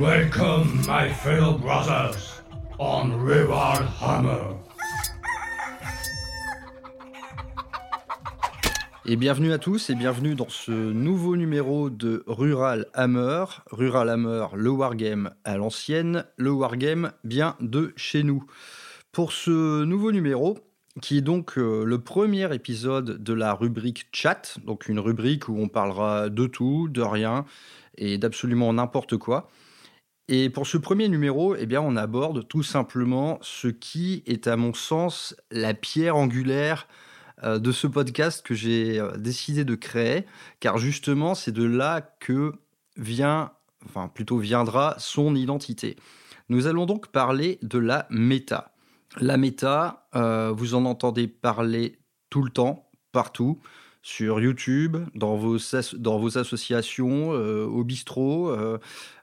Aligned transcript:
Welcome, 0.00 0.80
my 0.88 1.10
fellow 1.12 1.58
brothers, 1.58 2.42
on 2.78 3.10
Hammer. 4.00 4.56
Et 9.04 9.16
bienvenue 9.16 9.52
à 9.52 9.58
tous 9.58 9.90
et 9.90 9.94
bienvenue 9.94 10.34
dans 10.34 10.48
ce 10.48 10.70
nouveau 10.70 11.36
numéro 11.36 11.90
de 11.90 12.24
Rural 12.26 12.86
Hammer. 12.94 13.44
Rural 13.70 14.08
Hammer, 14.08 14.46
le 14.54 14.70
wargame 14.70 15.34
à 15.44 15.58
l'ancienne, 15.58 16.24
le 16.38 16.50
wargame 16.50 17.12
bien 17.22 17.56
de 17.60 17.92
chez 17.96 18.22
nous. 18.22 18.46
Pour 19.12 19.32
ce 19.32 19.84
nouveau 19.84 20.12
numéro, 20.12 20.56
qui 21.02 21.18
est 21.18 21.22
donc 21.22 21.58
euh, 21.58 21.84
le 21.84 21.98
premier 21.98 22.54
épisode 22.54 23.22
de 23.22 23.32
la 23.34 23.52
rubrique 23.52 24.08
chat, 24.12 24.56
donc 24.64 24.88
une 24.88 24.98
rubrique 24.98 25.50
où 25.50 25.58
on 25.58 25.68
parlera 25.68 26.30
de 26.30 26.46
tout, 26.46 26.88
de 26.88 27.02
rien 27.02 27.44
et 27.98 28.16
d'absolument 28.16 28.72
n'importe 28.72 29.18
quoi. 29.18 29.50
Et 30.32 30.48
pour 30.48 30.68
ce 30.68 30.78
premier 30.78 31.08
numéro, 31.08 31.56
eh 31.56 31.66
bien, 31.66 31.80
on 31.80 31.96
aborde 31.96 32.46
tout 32.46 32.62
simplement 32.62 33.40
ce 33.42 33.66
qui 33.66 34.22
est, 34.26 34.46
à 34.46 34.56
mon 34.56 34.72
sens, 34.72 35.34
la 35.50 35.74
pierre 35.74 36.14
angulaire 36.16 36.86
euh, 37.42 37.58
de 37.58 37.72
ce 37.72 37.88
podcast 37.88 38.46
que 38.46 38.54
j'ai 38.54 39.00
euh, 39.00 39.10
décidé 39.16 39.64
de 39.64 39.74
créer, 39.74 40.26
car 40.60 40.78
justement, 40.78 41.34
c'est 41.34 41.50
de 41.50 41.64
là 41.64 42.00
que 42.20 42.52
vient, 42.96 43.50
enfin 43.84 44.06
plutôt 44.06 44.38
viendra 44.38 44.94
son 44.98 45.34
identité. 45.34 45.96
Nous 46.48 46.68
allons 46.68 46.86
donc 46.86 47.08
parler 47.08 47.58
de 47.62 47.80
la 47.80 48.06
méta. 48.08 48.72
La 49.20 49.36
méta, 49.36 50.06
euh, 50.14 50.52
vous 50.52 50.76
en 50.76 50.84
entendez 50.84 51.26
parler 51.26 51.98
tout 52.28 52.44
le 52.44 52.50
temps, 52.50 52.88
partout, 53.10 53.60
sur 54.02 54.40
YouTube, 54.40 54.96
dans 55.14 55.36
vos, 55.36 55.56
associations, 56.38 57.32
euh, 57.32 57.66
au 57.66 57.84
bistrot. 57.84 58.50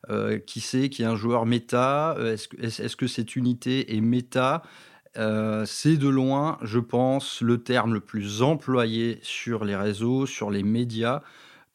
Euh, 0.10 0.40
qui 0.40 0.62
sait 0.62 0.88
qui 0.88 1.02
est 1.02 1.06
un 1.06 1.18
joueur 1.18 1.46
méta 1.46 2.16
Est-ce 2.20 2.84
est, 2.84 2.96
que 2.96 3.08
cette 3.08 3.36
unité 3.36 3.96
est 3.96 4.02
méta? 4.02 4.64
C'est 5.16 5.98
de 5.98 6.08
loin, 6.08 6.60
je 6.62 6.80
pense, 6.80 7.42
le 7.42 7.64
terme 7.64 7.94
le 7.94 8.00
plus 8.00 8.44
employé 8.44 9.20
sur 9.24 9.66
les 9.66 9.76
réseaux, 9.76 10.28
sur 10.28 10.52
les 10.52 10.62
médias 10.62 11.24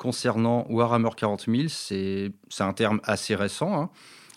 concernant 0.03 0.66
Warhammer 0.69 1.11
40 1.16 1.47
000. 1.48 1.69
C'est 1.69 2.33
un 2.59 2.72
terme 2.72 3.00
assez 3.05 3.34
récent. 3.34 3.81
Hein. 3.81 3.91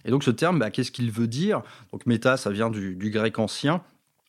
Et 0.06 0.12
donc 0.12 0.24
ce 0.24 0.30
terme, 0.30 0.60
bah, 0.60 0.70
qu'est-ce 0.70 0.92
qu'il 0.92 1.12
veut 1.12 1.28
dire? 1.28 1.64
Donc 1.92 2.06
méta, 2.06 2.38
ça 2.38 2.52
vient 2.52 2.70
du, 2.70 3.10
grec 3.10 3.40
ancien. 3.40 3.82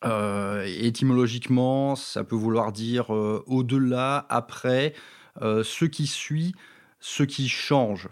Euh, 0.05 0.65
étymologiquement, 0.67 1.97
ça 1.97 2.23
peut 2.23 2.37
vouloir 2.37 2.73
dire 2.73 3.15
euh, 3.15 3.43
au-delà, 3.47 4.27
après, 4.29 4.95
euh, 5.41 5.65
ce 5.65 5.85
qui 5.85 6.07
suit, 6.07 6.55
ce 7.01 7.23
qui 7.23 7.49
change. 7.49 8.09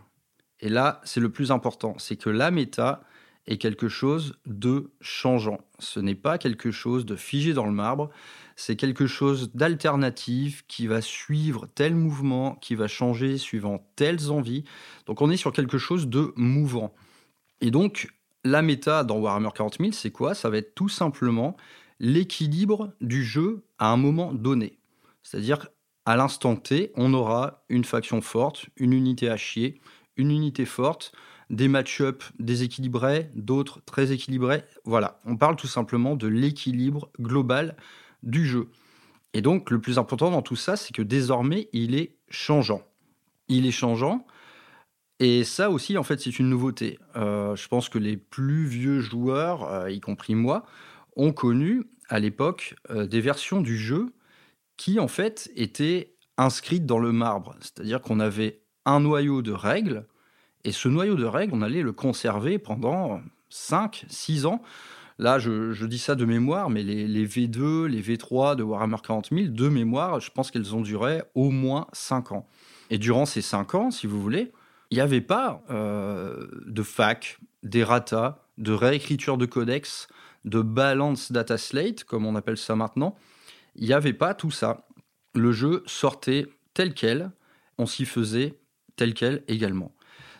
Et 0.60 0.68
là, 0.68 1.00
c'est 1.04 1.20
le 1.20 1.30
plus 1.30 1.50
important, 1.50 1.94
c'est 1.98 2.16
que 2.16 2.30
la 2.30 2.50
méta 2.50 3.02
est 3.46 3.58
quelque 3.58 3.88
chose 3.88 4.38
de 4.46 4.92
changeant. 5.02 5.58
Ce 5.78 6.00
n'est 6.00 6.14
pas 6.14 6.38
quelque 6.38 6.70
chose 6.70 7.04
de 7.04 7.16
figé 7.16 7.52
dans 7.52 7.66
le 7.66 7.72
marbre, 7.72 8.10
c'est 8.56 8.76
quelque 8.76 9.06
chose 9.06 9.50
d'alternatif 9.52 10.64
qui 10.66 10.86
va 10.86 11.02
suivre 11.02 11.66
tel 11.74 11.94
mouvement, 11.94 12.54
qui 12.54 12.74
va 12.74 12.88
changer 12.88 13.36
suivant 13.36 13.86
telles 13.96 14.30
envies. 14.30 14.64
Donc 15.06 15.20
on 15.20 15.30
est 15.30 15.36
sur 15.36 15.52
quelque 15.52 15.76
chose 15.76 16.08
de 16.08 16.32
mouvant. 16.36 16.94
Et 17.60 17.70
donc, 17.70 18.08
la 18.44 18.62
méta 18.62 19.04
dans 19.04 19.18
Warhammer 19.18 19.50
40 19.54 19.78
000, 19.78 19.92
c'est 19.92 20.10
quoi? 20.10 20.34
Ça 20.34 20.50
va 20.50 20.58
être 20.58 20.74
tout 20.74 20.88
simplement 20.88 21.56
l'équilibre 22.00 22.92
du 23.00 23.24
jeu 23.24 23.64
à 23.78 23.90
un 23.90 23.96
moment 23.96 24.32
donné. 24.32 24.78
C'est-à-dire, 25.22 25.68
à 26.04 26.16
l'instant 26.16 26.56
T, 26.56 26.92
on 26.96 27.14
aura 27.14 27.64
une 27.68 27.84
faction 27.84 28.20
forte, 28.20 28.66
une 28.76 28.92
unité 28.92 29.30
à 29.30 29.36
chier, 29.36 29.80
une 30.16 30.30
unité 30.30 30.66
forte, 30.66 31.12
des 31.50 31.68
match-ups 31.68 32.32
déséquilibrés, 32.38 33.30
d'autres 33.34 33.80
très 33.84 34.12
équilibrés. 34.12 34.64
Voilà, 34.84 35.20
on 35.24 35.36
parle 35.36 35.56
tout 35.56 35.66
simplement 35.66 36.14
de 36.14 36.26
l'équilibre 36.26 37.10
global 37.20 37.76
du 38.22 38.46
jeu. 38.46 38.68
Et 39.32 39.40
donc, 39.40 39.70
le 39.70 39.80
plus 39.80 39.98
important 39.98 40.30
dans 40.30 40.42
tout 40.42 40.56
ça, 40.56 40.76
c'est 40.76 40.94
que 40.94 41.02
désormais, 41.02 41.68
il 41.72 41.94
est 41.94 42.16
changeant. 42.28 42.82
Il 43.48 43.66
est 43.66 43.72
changeant 43.72 44.26
et 45.24 45.42
ça 45.42 45.70
aussi, 45.70 45.96
en 45.96 46.02
fait, 46.02 46.20
c'est 46.20 46.38
une 46.38 46.50
nouveauté. 46.50 46.98
Euh, 47.16 47.56
je 47.56 47.66
pense 47.66 47.88
que 47.88 47.96
les 47.96 48.18
plus 48.18 48.66
vieux 48.66 49.00
joueurs, 49.00 49.64
euh, 49.72 49.90
y 49.90 49.98
compris 49.98 50.34
moi, 50.34 50.66
ont 51.16 51.32
connu 51.32 51.84
à 52.10 52.18
l'époque 52.18 52.74
euh, 52.90 53.06
des 53.06 53.22
versions 53.22 53.62
du 53.62 53.78
jeu 53.78 54.12
qui, 54.76 55.00
en 55.00 55.08
fait, 55.08 55.50
étaient 55.56 56.14
inscrites 56.36 56.84
dans 56.84 56.98
le 56.98 57.10
marbre. 57.10 57.56
C'est-à-dire 57.60 58.02
qu'on 58.02 58.20
avait 58.20 58.60
un 58.84 59.00
noyau 59.00 59.40
de 59.40 59.52
règles, 59.52 60.06
et 60.64 60.72
ce 60.72 60.88
noyau 60.88 61.14
de 61.14 61.24
règles, 61.24 61.54
on 61.54 61.62
allait 61.62 61.80
le 61.80 61.92
conserver 61.92 62.58
pendant 62.58 63.22
5, 63.48 64.04
6 64.08 64.44
ans. 64.44 64.60
Là, 65.18 65.38
je, 65.38 65.86
dis 65.86 65.98
ça 65.98 66.16
de 66.16 66.26
mémoire, 66.26 66.68
mais 66.68 66.82
les, 66.82 67.08
les, 67.08 67.26
V2, 67.26 67.86
les 67.86 68.02
V3 68.02 68.56
de 68.56 68.62
Warhammer 68.62 68.98
40 69.02 69.30
000, 69.32 69.48
de 69.48 69.68
mémoire, 69.70 70.20
je 70.20 70.30
pense 70.30 70.50
qu'elles 70.50 70.74
ont 70.74 70.82
duré 70.82 71.22
au 71.34 71.50
moins 71.50 71.86
5 71.94 72.32
ans. 72.32 72.46
Et 72.90 72.98
durant 72.98 73.24
ces 73.24 73.40
5 73.40 73.74
ans, 73.74 73.90
si 73.90 74.06
vous 74.06 74.20
voulez, 74.20 74.52
il 74.90 74.96
n'y 74.96 75.00
avait 75.00 75.20
pas 75.20 75.62
euh, 75.70 76.46
de 76.66 76.82
fac, 76.82 77.38
d'errata, 77.62 78.46
de 78.58 78.72
réécriture 78.72 79.38
de 79.38 79.46
codex, 79.46 80.08
de 80.44 80.60
balance 80.60 81.32
data 81.32 81.58
slate, 81.58 82.04
comme 82.04 82.26
on 82.26 82.36
appelle 82.36 82.58
ça 82.58 82.76
maintenant. 82.76 83.16
Il 83.76 83.86
n'y 83.86 83.92
avait 83.92 84.12
pas 84.12 84.34
tout 84.34 84.50
ça. 84.50 84.86
Le 85.34 85.52
jeu 85.52 85.82
sortait 85.86 86.46
tel 86.74 86.94
quel, 86.94 87.30
on 87.78 87.86
s'y 87.86 88.04
faisait 88.04 88.58
tel 88.96 89.14
quel 89.14 89.42
également. 89.48 89.92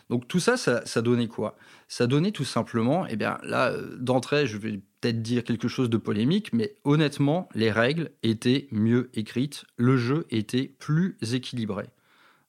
Donc 0.09 0.27
tout 0.27 0.39
ça, 0.39 0.55
ça, 0.55 1.01
donnait 1.01 1.27
quoi? 1.27 1.57
Ça 1.87 2.05
donnait 2.05 2.31
tout 2.31 2.45
simplement, 2.45 3.07
eh 3.07 3.15
bien 3.15 3.39
là, 3.43 3.73
d'entrée, 3.97 4.45
je 4.45 4.57
vais 4.57 4.79
peut-être 5.01 5.23
dire 5.23 5.43
quelque 5.43 5.67
chose 5.67 5.89
de 5.89 5.97
polémique, 5.97 6.53
mais 6.53 6.75
honnêtement, 6.83 7.49
les 7.55 7.71
règles 7.71 8.11
étaient 8.21 8.67
mieux 8.71 9.09
écrites, 9.15 9.65
le 9.77 9.97
jeu 9.97 10.27
était 10.29 10.75
plus 10.79 11.17
équilibré, 11.33 11.85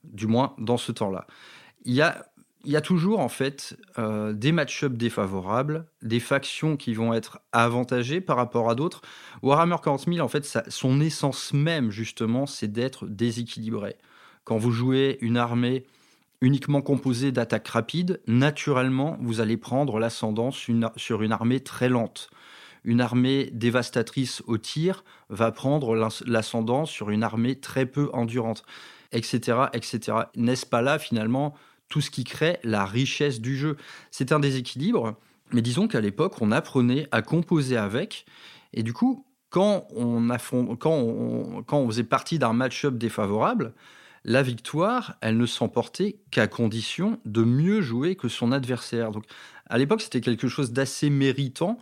du 0.05 0.27
moins 0.27 0.55
dans 0.59 0.77
ce 0.77 0.93
temps-là 0.93 1.27
il 1.87 1.95
y 1.95 2.03
a, 2.77 2.81
toujours 2.81 3.21
en 3.21 3.29
fait 3.29 3.77
euh, 3.97 4.33
des 4.33 4.51
match-ups 4.51 4.99
défavorables, 4.99 5.87
des 6.03 6.19
factions 6.19 6.77
qui 6.77 6.95
vont 6.95 7.15
être 7.15 7.39
avantagées 7.53 8.21
par 8.21 8.37
rapport 8.37 8.69
à 8.69 8.75
d'autres. 8.75 9.03
Warhammer 9.43 9.77
40 9.83 10.07
000, 10.07 10.19
en 10.19 10.29
fait, 10.29 10.59
son 10.69 11.01
essence 11.01 11.53
même, 11.53 11.91
justement, 11.91 12.47
c'est 12.47 12.71
d'être 12.71 13.07
déséquilibré. 13.07 13.97
Quand 14.45 14.59
vous 14.59 14.73
jouez 14.73 15.19
une 15.21 15.37
armée 15.37 15.85
uniquement 16.41 16.83
composée 16.83 17.31
d'attaques 17.31 17.69
rapides, 17.69 18.21
naturellement, 18.27 19.17
vous 19.21 19.41
allez 19.41 19.57
prendre 19.57 20.01
l'ascendance 20.01 20.57
sur 20.97 21.23
une 21.23 21.33
armée 21.33 21.61
très 21.61 21.89
lente. 21.89 22.31
Une 22.85 23.01
armée 23.01 23.49
dévastatrice 23.53 24.43
au 24.47 24.59
tir 24.59 25.05
va 25.29 25.51
prendre 25.51 25.97
l'ascendance 26.27 26.91
sur 26.91 27.11
une 27.11 27.23
armée 27.23 27.59
très 27.59 27.87
peu 27.87 28.11
endurante, 28.13 28.65
etc., 29.13 29.59
etc. 29.73 30.19
N'est-ce 30.37 30.67
pas 30.67 30.83
là, 30.83 30.99
finalement, 30.99 31.55
tout 31.89 32.01
ce 32.01 32.11
qui 32.11 32.25
crée 32.25 32.59
la 32.65 32.85
richesse 32.85 33.41
du 33.41 33.57
jeu. 33.57 33.77
C'est 34.11 34.33
un 34.33 34.41
déséquilibre, 34.41 35.17
mais 35.53 35.63
disons 35.63 35.89
qu'à 35.89 36.01
l'époque, 36.01 36.41
on 36.41 36.53
apprenait 36.53 37.09
à 37.13 37.23
composer 37.23 37.77
avec, 37.77 38.27
et 38.73 38.83
du 38.83 38.93
coup, 38.93 39.25
quand 39.51 39.87
on, 39.95 40.29
faisait 41.89 42.05
partie 42.05 42.39
d'un 42.39 42.53
match-up 42.53 42.99
défavorable, 42.99 43.73
la 44.25 44.43
victoire, 44.43 45.15
elle 45.21 45.37
ne 45.37 45.47
s'emportait 45.47 46.19
qu'à 46.31 46.49
condition 46.49 47.19
de 47.25 47.45
mieux 47.45 47.81
jouer 47.81 48.17
que 48.17 48.29
son 48.29 48.51
adversaire. 48.51 49.13
Donc, 49.13 49.25
à 49.69 49.79
l'époque, 49.79 50.03
c'était 50.03 50.21
quelque 50.21 50.49
chose 50.49 50.73
d'assez 50.73 51.11
méritant 51.11 51.79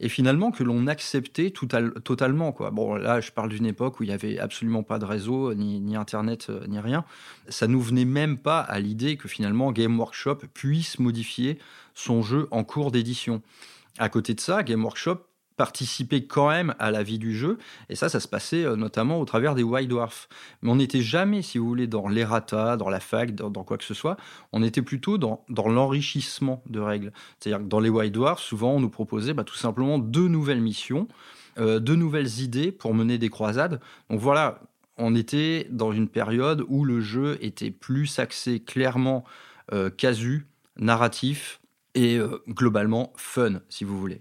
et 0.00 0.08
finalement 0.08 0.50
que 0.50 0.62
l'on 0.62 0.86
acceptait 0.86 1.50
totalement. 1.50 2.52
Quoi. 2.52 2.70
Bon, 2.70 2.94
là, 2.94 3.20
je 3.20 3.30
parle 3.30 3.50
d'une 3.50 3.66
époque 3.66 4.00
où 4.00 4.02
il 4.02 4.08
n'y 4.08 4.14
avait 4.14 4.38
absolument 4.38 4.82
pas 4.82 4.98
de 4.98 5.04
réseau, 5.04 5.54
ni, 5.54 5.96
Internet, 5.96 6.46
euh, 6.50 6.66
ni 6.66 6.78
rien. 6.78 7.04
Ça 7.48 7.66
nous 7.66 7.80
venait 7.80 8.04
même 8.04 8.38
pas 8.38 8.60
à 8.60 8.80
l'idée 8.80 9.16
que 9.16 9.28
finalement 9.28 9.72
Game 9.72 9.98
Workshop 9.98 10.38
puisse 10.52 10.98
modifier 10.98 11.58
son 11.94 12.22
jeu 12.22 12.48
en 12.50 12.64
cours 12.64 12.90
d'édition. 12.90 13.42
À 13.98 14.08
côté 14.08 14.34
de 14.34 14.40
ça, 14.40 14.62
Game 14.62 14.82
Workshop 14.82 15.20
participer 15.56 16.26
quand 16.26 16.48
même 16.48 16.74
à 16.78 16.90
la 16.90 17.02
vie 17.02 17.18
du 17.18 17.34
jeu. 17.36 17.58
Et 17.88 17.94
ça, 17.94 18.08
ça 18.08 18.20
se 18.20 18.28
passait 18.28 18.64
euh, 18.64 18.76
notamment 18.76 19.20
au 19.20 19.24
travers 19.24 19.54
des 19.54 19.62
White 19.62 19.88
Dwarfs. 19.88 20.28
Mais 20.62 20.70
on 20.70 20.76
n'était 20.76 21.02
jamais, 21.02 21.42
si 21.42 21.58
vous 21.58 21.66
voulez, 21.66 21.86
dans 21.86 22.08
l'errata, 22.08 22.76
dans 22.76 22.88
la 22.88 23.00
fac, 23.00 23.34
dans, 23.34 23.50
quoi 23.64 23.78
que 23.78 23.84
ce 23.84 23.94
soit. 23.94 24.16
On 24.52 24.62
était 24.62 24.82
plutôt 24.82 25.18
dans, 25.18 25.44
dans 25.48 25.68
l'enrichissement 25.68 26.62
de 26.68 26.80
règles. 26.80 27.12
C'est-à-dire 27.38 27.64
que 27.64 27.68
dans 27.68 27.80
les 27.80 27.88
White 27.88 28.12
Dwarfs, 28.12 28.40
souvent, 28.40 28.72
on 28.72 28.80
nous 28.80 28.90
proposait 28.90 29.34
bah, 29.34 29.44
tout 29.44 29.54
simplement 29.54 29.98
deux 29.98 30.28
nouvelles 30.28 30.60
missions, 30.60 31.08
euh, 31.58 31.78
deux 31.78 31.96
nouvelles 31.96 32.40
idées 32.40 32.72
pour 32.72 32.94
mener 32.94 33.18
des 33.18 33.28
croisades. 33.28 33.80
Donc 34.10 34.20
voilà, 34.20 34.60
on 34.96 35.14
était 35.14 35.68
dans 35.70 35.92
une 35.92 36.08
période 36.08 36.64
où 36.68 36.84
le 36.84 37.00
jeu 37.00 37.38
était 37.40 37.70
plus 37.70 38.18
axé 38.18 38.60
clairement 38.60 39.24
euh, 39.72 39.90
casu, 39.90 40.46
narratif 40.76 41.60
et 41.94 42.18
globalement 42.48 43.12
fun, 43.14 43.60
si 43.68 43.84
vous 43.84 43.96
voulez. 43.96 44.20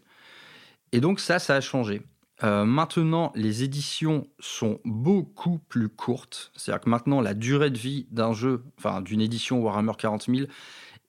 Et 0.94 1.02
donc 1.02 1.20
ça, 1.20 1.40
ça 1.40 1.56
a 1.56 1.62
changé. 1.62 2.04
Euh, 2.44 2.66
maintenant, 2.66 3.32
les 3.36 3.64
éditions 3.64 4.28
sont 4.40 4.80
beaucoup 4.86 5.58
plus 5.58 5.90
courtes. 5.90 6.52
C'est-à-dire 6.56 6.82
que 6.82 6.90
maintenant, 6.90 7.20
la 7.20 7.34
durée 7.34 7.72
de 7.72 7.78
vie 7.78 8.08
d'un 8.12 8.32
jeu, 8.32 8.64
enfin 8.78 9.02
d'une 9.02 9.20
édition 9.20 9.60
Warhammer 9.60 9.94
40 9.98 10.28
000, 10.28 10.48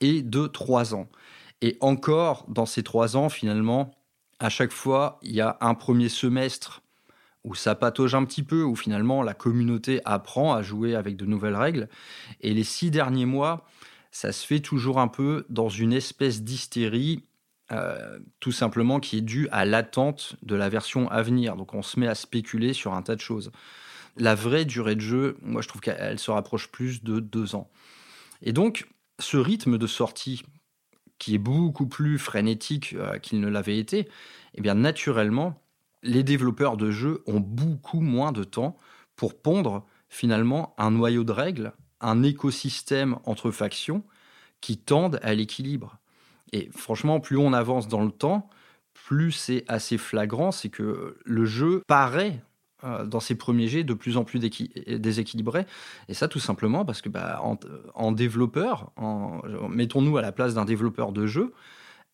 est 0.01 0.23
de 0.23 0.47
3 0.47 0.95
ans. 0.95 1.09
Et 1.61 1.77
encore, 1.81 2.47
dans 2.49 2.67
ces 2.67 2.83
trois 2.83 3.17
ans, 3.17 3.29
finalement, 3.29 3.95
à 4.39 4.49
chaque 4.49 4.73
fois, 4.73 5.19
il 5.23 5.33
y 5.33 5.41
a 5.41 5.57
un 5.61 5.75
premier 5.75 6.09
semestre 6.09 6.83
où 7.45 7.55
ça 7.55 7.75
patauge 7.75 8.15
un 8.15 8.25
petit 8.25 8.43
peu, 8.43 8.63
où 8.63 8.75
finalement 8.75 9.23
la 9.23 9.35
communauté 9.35 10.01
apprend 10.05 10.55
à 10.55 10.63
jouer 10.63 10.95
avec 10.95 11.17
de 11.17 11.27
nouvelles 11.27 11.57
règles. 11.57 11.89
Et 12.41 12.55
les 12.55 12.65
six 12.65 12.91
derniers 12.91 13.27
mois, 13.27 13.67
ça 14.11 14.33
se 14.33 14.47
fait 14.47 14.61
toujours 14.61 14.99
un 14.99 15.09
peu 15.09 15.45
dans 15.51 15.69
une 15.69 15.93
espèce 15.93 16.43
d'hystérie, 16.43 17.23
euh, 17.73 18.19
tout 18.41 18.53
simplement 18.53 19.01
qui 19.01 19.19
est 19.19 19.23
due 19.23 19.49
à 19.51 19.65
l'attente 19.65 20.37
de 20.43 20.55
la 20.55 20.69
version 20.69 21.11
à 21.11 21.23
venir. 21.23 21.57
Donc 21.57 21.75
on 21.75 21.83
se 21.83 21.99
met 21.99 22.09
à 22.09 22.15
spéculer 22.15 22.73
sur 22.73 22.93
un 22.93 23.03
tas 23.03 23.17
de 23.17 23.21
choses. 23.21 23.53
La 24.17 24.35
vraie 24.35 24.65
durée 24.65 24.95
de 24.95 25.01
jeu, 25.01 25.39
moi 25.43 25.63
je 25.63 25.69
trouve 25.69 25.81
qu'elle 25.81 26.19
se 26.19 26.31
rapproche 26.31 26.69
plus 26.69 27.03
de 27.03 27.21
deux 27.21 27.55
ans. 27.55 27.71
Et 28.43 28.53
donc, 28.53 28.87
ce 29.19 29.37
rythme 29.37 29.79
de 29.79 29.87
sortie, 29.87 30.43
qui 31.19 31.35
est 31.35 31.39
beaucoup 31.39 31.87
plus 31.87 32.19
frénétique 32.19 32.95
euh, 32.99 33.19
qu'il 33.19 33.41
ne 33.41 33.49
l'avait 33.49 33.79
été, 33.79 34.09
eh 34.55 34.61
bien 34.61 34.75
naturellement, 34.75 35.63
les 36.03 36.23
développeurs 36.23 36.77
de 36.77 36.91
jeux 36.91 37.23
ont 37.27 37.41
beaucoup 37.41 38.01
moins 38.01 38.33
de 38.33 38.45
temps 38.45 38.77
pour 39.17 39.41
pondre 39.41 39.87
finalement 40.09 40.75
un 40.77 40.91
noyau 40.91 41.25
de 41.25 41.33
règles, 41.33 41.73
un 42.01 42.23
écosystème 42.23 43.17
entre 43.25 43.51
factions 43.51 44.05
qui 44.61 44.77
tendent 44.77 45.19
à 45.23 45.35
l'équilibre. 45.35 45.99
Et 46.55 46.71
franchement, 46.73 47.19
plus 47.19 47.37
on 47.37 47.53
avance 47.53 47.89
dans 47.89 48.05
le 48.05 48.13
temps, 48.13 48.49
plus 48.95 49.33
c'est 49.33 49.65
assez 49.67 49.99
flagrant, 49.99 50.53
c'est 50.53 50.69
que 50.69 51.19
le 51.25 51.45
jeu 51.45 51.83
paraît 51.89 52.41
euh, 52.85 53.05
dans 53.05 53.19
ses 53.19 53.35
premiers 53.35 53.67
jets 53.67 53.83
de 53.83 53.93
plus 53.93 54.17
en 54.17 54.23
plus 54.23 54.39
déséquilibré. 54.39 55.67
Et 56.09 56.15
ça, 56.15 56.29
tout 56.29 56.39
simplement 56.39 56.85
parce 56.85 57.03
que 57.03 57.09
bah, 57.09 57.43
en, 57.95 58.13
développeur, 58.13 58.93
mettons-nous 59.69 60.17
à 60.17 60.23
la 60.23 60.31
place 60.31 60.55
d'un 60.55 60.65
développeur 60.65 61.11
de 61.11 61.27
jeu, 61.27 61.53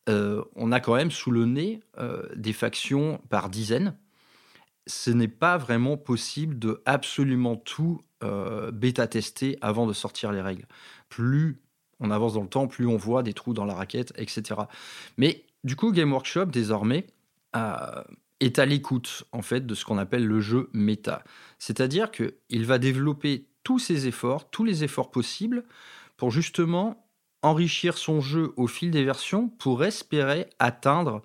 euh, 0.09 0.43
on 0.57 0.73
a 0.73 0.81
quand 0.81 0.95
même 0.95 1.11
sous 1.11 1.31
le 1.31 1.45
nez 1.45 1.81
euh, 1.99 2.27
des 2.35 2.55
factions 2.55 3.21
par 3.29 3.51
dizaines. 3.51 3.95
Ce 4.87 5.11
n'est 5.11 5.29
pas 5.29 5.59
vraiment 5.59 5.99
possible 5.99 6.59
de 6.59 6.83
absolument 6.87 7.57
tout 7.57 8.01
bêta-tester 8.73 9.57
avant 9.63 9.87
de 9.87 9.95
sortir 9.95 10.31
les 10.31 10.43
règles. 10.43 10.67
Plus 11.09 11.59
on 12.00 12.11
avance 12.11 12.35
dans 12.35 12.43
le 12.43 12.49
temps, 12.49 12.67
plus 12.67 12.87
on 12.87 12.97
voit 12.97 13.23
des 13.23 13.35
trous 13.35 13.55
dans 13.55 13.64
la 13.64 13.75
raquette, 13.75 14.12
etc. 14.17 14.62
Mais 15.17 15.44
du 15.64 15.76
coup, 15.76 15.93
Game 15.93 16.12
Workshop, 16.12 16.47
désormais, 16.47 17.06
est 18.41 18.58
à 18.58 18.67
l'écoute 18.67 19.25
en 19.32 19.43
fait 19.43 19.67
de 19.67 19.75
ce 19.75 19.85
qu'on 19.85 19.99
appelle 19.99 20.26
le 20.26 20.41
jeu 20.41 20.70
méta. 20.73 21.23
C'est-à-dire 21.58 22.11
qu'il 22.11 22.64
va 22.67 22.79
développer 22.79 23.47
tous 23.62 23.79
ses 23.79 24.06
efforts, 24.06 24.50
tous 24.50 24.64
les 24.64 24.85
efforts 24.85 25.11
possibles, 25.11 25.64
pour 26.17 26.31
justement 26.31 27.06
enrichir 27.43 27.97
son 27.97 28.20
jeu 28.20 28.53
au 28.56 28.67
fil 28.67 28.91
des 28.91 29.05
versions 29.05 29.49
pour 29.49 29.85
espérer 29.85 30.46
atteindre 30.58 31.23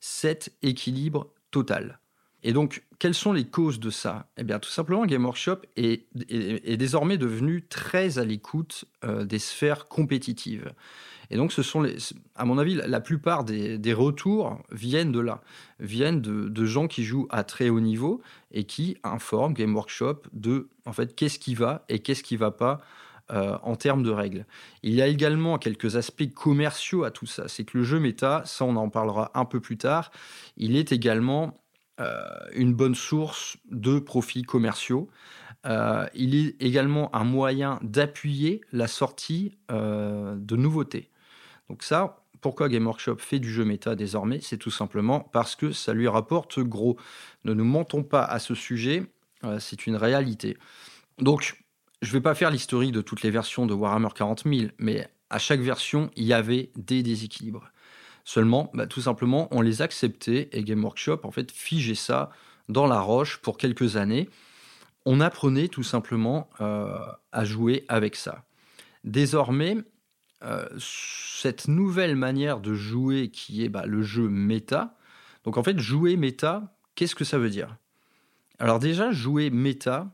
cet 0.00 0.52
équilibre 0.62 1.28
total. 1.50 2.00
Et 2.48 2.54
donc, 2.54 2.82
quelles 2.98 3.12
sont 3.14 3.34
les 3.34 3.44
causes 3.44 3.78
de 3.78 3.90
ça? 3.90 4.26
Eh 4.38 4.42
bien, 4.42 4.58
tout 4.58 4.70
simplement, 4.70 5.04
Game 5.04 5.22
Workshop 5.22 5.58
est, 5.76 6.06
désormais 6.78 7.18
devenu 7.18 7.62
très 7.68 8.18
à 8.18 8.24
l'écoute 8.24 8.86
euh, 9.04 9.26
des 9.26 9.38
sphères 9.38 9.84
compétitives. 9.84 10.72
Et 11.28 11.36
donc, 11.36 11.52
ce 11.52 11.62
sont 11.62 11.82
les, 11.82 11.98
à 12.36 12.46
mon 12.46 12.56
avis, 12.56 12.74
la 12.74 13.00
plupart 13.02 13.44
des, 13.44 13.92
retours 13.92 14.62
viennent 14.72 15.12
de 15.12 15.20
là, 15.20 15.42
viennent 15.78 16.22
de, 16.22 16.64
gens 16.64 16.88
qui 16.88 17.04
jouent 17.04 17.28
à 17.28 17.44
très 17.44 17.68
haut 17.68 17.80
niveau 17.80 18.22
et 18.50 18.64
qui 18.64 18.96
informent 19.04 19.52
Game 19.52 19.74
Workshop 19.74 20.22
de, 20.32 20.70
en 20.86 20.94
fait, 20.94 21.14
qu'est-ce 21.14 21.38
qui 21.38 21.54
va 21.54 21.84
et 21.90 21.98
qu'est-ce 21.98 22.22
qui 22.22 22.38
va 22.38 22.50
pas 22.50 22.80
euh, 23.30 23.58
en 23.62 23.76
termes 23.76 24.02
de 24.02 24.10
règles. 24.10 24.46
Il 24.82 24.94
y 24.94 25.02
a 25.02 25.06
également 25.06 25.58
quelques 25.58 25.96
aspects 25.96 26.32
commerciaux 26.32 27.04
à 27.04 27.10
tout 27.10 27.26
ça. 27.26 27.46
C'est 27.46 27.64
que 27.64 27.76
le 27.76 27.84
jeu 27.84 28.00
méta, 28.00 28.40
ça 28.46 28.64
on 28.64 28.74
en 28.76 28.88
parlera 28.88 29.32
un 29.34 29.44
peu 29.44 29.60
plus 29.60 29.76
tard, 29.76 30.10
il 30.56 30.76
est 30.76 30.92
également 30.92 31.54
une 32.54 32.74
bonne 32.74 32.94
source 32.94 33.56
de 33.70 33.98
profits 33.98 34.42
commerciaux. 34.42 35.08
Euh, 35.66 36.06
il 36.14 36.34
est 36.34 36.62
également 36.62 37.14
un 37.14 37.24
moyen 37.24 37.80
d'appuyer 37.82 38.60
la 38.72 38.86
sortie 38.86 39.56
de 39.68 40.56
nouveautés. 40.56 41.10
Donc 41.68 41.82
ça, 41.82 42.24
pourquoi 42.40 42.68
Game 42.68 42.86
Workshop 42.86 43.16
fait 43.18 43.40
du 43.40 43.50
jeu 43.50 43.64
méta 43.64 43.96
désormais? 43.96 44.40
C'est 44.40 44.58
tout 44.58 44.70
simplement 44.70 45.20
parce 45.20 45.56
que 45.56 45.72
ça 45.72 45.92
lui 45.92 46.06
rapporte 46.06 46.60
gros. 46.60 46.96
Ne 47.44 47.52
nous 47.52 47.64
mentons 47.64 48.04
pas 48.04 48.24
à 48.24 48.38
ce 48.38 48.54
sujet, 48.54 49.02
c'est 49.58 49.86
une 49.86 49.96
réalité. 49.96 50.56
Donc, 51.18 51.64
je 52.00 52.08
ne 52.08 52.12
vais 52.12 52.20
pas 52.20 52.34
faire 52.34 52.50
l'historique 52.50 52.92
de 52.92 53.00
toutes 53.00 53.22
les 53.22 53.30
versions 53.30 53.66
de 53.66 53.74
Warhammer 53.74 54.08
40 54.14 54.44
000, 54.44 54.70
mais 54.78 55.08
à 55.30 55.38
chaque 55.38 55.60
version, 55.60 56.10
il 56.16 56.24
y 56.24 56.32
avait 56.32 56.70
des 56.76 57.02
déséquilibres. 57.02 57.70
Seulement, 58.28 58.70
bah, 58.74 58.86
tout 58.86 59.00
simplement, 59.00 59.48
on 59.52 59.62
les 59.62 59.80
acceptait 59.80 60.50
et 60.52 60.62
Game 60.62 60.84
Workshop, 60.84 61.20
en 61.22 61.30
fait, 61.30 61.50
figeait 61.50 61.94
ça 61.94 62.28
dans 62.68 62.86
la 62.86 63.00
roche 63.00 63.38
pour 63.38 63.56
quelques 63.56 63.96
années. 63.96 64.28
On 65.06 65.22
apprenait 65.22 65.68
tout 65.68 65.82
simplement 65.82 66.50
euh, 66.60 66.98
à 67.32 67.46
jouer 67.46 67.86
avec 67.88 68.16
ça. 68.16 68.44
Désormais, 69.02 69.78
euh, 70.44 70.68
cette 70.78 71.68
nouvelle 71.68 72.16
manière 72.16 72.60
de 72.60 72.74
jouer 72.74 73.30
qui 73.30 73.64
est 73.64 73.70
bah, 73.70 73.86
le 73.86 74.02
jeu 74.02 74.28
méta, 74.28 74.98
donc 75.44 75.56
en 75.56 75.62
fait, 75.62 75.78
jouer 75.78 76.18
méta, 76.18 76.76
qu'est-ce 76.96 77.14
que 77.14 77.24
ça 77.24 77.38
veut 77.38 77.48
dire? 77.48 77.78
Alors 78.58 78.78
déjà, 78.78 79.10
jouer 79.10 79.48
méta, 79.48 80.06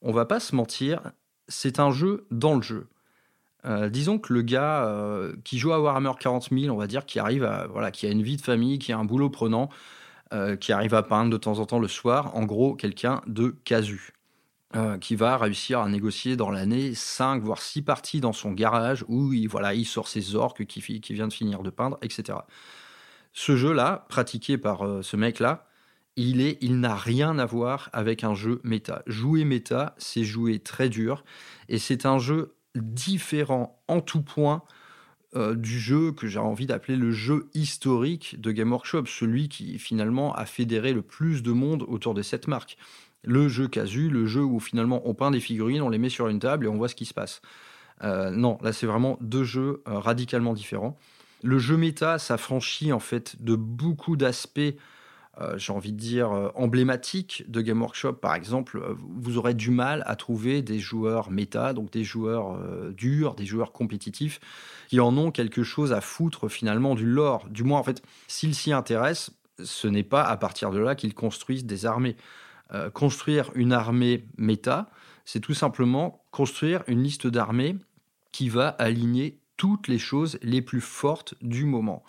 on 0.00 0.12
va 0.12 0.24
pas 0.24 0.40
se 0.40 0.56
mentir, 0.56 1.12
c'est 1.46 1.78
un 1.78 1.90
jeu 1.90 2.26
dans 2.30 2.54
le 2.54 2.62
jeu. 2.62 2.88
Euh, 3.66 3.88
disons 3.90 4.18
que 4.18 4.32
le 4.32 4.42
gars 4.42 4.86
euh, 4.86 5.34
qui 5.44 5.58
joue 5.58 5.72
à 5.72 5.80
Warhammer 5.80 6.12
40 6.18 6.48
000, 6.50 6.74
on 6.74 6.78
va 6.78 6.86
dire, 6.86 7.04
qui 7.06 7.18
arrive 7.18 7.48
voilà, 7.70 7.90
qui 7.90 8.06
a 8.06 8.10
une 8.10 8.22
vie 8.22 8.36
de 8.36 8.42
famille, 8.42 8.78
qui 8.78 8.92
a 8.92 8.98
un 8.98 9.04
boulot 9.04 9.30
prenant, 9.30 9.68
euh, 10.32 10.56
qui 10.56 10.72
arrive 10.72 10.94
à 10.94 11.02
peindre 11.02 11.30
de 11.30 11.36
temps 11.36 11.58
en 11.58 11.66
temps 11.66 11.78
le 11.78 11.88
soir, 11.88 12.34
en 12.36 12.44
gros, 12.44 12.74
quelqu'un 12.74 13.20
de 13.26 13.54
casu, 13.64 14.12
qui 15.00 15.16
va 15.16 15.36
réussir 15.36 15.80
à 15.80 15.88
négocier 15.88 16.36
dans 16.36 16.52
l'année 16.52 16.94
5 16.94 17.42
voire 17.42 17.60
6 17.60 17.82
parties 17.82 18.20
dans 18.20 18.32
son 18.32 18.52
garage 18.52 19.04
où 19.08 19.32
il, 19.32 19.48
voilà, 19.48 19.74
il 19.74 19.84
sort 19.84 20.06
ses 20.06 20.36
orques 20.36 20.64
qui, 20.64 21.00
qui 21.00 21.12
vient 21.12 21.26
de 21.26 21.32
finir 21.32 21.64
de 21.64 21.70
peindre, 21.70 21.98
etc. 22.02 22.38
Ce 23.32 23.56
jeu-là, 23.56 24.06
pratiqué 24.08 24.58
par 24.58 24.84
ce 25.02 25.16
mec-là, 25.16 25.66
il 26.14 26.40
est, 26.40 26.58
il 26.60 26.78
n'a 26.78 26.94
rien 26.94 27.36
à 27.40 27.46
voir 27.46 27.90
avec 27.92 28.22
un 28.22 28.34
jeu 28.34 28.60
méta. 28.62 29.02
Jouer 29.06 29.44
méta, 29.44 29.94
c'est 29.98 30.22
jouer 30.22 30.60
très 30.60 30.88
dur 30.88 31.24
et 31.68 31.78
c'est 31.78 32.06
un 32.06 32.18
jeu 32.18 32.54
différent 32.74 33.80
en 33.88 34.00
tout 34.00 34.22
point 34.22 34.62
euh, 35.36 35.54
du 35.54 35.78
jeu 35.78 36.10
que 36.10 36.26
j'ai 36.26 36.40
envie 36.40 36.66
d'appeler 36.66 36.96
le 36.96 37.12
jeu 37.12 37.48
historique 37.54 38.40
de 38.40 38.50
Game 38.50 38.72
Workshop, 38.72 39.06
celui 39.06 39.48
qui 39.48 39.78
finalement 39.78 40.34
a 40.34 40.44
fédéré 40.44 40.92
le 40.92 41.02
plus 41.02 41.44
de 41.44 41.52
monde 41.52 41.84
autour 41.86 42.14
de 42.14 42.22
cette 42.22 42.48
marque. 42.48 42.76
Le 43.22 43.48
jeu 43.48 43.68
casu, 43.68 44.08
le 44.08 44.26
jeu 44.26 44.42
où 44.42 44.58
finalement 44.58 45.02
on 45.04 45.14
peint 45.14 45.30
des 45.30 45.38
figurines, 45.38 45.82
on 45.82 45.88
les 45.88 45.98
met 45.98 46.08
sur 46.08 46.26
une 46.26 46.40
table 46.40 46.64
et 46.64 46.68
on 46.68 46.76
voit 46.76 46.88
ce 46.88 46.96
qui 46.96 47.04
se 47.04 47.14
passe. 47.14 47.42
Euh, 48.02 48.30
non, 48.30 48.58
là 48.62 48.72
c'est 48.72 48.86
vraiment 48.86 49.18
deux 49.20 49.44
jeux 49.44 49.82
euh, 49.86 49.98
radicalement 49.98 50.52
différents. 50.52 50.98
Le 51.42 51.58
jeu 51.58 51.76
méta, 51.76 52.18
ça 52.18 52.36
franchit 52.36 52.92
en 52.92 52.98
fait 53.00 53.40
de 53.40 53.54
beaucoup 53.54 54.16
d'aspects 54.16 54.74
euh, 55.40 55.56
j'ai 55.56 55.72
envie 55.72 55.92
de 55.92 55.98
dire, 55.98 56.32
euh, 56.32 56.48
emblématique 56.54 57.44
de 57.48 57.60
Game 57.60 57.80
Workshop, 57.80 58.14
par 58.14 58.34
exemple, 58.34 58.78
euh, 58.78 58.94
vous 58.98 59.38
aurez 59.38 59.54
du 59.54 59.70
mal 59.70 60.02
à 60.06 60.16
trouver 60.16 60.60
des 60.60 60.78
joueurs 60.78 61.30
méta, 61.30 61.72
donc 61.72 61.90
des 61.90 62.04
joueurs 62.04 62.58
durs, 62.92 63.34
des 63.34 63.46
joueurs 63.46 63.72
compétitifs, 63.72 64.40
qui 64.88 65.00
en 65.00 65.16
ont 65.16 65.30
quelque 65.30 65.62
chose 65.62 65.92
à 65.92 66.00
foutre 66.00 66.48
finalement 66.48 66.94
du 66.94 67.06
lore. 67.06 67.46
Du 67.48 67.64
moins, 67.64 67.78
en 67.78 67.82
fait, 67.82 68.02
s'ils 68.28 68.54
s'y 68.54 68.72
intéressent, 68.72 69.30
ce 69.62 69.88
n'est 69.88 70.02
pas 70.02 70.22
à 70.22 70.36
partir 70.36 70.70
de 70.70 70.78
là 70.78 70.94
qu'ils 70.94 71.14
construisent 71.14 71.64
des 71.64 71.86
armées. 71.86 72.16
construire 72.94 73.50
une 73.56 73.72
armée 73.72 74.24
méta, 74.36 74.90
c'est 75.24 75.40
tout 75.40 75.54
simplement 75.54 76.24
construire 76.30 76.84
une 76.86 77.02
liste 77.02 77.26
d'armées 77.26 77.76
qui 78.30 78.48
va 78.48 78.68
aligner 78.68 79.40
toutes 79.56 79.88
les 79.88 79.98
choses 79.98 80.38
les 80.42 80.62
plus 80.62 80.80
fortes 80.80 81.34
du 81.42 81.64
moment. 81.64 82.04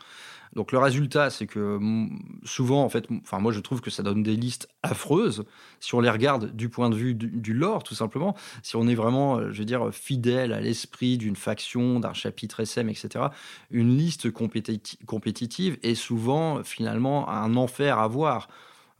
Donc 0.53 0.74
le 0.74 0.79
résultat, 0.79 1.29
c'est 1.29 1.48
que 1.48 1.77
mm, 1.79 2.20
souvent, 2.43 2.84
en 2.84 2.89
fait, 2.89 3.08
enfin 3.22 3.39
moi 3.39 3.51
je 3.51 3.60
trouve 3.60 3.81
que 3.81 3.89
ça 3.89 4.03
donne 4.03 4.22
des 4.22 4.36
listes 4.36 4.67
affreuses 4.84 5.46
si 5.79 5.96
on 5.96 6.01
les 6.01 6.10
regarde 6.10 6.55
du 6.55 6.70
point 6.70 6.89
de 6.89 6.96
vue 6.96 7.13
du, 7.15 7.53
lore, 7.53 7.84
tout 7.84 7.96
simplement. 7.96 8.36
Si 8.62 8.75
on 8.75 8.88
est 8.88 8.96
vraiment, 8.96 9.38
euh, 9.38 9.51
je 9.51 9.60
veux 9.60 9.65
dire, 9.65 9.89
fidèle 9.93 10.51
à 10.53 10.60
l'esprit 10.60 11.17
d'une 11.17 11.36
faction, 11.36 12.00
d'un 12.00 12.13
chapitre 12.13 12.60
SM, 12.60 12.89
etc. 12.89 13.25
Une 13.70 13.98
liste 13.98 14.31
compétitive 14.31 15.77
est 15.84 15.96
souvent 15.96 16.63
finalement 16.63 17.29
un 17.29 17.55
enfer 17.55 17.98
à 17.98 18.08
voir. 18.08 18.50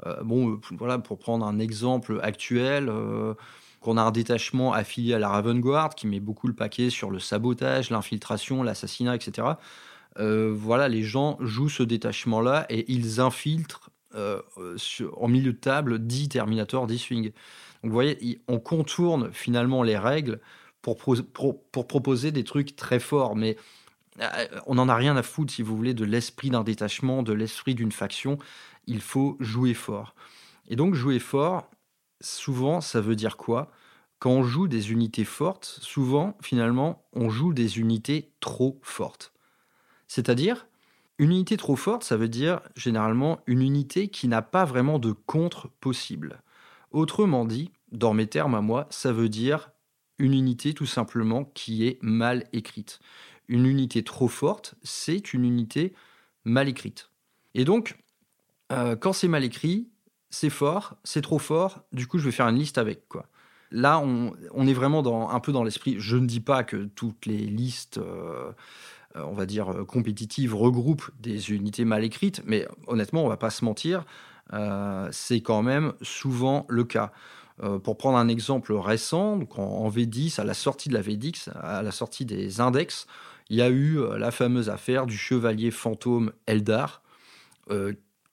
Euh, 0.06 0.24
bon, 0.24 0.54
euh, 0.54 0.60
voilà, 0.72 1.00
pour 1.00 1.20
prendre 1.20 1.46
un 1.46 1.60
exemple 1.60 2.20
actuel. 2.24 2.92
qu'on 3.82 3.98
a 3.98 4.04
un 4.04 4.12
détachement 4.12 4.74
affilié 4.74 5.16
à 5.16 5.20
la 5.20 5.30
Raven 5.30 5.60
Guard 5.60 5.96
qui 5.96 6.06
met 6.06 6.20
beaucoup 6.20 6.48
le 6.48 6.54
paquet 6.54 6.92
sur 6.92 7.10
le 7.10 7.18
sabotage, 7.18 7.90
l'infiltration, 7.90 8.62
l'assassinat, 8.62 9.16
etc. 9.16 9.54
Euh, 10.20 10.54
voilà, 10.54 10.90
les 10.90 11.04
gens 11.04 11.38
jouent 11.40 11.70
ce 11.70 11.84
détachement-là 11.84 12.66
et 12.70 12.92
ils 12.92 13.20
infiltrent 13.20 13.92
euh, 14.16 14.42
en 15.16 15.28
milieu 15.28 15.54
de 15.54 15.58
table 15.58 16.00
10 16.00 16.30
Terminator, 16.30 16.88
10 16.88 16.98
Swing. 16.98 17.24
Donc 17.24 17.34
vous 17.84 17.92
voyez, 17.92 18.42
on 18.48 18.60
contourne 18.60 19.32
finalement 19.32 19.84
les 19.84 19.98
règles 19.98 20.40
pour, 20.82 20.98
pour, 21.34 21.88
proposer 21.88 22.32
des 22.32 22.44
trucs 22.44 22.76
très 22.76 23.00
forts, 23.00 23.36
mais 23.36 23.56
on 24.66 24.76
n'en 24.76 24.90
a 24.90 24.96
rien 24.96 25.16
à 25.16 25.24
foutre, 25.24 25.54
si 25.54 25.62
vous 25.62 25.76
voulez, 25.76 25.94
de 25.94 26.04
l'esprit 26.04 26.50
d'un 26.50 26.64
détachement, 26.64 27.24
de 27.24 27.34
l'esprit 27.34 27.76
d'une 27.76 27.92
faction. 27.92 28.38
Il 28.88 29.02
faut 29.02 29.38
jouer 29.40 29.74
fort. 29.74 30.16
Et 30.68 30.76
donc, 30.76 30.96
jouer 30.96 31.20
fort, 31.20 31.70
souvent, 32.20 32.82
ça 32.82 33.00
veut 33.02 33.16
dire 33.16 33.38
quoi? 33.38 33.72
Quand 34.20 34.32
on 34.32 34.44
joue 34.44 34.68
des 34.68 34.92
unités 34.92 35.24
fortes, 35.24 35.80
souvent, 35.82 36.38
finalement, 36.42 37.04
on 37.14 37.30
joue 37.30 37.54
des 37.54 37.80
unités 37.80 38.32
trop 38.40 38.80
fortes. 38.84 39.34
C'est-à-dire, 40.14 40.68
une 41.20 41.32
unité 41.32 41.56
trop 41.56 41.78
forte, 41.78 42.04
ça 42.04 42.18
veut 42.18 42.28
dire 42.28 42.60
généralement 42.76 43.40
une 43.48 43.62
unité 43.62 44.10
qui 44.10 44.28
n'a 44.28 44.42
pas 44.42 44.66
vraiment 44.66 45.00
de 45.00 45.14
contre 45.14 45.70
possible. 45.80 46.42
Autrement 46.92 47.46
dit, 47.46 47.72
dans 47.94 48.14
mes 48.14 48.28
termes 48.28 48.54
à 48.54 48.60
moi, 48.60 48.88
ça 48.90 49.14
veut 49.14 49.30
dire 49.30 49.72
une 50.20 50.34
unité 50.34 50.74
tout 50.74 50.86
simplement 50.86 51.46
qui 51.54 51.88
est 51.88 51.98
mal 52.02 52.46
écrite. 52.52 53.00
Une 53.48 53.66
unité 53.66 54.04
trop 54.04 54.28
forte, 54.28 54.76
c'est 54.84 55.32
une 55.32 55.46
unité 55.46 55.94
mal 56.44 56.68
écrite. 56.68 57.10
Et 57.54 57.64
donc, 57.64 57.98
euh, 58.74 58.98
quand 58.98 59.14
c'est 59.14 59.30
mal 59.30 59.46
écrit, 59.46 59.88
c'est 60.30 60.50
fort, 60.50 60.98
c'est 61.06 61.22
trop 61.22 61.40
fort, 61.40 61.86
du 61.94 62.06
coup 62.06 62.18
je 62.18 62.26
vais 62.26 62.32
faire 62.32 62.50
une 62.50 62.60
liste 62.60 62.78
avec. 62.78 63.04
Là, 63.74 64.00
on, 64.02 64.68
est 64.68 64.74
vraiment 64.74 65.32
un 65.32 65.40
peu 65.40 65.54
dans 65.54 65.64
l'esprit, 65.64 65.96
je 66.00 66.18
ne 66.18 66.26
dis 66.26 66.42
pas 66.42 66.66
que 66.66 66.90
toutes 66.96 67.26
les 67.26 67.38
listes, 67.38 68.00
euh, 68.00 68.52
on 69.16 69.34
va 69.34 69.46
dire, 69.46 69.86
compétitives 69.88 70.56
regroupent 70.56 71.10
des 71.20 71.52
unités 71.52 71.86
mal 71.86 72.04
écrites, 72.04 72.42
mais 72.46 72.68
honnêtement, 72.88 73.24
on 73.24 73.28
va 73.28 73.38
pas 73.38 73.50
se 73.50 73.66
mentir, 73.66 74.06
c'est 75.12 75.42
quand 75.42 75.64
même 75.64 75.94
souvent 76.02 76.66
le 76.70 76.84
cas. 76.84 77.12
pour 77.84 77.98
prendre 77.98 78.18
un 78.18 78.28
exemple 78.28 78.74
récent, 78.74 79.38
donc 79.38 79.58
en, 79.58 79.90
V10, 79.90 80.40
à 80.40 80.44
la 80.44 80.54
sortie 80.54 80.90
de 80.90 80.94
la 80.94 81.02
V10, 81.02 81.50
à 81.52 81.82
la 81.82 81.92
sortie 81.92 82.26
des 82.26 82.60
index, 82.60 83.08
il 83.50 83.58
y 83.58 83.62
a 83.62 83.70
eu 83.70 84.00
la 84.18 84.32
fameuse 84.32 84.70
affaire 84.70 85.06
du 85.06 85.18
chevalier 85.18 85.72
fantôme 85.72 86.32
Eldar, 86.46 87.02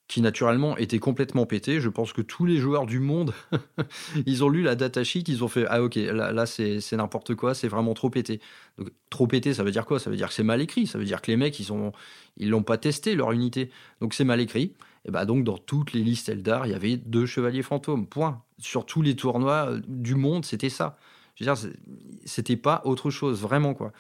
qui 0.09 0.23
naturellement 0.23 0.77
était 0.79 0.99
complètement 0.99 1.45
pété. 1.45 1.81
Je 1.81 1.91
pense 1.91 2.15
que 2.15 2.23
tous 2.23 2.47
les 2.47 2.57
joueurs 2.57 2.87
du 2.87 2.99
monde, 2.99 3.35
ils 4.27 4.43
ont 4.43 4.49
lu 4.49 4.62
la 4.62 4.75
datasheet, 4.75 5.25
ils 5.29 5.45
ont 5.45 5.49
fait 5.49 5.67
ah 5.69 5.83
ok 5.83 5.97
là, 5.97 6.33
là 6.33 6.47
c'est 6.47 6.81
n'importe 6.93 7.35
quoi, 7.35 7.55
c'est 7.55 7.69
vraiment 7.69 7.93
trop 7.93 8.09
pété. 8.09 8.41
Trop 9.11 9.27
pété, 9.27 9.53
ça 9.53 9.62
veut 9.62 9.71
dire 9.71 9.85
quoi? 9.85 10.00
Ça 10.00 10.09
veut 10.09 10.17
dire 10.17 10.29
que 10.29 10.35
c'est 10.35 10.43
mal 10.43 10.62
écrit. 10.62 10.87
Ça 10.87 10.99
veut 10.99 11.05
dire 11.05 11.21
que 11.21 11.31
les 11.31 11.37
mecs 11.37 11.61
ils 11.61 11.73
ont 11.73 11.93
ils 12.38 12.49
l'ont 12.49 12.62
pas 12.62 12.79
testé 12.79 13.15
leur 13.15 13.33
unité, 13.33 13.71
donc 14.00 14.15
c'est 14.15 14.25
mal 14.25 14.41
écrit. 14.41 14.73
Et 15.05 15.11
bah 15.11 15.27
donc 15.27 15.45
dans 15.45 15.59
toutes 15.59 15.93
les 15.93 16.03
listes 16.03 16.31
Eldar, 16.31 16.67
il 16.67 16.73
y 16.73 16.75
avait 16.75 16.97
deux 16.97 17.27
chevaliers 17.27 17.62
fantômes. 17.62 18.07
Point. 18.07 18.43
Sur 18.59 18.87
tous 18.87 19.03
les 19.03 19.15
tournois 19.15 19.71
euh, 19.71 19.81
du 19.87 20.15
monde, 20.15 20.45
c'était 20.45 20.71
ça. 20.71 20.99
Je 21.37 21.45
veux 21.45 21.55
dire, 21.55 21.71
c'était 22.25 22.57
pas 22.57 22.83
autre 22.85 23.11
chose, 23.11 23.41
vraiment 23.43 23.75
quoi. 23.75 23.93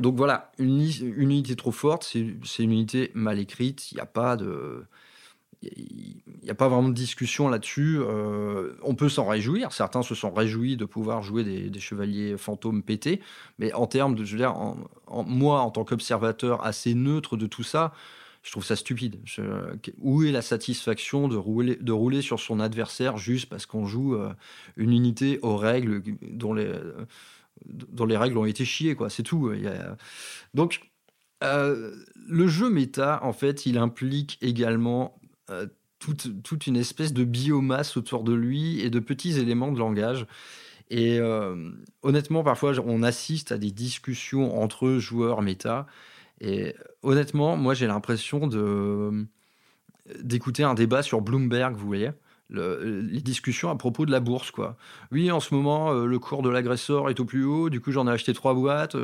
Donc 0.00 0.16
voilà, 0.16 0.52
une, 0.58 0.80
une 1.02 1.30
unité 1.30 1.56
trop 1.56 1.72
forte, 1.72 2.04
c'est 2.04 2.62
une 2.62 2.72
unité 2.72 3.10
mal 3.14 3.38
écrite. 3.38 3.92
Il 3.92 3.94
n'y 3.94 4.00
a 4.00 4.06
pas 4.06 4.36
de 4.36 4.84
il 5.62 6.22
n'y 6.42 6.50
a 6.50 6.54
pas 6.54 6.68
vraiment 6.68 6.88
de 6.88 6.94
discussion 6.94 7.48
là-dessus. 7.48 7.98
Euh, 8.00 8.72
on 8.82 8.94
peut 8.94 9.08
s'en 9.08 9.26
réjouir. 9.26 9.72
Certains 9.72 10.02
se 10.02 10.14
sont 10.14 10.32
réjouis 10.32 10.76
de 10.76 10.84
pouvoir 10.84 11.22
jouer 11.22 11.44
des, 11.44 11.80
chevaliers 11.80 12.36
fantômes 12.38 12.82
pétés. 12.82 13.20
Mais 13.58 13.72
en 13.74 13.86
termes 13.86 14.14
de, 14.14 14.24
je 14.24 14.32
veux 14.32 14.38
dire, 14.38 14.54
moi, 15.26 15.60
en 15.60 15.70
tant 15.70 15.84
qu'observateur 15.84 16.64
assez 16.64 16.94
neutre 16.94 17.36
de 17.36 17.46
tout 17.46 17.62
ça, 17.62 17.92
je 18.42 18.50
trouve 18.50 18.64
ça 18.64 18.76
stupide. 18.76 19.20
où 19.98 20.22
est 20.22 20.32
la 20.32 20.40
satisfaction 20.42 21.28
de 21.28 21.36
rouler, 21.36 21.76
de 21.76 21.92
rouler 21.92 22.22
sur 22.22 22.40
son 22.40 22.58
adversaire 22.58 23.18
juste 23.18 23.50
parce 23.50 23.66
qu'on 23.66 23.84
joue 23.84 24.14
euh, 24.14 24.32
une 24.78 24.92
unité 24.92 25.38
aux 25.42 25.58
règles 25.58 26.02
dont 26.22 26.54
les, 26.54 26.72
dont 27.66 28.06
les 28.06 28.16
règles 28.16 28.38
ont 28.38 28.46
été 28.46 28.64
chiées. 28.64 28.96
C'est 29.10 29.24
tout. 29.24 29.52
Donc, 30.54 30.90
euh, 31.42 31.94
le 32.26 32.46
jeu 32.46 32.70
méta, 32.70 33.20
en 33.22 33.32
fait, 33.32 33.66
il 33.66 33.78
implique 33.78 34.38
également 34.42 35.19
euh, 35.50 35.66
toute, 35.98 36.66
une 36.66 36.76
espèce 36.76 37.12
de 37.12 37.24
biomasse 37.24 37.96
autour 37.98 38.24
de 38.24 38.32
lui 38.32 38.80
et 38.80 38.88
de 38.88 39.00
petits 39.00 39.38
éléments 39.38 39.70
de 39.70 39.78
langage. 39.78 40.26
Et 40.88 41.18
euh, 41.18 41.70
honnêtement, 42.02 42.42
parfois, 42.42 42.72
on 42.84 43.02
assiste 43.02 43.52
à 43.52 43.58
des 43.58 43.70
discussions 43.70 44.60
entre 44.62 44.96
joueurs 44.96 45.42
méta. 45.42 45.86
Et 46.40 46.74
honnêtement, 47.02 47.56
moi, 47.56 47.74
j'ai 47.74 47.86
l'impression 47.86 48.46
de 48.46 49.26
d'écouter 50.24 50.64
un 50.64 50.74
débat 50.74 51.02
sur 51.02 51.20
Bloomberg, 51.20 51.76
vous 51.76 51.86
voyez. 51.86 52.10
les 52.48 53.20
discussions 53.20 53.70
à 53.70 53.76
propos 53.76 54.06
de 54.06 54.10
la 54.10 54.18
bourse, 54.18 54.50
quoi. 54.50 54.76
Oui, 55.12 55.30
en 55.30 55.38
ce 55.38 55.54
moment, 55.54 55.92
euh, 55.92 56.06
le 56.06 56.18
cours 56.18 56.42
de 56.42 56.48
l'agresseur 56.48 57.10
est 57.10 57.20
au 57.20 57.24
plus 57.24 57.44
haut, 57.44 57.70
du 57.70 57.80
coup, 57.80 57.92
j'en 57.92 58.08
ai 58.08 58.10
acheté 58.10 58.32
trois 58.32 58.54
boîtes. 58.54 58.96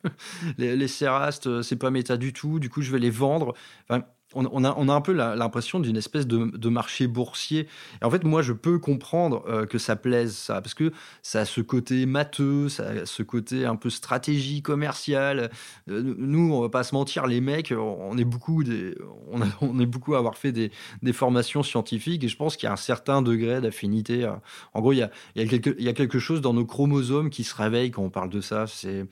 les, 0.58 0.76
les 0.76 0.88
Serastes, 0.88 1.60
c'est 1.62 1.76
pas 1.76 1.90
méta 1.90 2.16
du 2.16 2.32
tout, 2.32 2.58
du 2.60 2.70
coup, 2.70 2.80
je 2.80 2.92
vais 2.92 3.00
les 3.00 3.10
vendre. 3.10 3.54
Enfin, 3.88 4.04
on, 4.36 4.64
a, 4.64 4.92
un 4.94 5.00
peu 5.00 5.12
l'impression 5.12 5.80
d'une 5.80 5.96
espèce 5.96 6.26
de, 6.26 6.68
marché 6.68 7.06
boursier. 7.06 7.68
Et 8.02 8.04
en 8.04 8.10
fait, 8.10 8.24
moi, 8.24 8.42
je 8.42 8.52
peux 8.52 8.78
comprendre 8.78 9.44
euh, 9.48 9.66
que 9.66 9.78
ça 9.78 9.96
plaise, 9.96 10.36
ça, 10.36 10.60
parce 10.60 10.74
que 10.74 10.92
ça 11.22 11.40
a 11.40 11.44
ce 11.44 11.60
côté 11.60 12.06
matheux, 12.06 12.68
ça 12.68 12.88
a 12.88 13.06
ce 13.06 13.22
côté 13.22 13.64
un 13.64 13.76
peu 13.76 13.88
stratégie 13.88 14.62
commerciale. 14.62 15.50
Euh, 15.88 16.14
nous, 16.18 16.52
on 16.52 16.60
va 16.60 16.68
pas 16.68 16.82
se 16.82 16.94
mentir, 16.94 17.26
les 17.26 17.40
mecs, 17.40 17.72
on 17.76 18.16
est 18.18 18.24
beaucoup, 18.24 18.62
on, 19.60 19.80
est 19.80 19.86
beaucoup 19.86 20.14
à 20.14 20.18
avoir 20.18 20.36
fait 20.36 20.52
des, 20.52 20.70
formations 21.12 21.62
scientifiques, 21.62 22.24
et 22.24 22.28
je 22.28 22.36
pense 22.36 22.56
qu'il 22.56 22.66
y 22.66 22.70
a 22.70 22.72
un 22.72 22.76
certain 22.76 23.22
degré 23.22 23.60
d'affinité. 23.60 24.24
Euh. 24.24 24.32
En 24.74 24.80
gros, 24.80 24.92
il 24.92 24.98
y 24.98 25.02
a, 25.02 25.10
il 25.34 25.82
y 25.82 25.88
a 25.88 25.92
quelque 25.92 26.18
chose 26.18 26.40
dans 26.40 26.52
nos 26.52 26.66
chromosomes 26.66 27.30
qui 27.30 27.44
se 27.44 27.54
réveille 27.54 27.90
quand 27.90 28.02
on 28.02 28.10
parle 28.10 28.30
de 28.30 28.40
ça. 28.40 28.66
C'est 28.66 29.06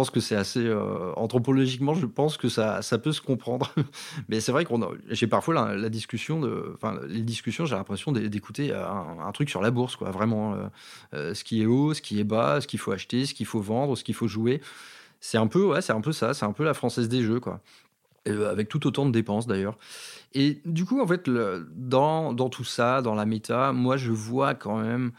pense 0.00 0.08
que 0.08 0.20
c'est 0.20 0.34
assez 0.34 0.64
euh, 0.64 1.12
anthropologiquement, 1.16 1.92
je 1.92 2.06
pense 2.06 2.38
que 2.38 2.48
ça, 2.48 2.80
ça 2.80 2.96
peut 2.96 3.12
se 3.12 3.20
comprendre. 3.20 3.70
Mais 4.30 4.40
c'est 4.40 4.50
vrai 4.50 4.64
qu'on 4.64 4.80
j'ai 5.10 5.26
parfois 5.26 5.76
la, 5.76 5.90
discussion 5.90 6.40
de, 6.40 6.72
enfin 6.74 6.98
les 7.06 7.20
discussions, 7.20 7.66
j'ai 7.66 7.76
l'impression 7.76 8.10
d'écouter 8.10 8.72
un, 8.72 9.30
truc 9.32 9.50
sur 9.50 9.60
la 9.60 9.70
bourse, 9.70 9.96
quoi. 9.96 10.10
Vraiment, 10.10 10.54
euh, 10.54 10.56
euh, 11.12 11.34
ce 11.34 11.44
qui 11.44 11.60
est 11.60 11.66
haut, 11.66 11.92
ce 11.92 12.00
qui 12.00 12.18
est 12.18 12.24
bas, 12.24 12.62
ce 12.62 12.66
qu'il 12.66 12.78
faut 12.78 12.92
acheter, 12.92 13.26
ce 13.26 13.34
qu'il 13.34 13.44
faut 13.44 13.60
vendre, 13.60 13.94
ce 13.94 14.02
qu'il 14.02 14.14
faut 14.14 14.26
jouer. 14.26 14.62
C'est 15.20 15.36
un 15.36 15.48
peu, 15.48 15.66
ouais, 15.66 15.82
c'est 15.82 15.92
un 15.92 16.00
peu 16.00 16.12
ça. 16.12 16.32
C'est 16.32 16.46
un 16.46 16.54
peu 16.54 16.64
la 16.64 16.72
française 16.72 17.10
des 17.10 17.20
jeux, 17.20 17.40
quoi. 17.40 17.60
avec 18.24 18.70
tout 18.70 18.86
autant 18.86 19.04
de 19.04 19.12
dépenses 19.12 19.46
d'ailleurs. 19.46 19.76
Et 20.32 20.62
du 20.64 20.86
coup, 20.86 21.02
en 21.02 21.06
fait, 21.06 21.28
dans, 21.76 22.32
dans 22.32 22.48
tout 22.48 22.64
ça, 22.64 23.02
dans 23.02 23.14
la 23.14 23.26
méta, 23.26 23.74
moi, 23.74 23.98
je 23.98 24.12
vois 24.12 24.54
quand 24.54 24.78
même 24.78 25.12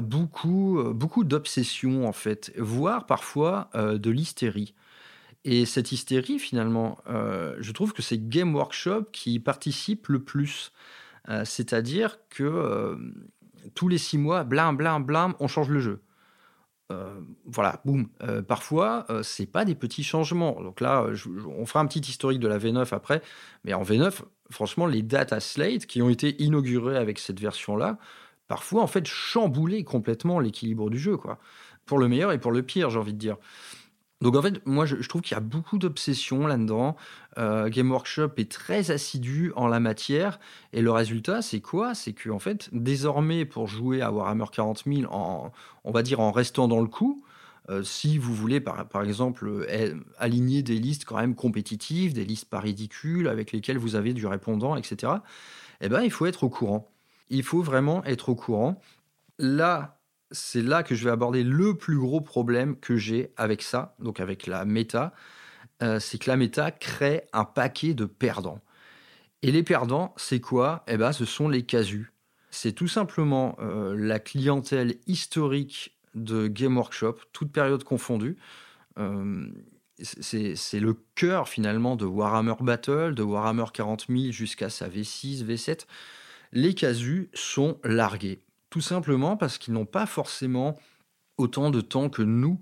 beaucoup, 0.00 0.80
euh, 0.80 0.92
beaucoup 0.92 1.24
d'obsession 1.24 2.06
en 2.06 2.12
fait, 2.12 2.52
voire 2.56 3.06
parfois 3.06 3.70
euh, 3.74 3.98
de 3.98 4.10
l'hystérie. 4.10 4.74
Et 5.44 5.66
cette 5.66 5.92
hystérie, 5.92 6.38
finalement, 6.38 6.98
euh, 7.08 7.56
je 7.60 7.72
trouve 7.72 7.92
que 7.92 8.02
c'est 8.02 8.28
Game 8.28 8.54
Workshop 8.54 9.04
qui 9.12 9.38
participe 9.40 10.08
le 10.08 10.22
plus. 10.22 10.72
C'est-à-dire 11.44 12.20
que 12.30 12.96
tous 13.74 13.88
les 13.88 13.98
six 13.98 14.16
mois, 14.16 14.44
blam, 14.44 14.78
blam, 14.78 15.04
blam, 15.04 15.34
on 15.40 15.46
change 15.46 15.68
le 15.68 15.78
jeu. 15.78 16.00
voilà, 17.44 17.82
boum. 17.84 18.08
parfois, 18.48 19.06
c'est 19.22 19.44
pas 19.44 19.66
des 19.66 19.74
petits 19.74 20.04
changements. 20.04 20.58
Donc 20.62 20.80
là, 20.80 21.04
on 21.54 21.66
fera 21.66 21.80
un 21.80 21.86
petit 21.86 22.00
historique 22.00 22.40
de 22.40 22.48
la 22.48 22.58
V9 22.58 22.94
après. 22.94 23.20
Mais 23.64 23.74
en 23.74 23.82
V9, 23.82 24.22
franchement, 24.50 24.86
les 24.86 25.02
data 25.02 25.38
slate 25.38 25.84
qui 25.84 26.00
ont 26.00 26.08
été 26.08 26.42
inaugurées 26.42 26.96
avec 26.96 27.18
cette 27.18 27.38
version-là, 27.38 27.98
parfois 28.48 28.82
en 28.82 28.86
fait 28.86 29.06
chambouler 29.06 29.84
complètement 29.84 30.40
l'équilibre 30.40 30.90
du 30.90 30.98
jeu, 30.98 31.16
quoi. 31.16 31.38
Pour 31.86 31.98
le 31.98 32.08
meilleur 32.08 32.32
et 32.32 32.38
pour 32.38 32.52
le 32.52 32.62
pire, 32.62 32.90
j'ai 32.90 32.98
envie 32.98 33.14
de 33.14 33.18
dire. 33.18 33.36
Donc 34.20 34.34
en 34.34 34.42
fait, 34.42 34.66
moi 34.66 34.84
je, 34.84 34.96
trouve 35.08 35.22
qu'il 35.22 35.36
y 35.36 35.38
a 35.38 35.40
beaucoup 35.40 35.78
d'obsessions 35.78 36.46
là-dedans. 36.46 36.96
Euh, 37.38 37.68
Game 37.68 37.90
Workshop 37.90 38.30
est 38.36 38.50
très 38.50 38.90
assidu 38.90 39.52
en 39.54 39.68
la 39.68 39.78
matière 39.78 40.40
et 40.72 40.82
le 40.82 40.90
résultat 40.90 41.40
c'est 41.40 41.60
quoi? 41.60 41.94
C'est 41.94 42.14
que 42.14 42.28
en 42.30 42.40
fait 42.40 42.68
désormais 42.72 43.44
pour 43.44 43.68
jouer 43.68 44.02
à 44.02 44.10
Warhammer 44.10 44.46
40 44.50 44.84
000 44.86 45.12
en, 45.12 45.52
on 45.84 45.92
va 45.92 46.02
dire 46.02 46.18
en 46.18 46.32
restant 46.32 46.66
dans 46.66 46.80
le 46.80 46.88
coup, 46.88 47.22
euh, 47.70 47.84
si 47.84 48.18
vous 48.18 48.34
voulez 48.34 48.60
par, 48.60 48.88
par 48.88 49.04
exemple 49.04 49.66
eh, 49.70 49.92
aligner 50.18 50.62
des 50.62 50.78
listes 50.78 51.04
quand 51.04 51.18
même 51.18 51.36
compétitives, 51.36 52.12
des 52.12 52.24
listes 52.24 52.48
pas 52.48 52.60
ridicules 52.60 53.28
avec 53.28 53.52
lesquelles 53.52 53.78
vous 53.78 53.94
avez 53.94 54.14
du 54.14 54.26
répondant, 54.26 54.74
etc. 54.74 55.12
Eh 55.80 55.88
ben 55.88 56.02
il 56.02 56.10
faut 56.10 56.26
être 56.26 56.42
au 56.42 56.48
courant 56.48 56.90
il 57.30 57.42
faut 57.42 57.62
vraiment 57.62 58.04
être 58.04 58.28
au 58.28 58.34
courant. 58.34 58.80
Là, 59.38 59.98
c'est 60.30 60.62
là 60.62 60.82
que 60.82 60.94
je 60.94 61.04
vais 61.04 61.10
aborder 61.10 61.42
le 61.42 61.76
plus 61.76 61.98
gros 61.98 62.20
problème 62.20 62.76
que 62.78 62.96
j'ai 62.96 63.32
avec 63.36 63.62
ça, 63.62 63.94
donc 63.98 64.20
avec 64.20 64.46
la 64.46 64.64
méta, 64.64 65.12
euh, 65.82 66.00
c'est 66.00 66.18
que 66.18 66.30
la 66.30 66.36
méta 66.36 66.70
crée 66.70 67.22
un 67.32 67.44
paquet 67.44 67.94
de 67.94 68.04
perdants. 68.04 68.60
Et 69.42 69.52
les 69.52 69.62
perdants, 69.62 70.14
c'est 70.16 70.40
quoi? 70.40 70.84
Eh 70.88 70.96
ben, 70.96 71.12
ce 71.12 71.24
sont 71.24 71.48
les 71.48 71.62
casus. 71.64 72.12
C'est 72.50 72.72
tout 72.72 72.88
simplement 72.88 73.56
euh, 73.60 73.94
la 73.96 74.18
clientèle 74.18 74.96
historique 75.06 75.96
de 76.14 76.48
Game 76.48 76.76
Workshop, 76.76 77.16
toute 77.32 77.52
période 77.52 77.84
confondue. 77.84 78.36
Euh, 78.98 79.46
c'est 80.00 80.80
le 80.80 80.94
cœur 81.14 81.48
finalement 81.48 81.96
de 81.96 82.04
Warhammer 82.04 82.54
Battle, 82.60 83.14
de 83.14 83.22
Warhammer 83.22 83.64
40 83.72 84.06
000 84.08 84.30
jusqu'à 84.30 84.70
sa 84.70 84.88
V6, 84.88 85.44
V7 85.44 85.86
les 86.52 86.74
casus 86.74 87.28
sont 87.34 87.78
largués. 87.84 88.42
Tout 88.70 88.80
simplement 88.80 89.36
parce 89.36 89.58
qu'ils 89.58 89.74
n'ont 89.74 89.86
pas 89.86 90.06
forcément 90.06 90.78
autant 91.36 91.70
de 91.70 91.80
temps 91.80 92.08
que 92.08 92.22
nous 92.22 92.60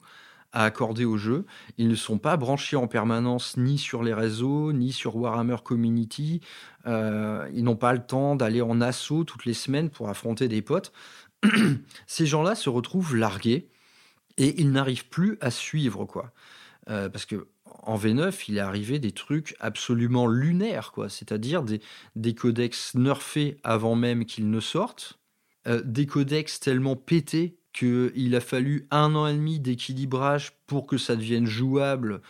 à 0.52 0.64
accorder 0.64 1.04
au 1.04 1.18
jeu. 1.18 1.44
Ils 1.76 1.88
ne 1.88 1.94
sont 1.94 2.18
pas 2.18 2.36
branchés 2.36 2.76
en 2.76 2.86
permanence 2.86 3.56
ni 3.56 3.76
sur 3.76 4.02
les 4.02 4.14
réseaux, 4.14 4.72
ni 4.72 4.92
sur 4.92 5.16
Warhammer 5.16 5.56
Community. 5.62 6.40
Euh, 6.86 7.46
ils 7.52 7.62
n'ont 7.64 7.76
pas 7.76 7.92
le 7.92 8.04
temps 8.04 8.36
d'aller 8.36 8.62
en 8.62 8.80
assaut 8.80 9.24
toutes 9.24 9.44
les 9.44 9.54
semaines 9.54 9.90
pour 9.90 10.08
affronter 10.08 10.48
des 10.48 10.62
potes. 10.62 10.92
Ces 12.06 12.26
gens-là 12.26 12.54
se 12.54 12.70
retrouvent 12.70 13.16
largués 13.16 13.68
et 14.38 14.60
ils 14.60 14.70
n'arrivent 14.70 15.08
plus 15.08 15.36
à 15.40 15.50
suivre, 15.50 16.04
quoi. 16.06 16.32
Euh, 16.88 17.08
parce 17.08 17.26
que 17.26 17.48
en 17.86 17.96
V9, 17.96 18.34
il 18.48 18.58
est 18.58 18.60
arrivé 18.60 18.98
des 18.98 19.12
trucs 19.12 19.56
absolument 19.60 20.26
lunaires, 20.26 20.92
quoi. 20.92 21.08
C'est-à-dire 21.08 21.62
des, 21.62 22.34
codex 22.34 22.94
nerfés 22.94 23.56
avant 23.62 23.94
même 23.94 24.24
qu'ils 24.24 24.50
ne 24.50 24.60
sortent, 24.60 25.18
euh, 25.68 25.80
des 25.84 26.06
codex 26.06 26.60
tellement 26.60 26.96
pétés 26.96 27.56
qu'il 27.72 28.34
a 28.34 28.40
fallu 28.40 28.86
un 28.90 29.14
an 29.14 29.26
et 29.26 29.34
demi 29.34 29.60
d'équilibrage 29.60 30.52
pour 30.66 30.86
que 30.86 30.98
ça 30.98 31.14
devienne 31.14 31.46
jouable 31.46 32.22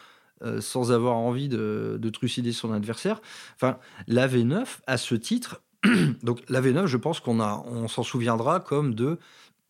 euh, 0.42 0.60
sans 0.60 0.92
avoir 0.92 1.16
envie 1.16 1.48
de, 1.48 2.10
trucider 2.12 2.52
son 2.52 2.72
adversaire. 2.72 3.22
Enfin, 3.54 3.78
la 4.06 4.28
V9, 4.28 4.66
à 4.86 4.98
ce 4.98 5.14
titre, 5.14 5.62
donc 6.22 6.42
la 6.50 6.60
V9, 6.60 6.86
je 6.86 6.98
pense 6.98 7.20
qu'on 7.20 7.40
on 7.40 7.88
s'en 7.88 8.02
souviendra 8.02 8.60
comme 8.60 8.94
de, 8.94 9.18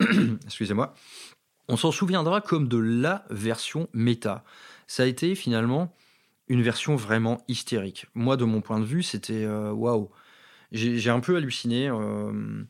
excusez-moi, 0.47 0.95
on 1.69 1.77
s'en 1.77 1.93
souviendra 1.93 2.41
comme 2.41 2.67
de 2.67 2.79
la 2.79 3.25
version 3.31 3.89
méta. 3.93 4.45
Ça 4.87 5.03
a 5.03 5.07
été 5.07 5.35
finalement 5.35 5.95
une 6.49 6.63
version 6.63 6.97
vraiment 6.97 7.43
hystérique. 7.49 8.07
Moi, 8.15 8.37
de 8.37 8.45
mon 8.45 8.61
point 8.61 8.81
de 8.81 8.85
vue, 8.85 9.03
c'était 9.03 9.45
euh, 9.45 9.73
waouh. 9.73 10.11
J'ai 10.73 11.11
un 11.11 11.21
peu 11.21 11.37
halluciné. 11.37 11.89
Euh, 11.89 12.63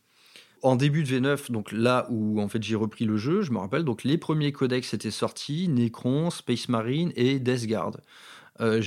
en 0.62 0.74
début 0.74 1.04
de 1.04 1.08
V9, 1.08 1.52
donc 1.52 1.70
là 1.70 2.06
où 2.10 2.40
en 2.40 2.48
fait 2.48 2.62
j'ai 2.62 2.74
repris 2.74 3.04
le 3.04 3.18
jeu, 3.18 3.42
je 3.42 3.52
me 3.52 3.58
rappelle, 3.58 3.84
donc 3.84 4.02
les 4.02 4.18
premiers 4.18 4.52
codex 4.52 4.94
étaient 4.94 5.12
sortis, 5.12 5.68
Necron, 5.68 6.30
Space 6.30 6.68
Marine 6.68 7.12
et 7.14 7.38
Death 7.38 7.66
Guard. 7.66 7.98
Euh, 8.60 8.82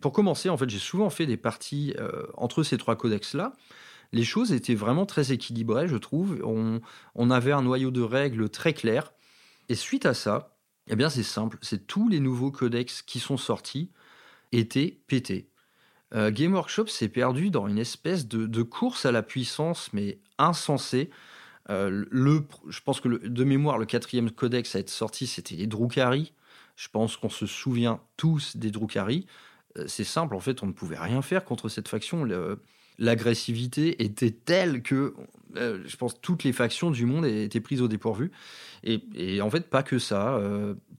pour 0.00 0.12
commencer, 0.12 0.48
en 0.48 0.56
fait, 0.56 0.68
j'ai 0.68 0.78
souvent 0.78 1.08
fait 1.08 1.24
des 1.24 1.36
parties 1.36 1.94
entre 2.36 2.62
ces 2.62 2.76
trois 2.76 2.96
codex-là. 2.96 3.54
Les 4.12 4.24
choses 4.24 4.52
étaient 4.52 4.74
vraiment 4.74 5.06
très 5.06 5.32
équilibrées, 5.32 5.88
je 5.88 5.96
trouve. 5.96 6.42
On, 6.44 7.30
avait 7.30 7.52
un 7.52 7.62
noyau 7.62 7.90
de 7.90 8.00
règles 8.00 8.48
très 8.48 8.72
clair. 8.72 9.12
Et 9.68 9.74
suite 9.74 10.06
à 10.06 10.14
ça, 10.14 10.57
eh 10.90 10.96
bien, 10.96 11.10
c'est 11.10 11.22
simple. 11.22 11.58
C'est 11.62 11.86
tous 11.86 12.08
les 12.08 12.20
nouveaux 12.20 12.50
codex 12.50 13.02
qui 13.02 13.20
sont 13.20 13.36
sortis 13.36 13.90
étaient 14.52 15.00
pétés. 15.06 15.48
Euh, 16.14 16.30
Game 16.30 16.54
Workshop 16.54 16.86
s'est 16.86 17.08
perdu 17.08 17.50
dans 17.50 17.68
une 17.68 17.78
espèce 17.78 18.26
de, 18.26 18.62
course 18.62 19.04
à 19.04 19.12
la 19.12 19.22
puissance, 19.22 19.92
mais 19.92 20.18
insensée. 20.38 21.10
Euh, 21.70 22.06
le, 22.10 22.46
je 22.68 22.80
pense 22.80 23.00
que 23.00 23.08
de 23.08 23.44
mémoire, 23.44 23.78
le 23.78 23.84
quatrième 23.84 24.30
codex 24.30 24.74
à 24.74 24.78
être 24.78 24.88
sorti, 24.88 25.26
c'était 25.26 25.56
les 25.56 25.66
Drukhari. 25.66 26.32
Je 26.76 26.88
pense 26.88 27.16
qu'on 27.16 27.28
se 27.28 27.46
souvient 27.46 28.00
tous 28.16 28.56
des 28.56 28.70
Drukhari. 28.70 29.26
Euh, 29.76 29.84
c'est 29.86 30.04
simple, 30.04 30.34
en 30.34 30.40
fait, 30.40 30.62
on 30.62 30.66
ne 30.66 30.72
pouvait 30.72 30.98
rien 30.98 31.20
faire 31.20 31.44
contre 31.44 31.68
cette 31.68 31.88
faction. 31.88 32.26
L'agressivité 32.98 34.02
était 34.04 34.30
telle 34.30 34.82
que, 34.82 35.14
je 35.54 35.96
pense, 35.96 36.20
toutes 36.20 36.44
les 36.44 36.52
factions 36.52 36.90
du 36.90 37.06
monde 37.06 37.24
étaient 37.24 37.60
prises 37.60 37.80
au 37.80 37.88
dépourvu. 37.88 38.32
Et, 38.82 39.40
en 39.40 39.50
fait, 39.50 39.70
pas 39.70 39.82
que 39.82 39.98
ça. 39.98 40.40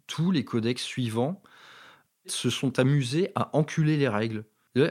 tous 0.08 0.32
les 0.32 0.46
codex 0.46 0.82
suivants 0.82 1.42
se 2.26 2.50
sont 2.50 2.80
amusés 2.80 3.32
à 3.36 3.56
enculer 3.56 3.98
les 3.98 4.08
règles. 4.08 4.46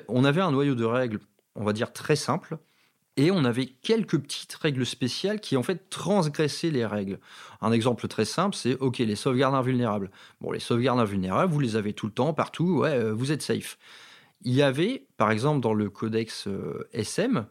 On 0.09 0.25
avait 0.25 0.41
un 0.41 0.51
noyau 0.51 0.75
de 0.75 0.85
règles, 0.85 1.21
on 1.55 1.65
va 1.65 1.73
dire 1.73 1.93
très 1.93 2.17
simple, 2.17 2.59
et 3.19 3.33
on 3.33 3.45
avait 3.45 3.67
quelques 3.67 4.17
petites 4.17 4.55
règles 4.55 4.87
spéciales 4.87 5.41
qui 5.41 5.57
en 5.57 5.65
fait 5.65 5.91
transgressaient 5.91 6.71
les 6.71 6.87
règles. 6.87 7.19
Un 7.61 7.73
exemple 7.73 8.07
très 8.07 8.25
simple, 8.25 8.55
c'est 8.55 8.77
OK, 8.77 8.99
les 8.99 9.17
sauvegardes 9.17 9.57
invulnérables. 9.57 10.11
Bon, 10.41 10.53
les 10.53 10.61
sauvegardes 10.61 11.01
invulnérables, 11.01 11.53
vous 11.53 11.59
les 11.59 11.75
avez 11.75 11.95
tout 11.95 12.07
le 12.07 12.13
temps, 12.13 12.33
partout, 12.33 12.79
ouais, 12.79 12.95
euh, 12.95 13.13
vous 13.13 13.33
êtes 13.33 13.43
safe. 13.43 13.77
Il 14.43 14.55
y 14.55 14.63
avait, 14.63 15.07
par 15.17 15.31
exemple, 15.31 15.61
dans 15.61 15.75
le 15.75 15.91
codex 15.91 16.47
euh, 16.47 16.89
SM, 16.93 17.47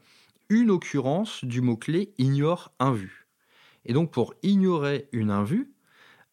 une 0.49 0.71
occurrence 0.71 1.43
du 1.43 1.61
mot-clé 1.61 2.13
ignore 2.17 2.71
invue. 2.79 3.27
Et 3.85 3.93
donc, 3.93 4.11
pour 4.11 4.33
ignorer 4.43 5.09
une 5.11 5.31
invue, 5.31 5.73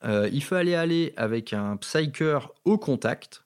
euh, 0.04 0.28
il 0.32 0.42
fallait 0.42 0.74
aller 0.74 1.12
avec 1.16 1.52
un 1.52 1.76
psyker 1.76 2.52
au 2.64 2.78
contact 2.78 3.44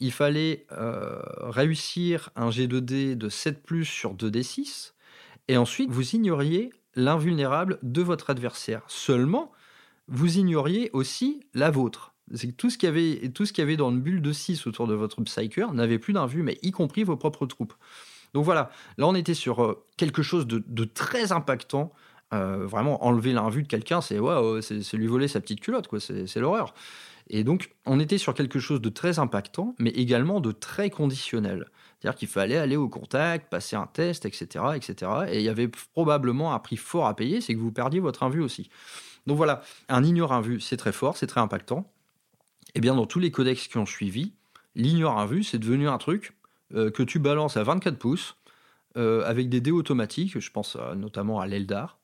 il 0.00 0.12
fallait 0.12 0.66
euh, 0.72 1.20
réussir 1.40 2.30
un 2.36 2.50
G2D 2.50 3.16
de 3.16 3.28
7 3.28 3.62
plus 3.62 3.84
sur 3.84 4.14
2D6, 4.14 4.92
et 5.48 5.56
ensuite 5.56 5.90
vous 5.90 6.14
ignoriez 6.14 6.70
l'invulnérable 6.94 7.78
de 7.82 8.02
votre 8.02 8.30
adversaire. 8.30 8.82
Seulement, 8.86 9.52
vous 10.06 10.38
ignoriez 10.38 10.90
aussi 10.92 11.44
la 11.54 11.70
vôtre. 11.70 12.14
C'est 12.34 12.48
avait, 12.84 13.30
tout 13.34 13.46
ce 13.46 13.52
qu'il 13.52 13.62
y 13.62 13.64
avait 13.64 13.76
dans 13.76 13.90
une 13.90 14.00
bulle 14.00 14.22
de 14.22 14.32
6 14.32 14.66
autour 14.66 14.86
de 14.86 14.94
votre 14.94 15.22
Psyker 15.22 15.72
n'avait 15.72 15.98
plus 15.98 16.12
d'invue, 16.12 16.42
mais 16.42 16.58
y 16.62 16.70
compris 16.70 17.04
vos 17.04 17.16
propres 17.16 17.46
troupes. 17.46 17.74
Donc 18.34 18.44
voilà, 18.44 18.70
là 18.98 19.06
on 19.06 19.14
était 19.14 19.34
sur 19.34 19.62
euh, 19.62 19.84
quelque 19.96 20.22
chose 20.22 20.46
de, 20.46 20.84
très 20.84 21.32
impactant. 21.32 21.92
Euh, 22.34 22.66
vraiment, 22.66 23.02
enlever 23.06 23.32
l'invue 23.32 23.62
de 23.62 23.68
quelqu'un, 23.68 24.02
c'est 24.02 24.18
ouais, 24.18 24.60
c'est 24.60 24.96
lui 24.98 25.06
voler 25.06 25.28
sa 25.28 25.40
petite 25.40 25.60
culotte, 25.60 25.88
quoi. 25.88 25.98
C'est 25.98 26.36
l'horreur. 26.36 26.74
Et 27.30 27.44
donc, 27.44 27.74
on 27.86 28.00
était 28.00 28.18
sur 28.18 28.34
quelque 28.34 28.58
chose 28.58 28.80
de 28.80 28.88
très 28.88 29.18
impactant, 29.18 29.74
mais 29.78 29.90
également 29.90 30.40
de 30.40 30.52
très 30.52 30.90
conditionnel. 30.90 31.70
C'est-à-dire 31.98 32.18
qu'il 32.18 32.28
fallait 32.28 32.56
aller 32.56 32.76
au 32.76 32.88
contact, 32.88 33.50
passer 33.50 33.76
un 33.76 33.86
test, 33.86 34.24
etc., 34.24 34.64
etc. 34.76 35.10
Et 35.30 35.38
il 35.38 35.42
y 35.42 35.48
avait 35.48 35.68
probablement 35.68 36.54
un 36.54 36.58
prix 36.58 36.76
fort 36.76 37.06
à 37.06 37.16
payer, 37.16 37.40
c'est 37.40 37.54
que 37.54 37.60
vous 37.60 37.72
perdiez 37.72 38.00
votre 38.00 38.22
invue 38.22 38.40
aussi. 38.40 38.70
Donc 39.26 39.36
voilà, 39.36 39.62
un 39.88 40.04
ignore 40.04 40.32
invue, 40.32 40.60
c'est 40.60 40.76
très 40.76 40.92
fort, 40.92 41.16
c'est 41.16 41.26
très 41.26 41.40
impactant. 41.40 41.90
Eh 42.74 42.80
bien, 42.80 42.94
dans 42.94 43.06
tous 43.06 43.18
les 43.18 43.30
codex 43.30 43.68
qui 43.68 43.78
ont 43.78 43.86
suivi, 43.86 44.32
l'ignore 44.74 45.18
invue, 45.18 45.42
c'est 45.42 45.58
devenu 45.58 45.88
un 45.88 45.98
truc 45.98 46.34
euh, 46.74 46.90
que 46.90 47.02
tu 47.02 47.18
balances 47.18 47.56
à 47.56 47.62
24 47.62 47.98
pouces, 47.98 48.36
euh, 48.96 49.22
avec 49.24 49.48
des 49.48 49.60
dés 49.60 49.70
automatiques, 49.70 50.38
je 50.38 50.50
pense 50.50 50.76
notamment 50.96 51.40
à 51.40 51.46
l'Eldar. 51.46 51.98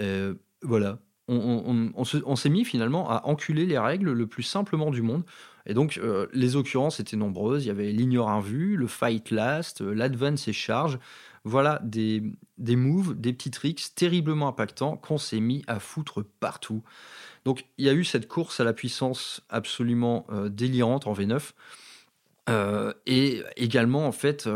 Euh, 0.00 0.34
voilà, 0.62 0.98
on, 1.28 2.04
s'est 2.04 2.48
mis 2.48 2.64
finalement 2.64 3.08
à 3.10 3.26
enculer 3.26 3.66
les 3.66 3.78
règles 3.78 4.12
le 4.12 4.26
plus 4.26 4.42
simplement 4.42 4.90
du 4.90 5.02
monde. 5.02 5.22
Et 5.66 5.74
donc, 5.74 6.00
les 6.32 6.56
occurrences 6.56 6.98
étaient 6.98 7.16
nombreuses. 7.16 7.64
Il 7.64 7.68
y 7.68 7.70
avait 7.70 7.92
l'ignore 7.92 8.30
invue, 8.30 8.76
le 8.76 8.88
fight 8.88 9.30
last, 9.30 9.80
l'advance 9.80 10.48
et 10.48 10.52
charge. 10.52 10.98
Voilà 11.44 11.80
des, 11.84 12.22
des 12.58 12.76
moves, 12.76 13.18
des 13.18 13.32
petits 13.32 13.50
tricks 13.50 13.94
terriblement 13.94 14.48
impactants 14.48 14.96
qu'on 14.96 15.18
s'est 15.18 15.40
mis 15.40 15.62
à 15.68 15.78
foutre 15.78 16.24
partout. 16.40 16.82
Donc, 17.44 17.66
il 17.78 17.86
y 17.86 17.88
a 17.88 17.92
eu 17.92 18.04
cette 18.04 18.28
course 18.28 18.60
à 18.60 18.64
la 18.64 18.72
puissance 18.72 19.40
absolument 19.48 20.26
euh, 20.30 20.48
délirante 20.48 21.06
en 21.06 21.14
V9. 21.14 21.52
et 23.06 23.42
également, 23.56 24.06
en 24.06 24.12
fait, 24.12 24.48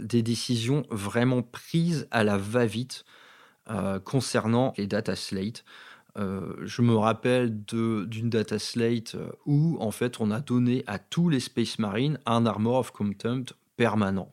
des 0.00 0.22
décisions 0.22 0.84
vraiment 0.90 1.42
prises 1.42 2.06
à 2.10 2.22
la 2.22 2.38
va-vite 2.38 3.04
concernant 4.04 4.72
les 4.78 4.86
data 4.86 5.16
slates. 5.16 5.64
Euh, 6.18 6.54
je 6.62 6.82
me 6.82 6.94
rappelle 6.96 7.64
d'une 7.64 8.30
data 8.30 8.58
slate 8.58 9.14
euh, 9.14 9.30
où 9.46 9.76
en 9.80 9.90
fait 9.90 10.20
on 10.20 10.30
a 10.30 10.40
donné 10.40 10.82
à 10.86 10.98
tous 10.98 11.28
les 11.28 11.40
Space 11.40 11.78
Marines 11.78 12.18
un 12.26 12.46
Armor 12.46 12.78
of 12.78 12.90
Contempt 12.90 13.54
permanent. 13.76 14.32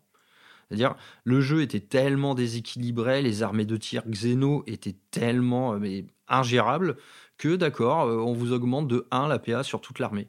C'est-à-dire, 0.68 0.96
le 1.24 1.40
jeu 1.40 1.62
était 1.62 1.80
tellement 1.80 2.36
déséquilibré, 2.36 3.22
les 3.22 3.42
armées 3.42 3.66
de 3.66 3.78
tir 3.78 4.04
Xeno 4.06 4.64
étaient 4.68 4.98
tellement 5.12 5.76
euh, 5.76 6.02
ingérables 6.28 6.98
que 7.38 7.56
d'accord, 7.56 8.08
on 8.08 8.34
vous 8.34 8.52
augmente 8.52 8.88
de 8.88 9.08
1 9.12 9.28
la 9.28 9.40
PA 9.40 9.64
sur 9.64 9.82
toute 9.82 10.00
l'armée. 10.00 10.28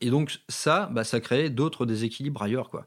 et 0.00 0.10
donc 0.10 0.40
ça, 0.48 0.88
bah, 0.92 1.04
ça 1.04 1.20
créait 1.20 1.50
d'autres 1.50 1.86
déséquilibres 1.86 2.42
ailleurs. 2.42 2.70
Quoi. 2.70 2.86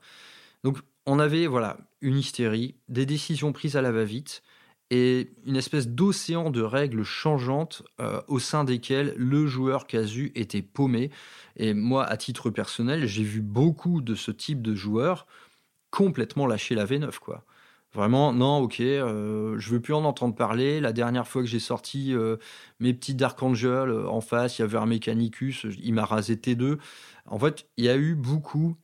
Donc 0.64 0.80
on 1.06 1.20
avait 1.20 1.48
voilà 1.48 1.78
une 2.02 2.18
hystérie, 2.18 2.76
des 2.88 3.06
décisions 3.06 3.52
prises 3.52 3.76
à 3.76 3.82
la 3.82 3.92
va-vite, 3.92 4.44
et 4.92 5.32
une 5.46 5.56
espèce 5.56 5.88
d'océan 5.88 6.50
de 6.50 6.62
règles 6.62 7.04
changeantes 7.04 7.84
euh, 8.00 8.22
au 8.28 8.40
sein 8.40 8.64
desquelles 8.64 9.14
le 9.18 9.46
joueur 9.46 9.86
casu 9.86 10.32
était 10.36 10.64
paumé. 10.64 11.12
Et 11.58 11.74
moi, 11.74 12.06
à 12.06 12.18
titre 12.18 12.50
personnel, 12.50 13.06
j'ai 13.06 13.24
vu 13.24 13.42
beaucoup 13.42 14.02
de 14.02 14.16
ce 14.16 14.32
type 14.32 14.62
de 14.62 14.74
joueurs 14.74 15.28
complètement 15.92 16.48
lâcher 16.48 16.76
la 16.76 16.86
V9, 16.86 17.20
quoi. 17.20 17.44
Vraiment, 17.94 18.34
non, 18.34 18.60
ok, 18.60 18.82
euh, 18.82 19.58
je 19.58 19.70
veux 19.72 19.80
plus 19.80 19.94
en 19.94 20.06
entendre 20.06 20.36
parler. 20.36 20.80
La 20.80 20.94
dernière 20.94 21.28
fois 21.28 21.42
que 21.42 21.48
j'ai 21.48 21.60
sorti 21.60 22.14
euh, 22.14 22.38
mes 22.80 22.94
petits 22.94 23.16
Dark 23.16 23.42
Angel 23.42 23.92
en 23.92 24.22
face, 24.22 24.60
il 24.60 24.62
y 24.62 24.66
avait 24.66 24.78
un 24.78 24.86
Mechanicus, 24.86 25.66
il 25.82 25.94
m'a 25.94 26.06
rasé 26.06 26.36
T2. 26.36 26.78
En 27.26 27.40
fait, 27.40 27.68
il 27.78 27.86
y 27.86 27.90
a 27.90 27.98
eu 27.98 28.16
beaucoup 28.16 28.76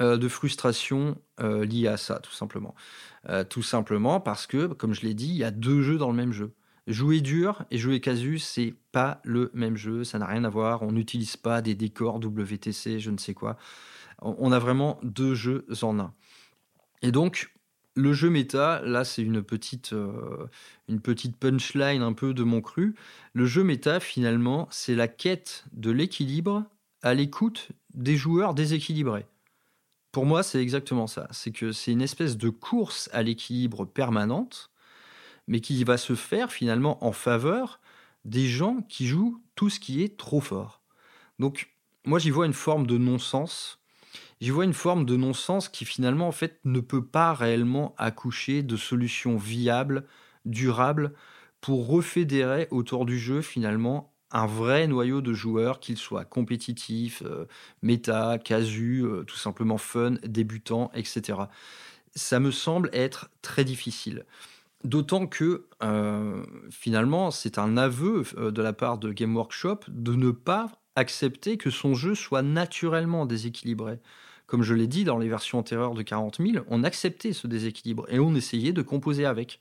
de 0.00 0.26
frustration 0.26 1.16
liée 1.38 1.86
à 1.86 1.96
ça, 1.96 2.18
tout 2.18 2.32
simplement. 2.32 2.74
Euh, 3.30 3.42
tout 3.42 3.62
simplement 3.62 4.20
parce 4.20 4.46
que, 4.46 4.66
comme 4.66 4.92
je 4.92 5.02
l'ai 5.02 5.14
dit, 5.14 5.28
il 5.28 5.36
y 5.36 5.44
a 5.44 5.50
deux 5.50 5.80
jeux 5.80 5.96
dans 5.96 6.10
le 6.10 6.16
même 6.16 6.32
jeu. 6.32 6.52
Jouer 6.86 7.22
dur 7.22 7.64
et 7.70 7.78
jouer 7.78 8.00
casu, 8.00 8.38
c'est 8.38 8.74
pas 8.92 9.22
le 9.24 9.50
même 9.54 9.76
jeu, 9.76 10.04
ça 10.04 10.18
n'a 10.18 10.26
rien 10.26 10.44
à 10.44 10.50
voir. 10.50 10.82
On 10.82 10.92
n'utilise 10.92 11.38
pas 11.38 11.62
des 11.62 11.74
décors 11.74 12.16
WTC, 12.16 13.00
je 13.00 13.10
ne 13.10 13.16
sais 13.16 13.32
quoi. 13.32 13.56
On 14.20 14.52
a 14.52 14.58
vraiment 14.58 15.00
deux 15.02 15.34
jeux 15.34 15.66
en 15.80 15.98
un. 15.98 16.12
Et 17.00 17.10
donc, 17.10 17.53
le 17.94 18.12
jeu 18.12 18.30
méta, 18.30 18.82
là 18.82 19.04
c'est 19.04 19.22
une 19.22 19.42
petite, 19.42 19.92
euh, 19.92 20.46
une 20.88 21.00
petite 21.00 21.36
punchline 21.36 22.02
un 22.02 22.12
peu 22.12 22.34
de 22.34 22.42
mon 22.42 22.60
cru. 22.60 22.94
Le 23.32 23.46
jeu 23.46 23.62
méta, 23.64 24.00
finalement, 24.00 24.68
c'est 24.70 24.94
la 24.94 25.08
quête 25.08 25.64
de 25.72 25.90
l'équilibre 25.90 26.64
à 27.02 27.14
l'écoute 27.14 27.68
des 27.92 28.16
joueurs 28.16 28.54
déséquilibrés. 28.54 29.26
Pour 30.10 30.26
moi, 30.26 30.42
c'est 30.42 30.60
exactement 30.60 31.06
ça. 31.06 31.28
C'est 31.30 31.50
que 31.50 31.72
c'est 31.72 31.92
une 31.92 32.02
espèce 32.02 32.36
de 32.36 32.48
course 32.48 33.10
à 33.12 33.22
l'équilibre 33.22 33.84
permanente, 33.84 34.70
mais 35.48 35.60
qui 35.60 35.82
va 35.84 35.96
se 35.96 36.14
faire 36.14 36.52
finalement 36.52 37.04
en 37.04 37.12
faveur 37.12 37.80
des 38.24 38.46
gens 38.46 38.80
qui 38.88 39.06
jouent 39.06 39.42
tout 39.54 39.70
ce 39.70 39.80
qui 39.80 40.02
est 40.02 40.16
trop 40.16 40.40
fort. 40.40 40.80
Donc, 41.38 41.70
moi, 42.04 42.18
j'y 42.18 42.30
vois 42.30 42.46
une 42.46 42.52
forme 42.52 42.86
de 42.86 42.96
non-sens 42.96 43.80
j'y 44.40 44.50
vois 44.50 44.64
une 44.64 44.72
forme 44.72 45.04
de 45.04 45.16
non-sens 45.16 45.68
qui 45.68 45.84
finalement 45.84 46.28
en 46.28 46.32
fait 46.32 46.58
ne 46.64 46.80
peut 46.80 47.04
pas 47.04 47.34
réellement 47.34 47.94
accoucher 47.98 48.62
de 48.62 48.76
solutions 48.76 49.36
viables, 49.36 50.04
durables, 50.44 51.12
pour 51.60 51.86
refédérer 51.86 52.68
autour 52.70 53.06
du 53.06 53.18
jeu 53.18 53.40
finalement 53.40 54.14
un 54.34 54.46
vrai 54.46 54.88
noyau 54.88 55.20
de 55.20 55.32
joueurs, 55.32 55.78
qu'ils 55.78 55.96
soient 55.96 56.24
compétitifs, 56.24 57.22
euh, 57.24 57.46
méta, 57.82 58.36
casu, 58.38 59.04
euh, 59.04 59.22
tout 59.22 59.36
simplement 59.36 59.78
fun, 59.78 60.16
débutants, 60.24 60.90
etc. 60.92 61.38
Ça 62.16 62.40
me 62.40 62.50
semble 62.50 62.90
être 62.92 63.30
très 63.42 63.64
difficile. 63.64 64.26
D'autant 64.82 65.28
que 65.28 65.66
euh, 65.84 66.44
finalement, 66.68 67.30
c'est 67.30 67.58
un 67.58 67.76
aveu 67.76 68.24
de 68.36 68.60
la 68.60 68.72
part 68.72 68.98
de 68.98 69.12
Game 69.12 69.34
Workshop 69.36 69.80
de 69.88 70.14
ne 70.14 70.32
pas 70.32 70.68
accepter 70.96 71.56
que 71.56 71.70
son 71.70 71.94
jeu 71.94 72.14
soit 72.14 72.42
naturellement 72.42 73.26
déséquilibré 73.26 74.00
comme 74.46 74.62
je 74.62 74.74
l'ai 74.74 74.86
dit 74.86 75.04
dans 75.04 75.18
les 75.18 75.28
versions 75.28 75.58
antérieures 75.58 75.94
de 75.94 76.02
40 76.02 76.38
000, 76.38 76.64
on 76.68 76.84
acceptait 76.84 77.32
ce 77.32 77.46
déséquilibre 77.46 78.06
et 78.08 78.18
on 78.18 78.34
essayait 78.34 78.72
de 78.72 78.82
composer 78.82 79.24
avec. 79.24 79.60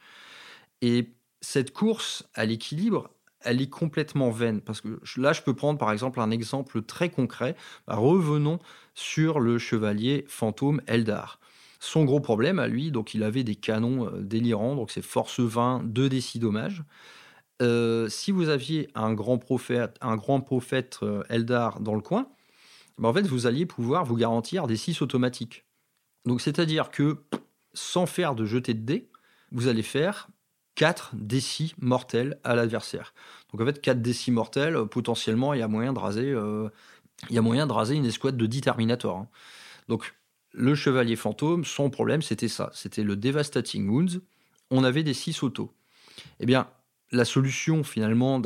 Et 0.81 1.13
cette 1.41 1.71
course 1.71 2.27
à 2.33 2.45
l'équilibre, 2.45 3.09
elle 3.41 3.61
est 3.61 3.69
complètement 3.69 4.31
vaine. 4.31 4.61
Parce 4.61 4.81
que 4.81 4.99
là, 5.17 5.33
je 5.33 5.41
peux 5.41 5.53
prendre 5.53 5.77
par 5.79 5.91
exemple 5.91 6.19
un 6.19 6.31
exemple 6.31 6.81
très 6.81 7.09
concret. 7.09 7.55
Bah, 7.87 7.95
revenons 7.95 8.59
sur 8.93 9.39
le 9.39 9.57
chevalier 9.57 10.25
fantôme 10.27 10.81
Eldar. 10.87 11.39
Son 11.79 12.05
gros 12.05 12.21
problème 12.21 12.59
à 12.59 12.67
lui, 12.67 12.91
donc 12.91 13.13
il 13.13 13.23
avait 13.23 13.43
des 13.43 13.55
canons 13.55 14.07
euh, 14.07 14.21
délirants, 14.21 14.75
donc 14.75 14.89
c'est 14.89 15.01
force 15.01 15.41
20, 15.41 15.83
2 15.83 16.07
d 16.07 16.21
6 16.21 16.39
dommages. 16.39 16.83
Euh, 17.61 18.07
si 18.07 18.31
vous 18.31 18.49
aviez 18.49 18.89
un 18.95 19.13
grand 19.13 19.37
prophète, 19.37 19.97
un 20.01 20.15
grand 20.15 20.39
prophète 20.39 20.99
euh, 21.03 21.23
Eldar 21.29 21.81
dans 21.81 21.95
le 21.95 22.01
coin, 22.01 22.27
en 23.01 23.13
fait, 23.13 23.25
vous 23.25 23.47
alliez 23.47 23.65
pouvoir 23.65 24.05
vous 24.05 24.15
garantir 24.15 24.67
des 24.67 24.77
6 24.77 25.01
automatiques. 25.01 25.65
Donc, 26.25 26.41
c'est-à-dire 26.41 26.91
que 26.91 27.23
sans 27.73 28.05
faire 28.05 28.35
de 28.35 28.45
jeter 28.45 28.73
de 28.73 28.81
dés, 28.81 29.09
vous 29.51 29.67
allez 29.67 29.83
faire 29.83 30.27
4 30.75 31.15
D6 31.15 31.73
mortels 31.79 32.39
à 32.43 32.55
l'adversaire. 32.55 33.13
Donc, 33.51 33.61
en 33.61 33.65
fait, 33.65 33.81
4 33.81 33.99
D6 33.99 34.31
mortels, 34.31 34.85
potentiellement, 34.85 35.53
il 35.53 35.59
y 35.59 35.63
a 35.63 35.67
moyen 35.67 35.93
de 35.93 35.99
raser, 35.99 36.29
euh, 36.29 36.69
il 37.29 37.35
y 37.35 37.39
a 37.39 37.41
moyen 37.41 37.67
de 37.67 37.73
raser 37.73 37.95
une 37.95 38.05
escouade 38.05 38.37
de 38.37 38.45
10 38.45 38.61
Terminator. 38.61 39.17
Hein. 39.17 39.27
Donc, 39.87 40.13
le 40.51 40.75
chevalier 40.75 41.15
fantôme, 41.15 41.65
son 41.65 41.89
problème, 41.89 42.21
c'était 42.21 42.47
ça. 42.47 42.69
C'était 42.73 43.03
le 43.03 43.15
Devastating 43.15 43.89
Wounds. 43.89 44.21
On 44.69 44.83
avait 44.83 45.03
des 45.03 45.13
6 45.13 45.43
autos. 45.43 45.73
Eh 46.39 46.45
bien, 46.45 46.67
la 47.13 47.25
solution 47.25 47.83
finalement 47.83 48.41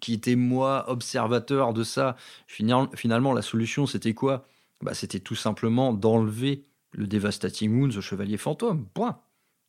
qui 0.00 0.12
était 0.12 0.36
moi 0.36 0.84
observateur 0.88 1.72
de 1.72 1.82
ça 1.82 2.16
finalement 2.46 3.32
la 3.32 3.42
solution 3.42 3.86
c'était 3.86 4.14
quoi? 4.14 4.46
Bah, 4.82 4.92
c'était 4.94 5.20
tout 5.20 5.34
simplement 5.34 5.92
d'enlever 5.94 6.66
le 6.92 7.06
devastating 7.06 7.74
wounds 7.74 7.96
au 7.96 8.00
chevalier 8.00 8.36
fantôme 8.36 8.86
point. 8.92 9.18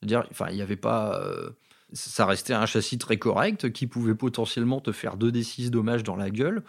Dire 0.03 0.27
enfin 0.29 0.47
il 0.49 0.55
n'y 0.55 0.61
avait 0.61 0.75
pas 0.75 1.19
euh, 1.21 1.51
ça 1.93 2.25
restait 2.25 2.53
un 2.53 2.65
châssis 2.65 2.97
très 2.97 3.17
correct 3.17 3.71
qui 3.71 3.87
pouvait 3.87 4.15
potentiellement 4.15 4.81
te 4.81 4.91
faire 4.91 5.17
2d6 5.17 5.69
dommages 5.69 6.03
dans 6.03 6.17
la 6.17 6.29
gueule 6.29 6.63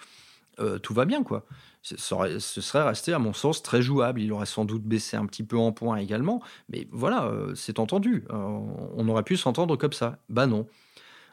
euh, 0.59 0.79
tout 0.79 0.95
va 0.95 1.05
bien 1.05 1.23
quoi. 1.23 1.45
Ce 1.83 1.97
serait 1.97 2.83
resté 2.83 3.13
à 3.13 3.19
mon 3.21 3.33
sens 3.33 3.63
très 3.63 3.81
jouable. 3.81 4.21
Il 4.21 4.33
aurait 4.33 4.47
sans 4.47 4.65
doute 4.65 4.83
baissé 4.83 5.17
un 5.17 5.27
petit 5.27 5.45
peu 5.45 5.59
en 5.59 5.73
points 5.73 5.97
également 5.97 6.41
mais 6.69 6.87
voilà 6.93 7.25
euh, 7.27 7.55
c'est 7.57 7.81
entendu. 7.81 8.25
On 8.31 9.09
aurait 9.09 9.25
pu 9.25 9.37
s'entendre 9.37 9.77
comme 9.77 9.93
ça. 9.93 10.19
Bah 10.29 10.47
non 10.47 10.67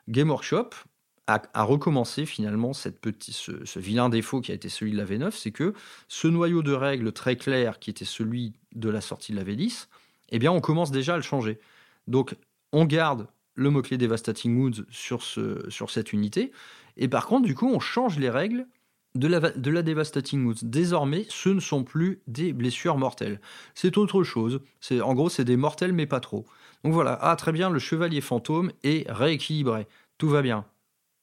Game 0.08 0.30
Workshop 0.30 0.70
a, 1.28 1.64
recommencé 1.64 2.26
finalement 2.26 2.74
ce, 2.74 2.90
vilain 3.80 4.10
défaut 4.10 4.42
qui 4.42 4.52
a 4.52 4.56
été 4.56 4.68
celui 4.68 4.92
de 4.92 4.98
la 4.98 5.06
V9, 5.06 5.32
c'est 5.32 5.52
que 5.52 5.74
ce 6.10 6.28
noyau 6.28 6.64
de 6.64 6.74
règles 6.74 7.14
très 7.14 7.38
clair 7.38 7.80
qui 7.80 7.90
était 7.90 8.06
celui 8.06 8.54
de 8.76 8.90
la 8.90 9.00
sortie 9.00 9.32
de 9.32 9.38
la 9.38 9.44
V10, 9.44 9.88
eh 10.30 10.40
bien 10.40 10.52
on 10.52 10.60
commence 10.60 10.92
déjà 10.92 11.14
à 11.14 11.18
le 11.18 11.24
changer. 11.24 11.60
Donc 12.08 12.36
on 12.74 12.86
garde 12.86 13.28
le 13.56 13.70
mot-clé 13.70 13.98
Devastating 13.98 14.58
Woods 14.58 14.86
sur, 14.90 15.24
ce, 15.24 15.70
sur 15.70 15.92
cette 15.92 16.12
unité, 16.12 16.52
et 16.98 17.08
par 17.08 17.28
contre 17.28 17.46
du 17.46 17.56
coup 17.56 17.70
on 17.70 17.80
change 17.80 18.20
les 18.20 18.30
règles 18.30 18.68
de 19.16 19.28
la, 19.28 19.40
de 19.40 19.72
la 19.72 19.84
Devastating 19.84 20.46
Woods. 20.46 20.64
Désormais, 20.64 21.26
ce 21.30 21.50
ne 21.50 21.60
sont 21.60 21.84
plus 21.84 22.22
des 22.28 22.52
blessures 22.52 22.98
mortelles. 22.98 23.40
C'est 23.76 23.98
autre 23.98 24.24
chose. 24.24 24.60
En 24.92 25.14
gros, 25.14 25.30
c'est 25.30 25.46
des 25.46 25.58
mortels, 25.58 25.94
mais 25.94 26.08
pas 26.08 26.20
trop. 26.20 26.46
Donc 26.84 26.94
voilà, 26.94 27.18
ah 27.22 27.36
très 27.36 27.52
bien, 27.52 27.70
le 27.70 27.80
chevalier 27.80 28.22
fantôme 28.22 28.72
est 28.84 29.10
rééquilibré. 29.10 29.88
Tout 30.18 30.30
va 30.30 30.42
bien. 30.42 30.66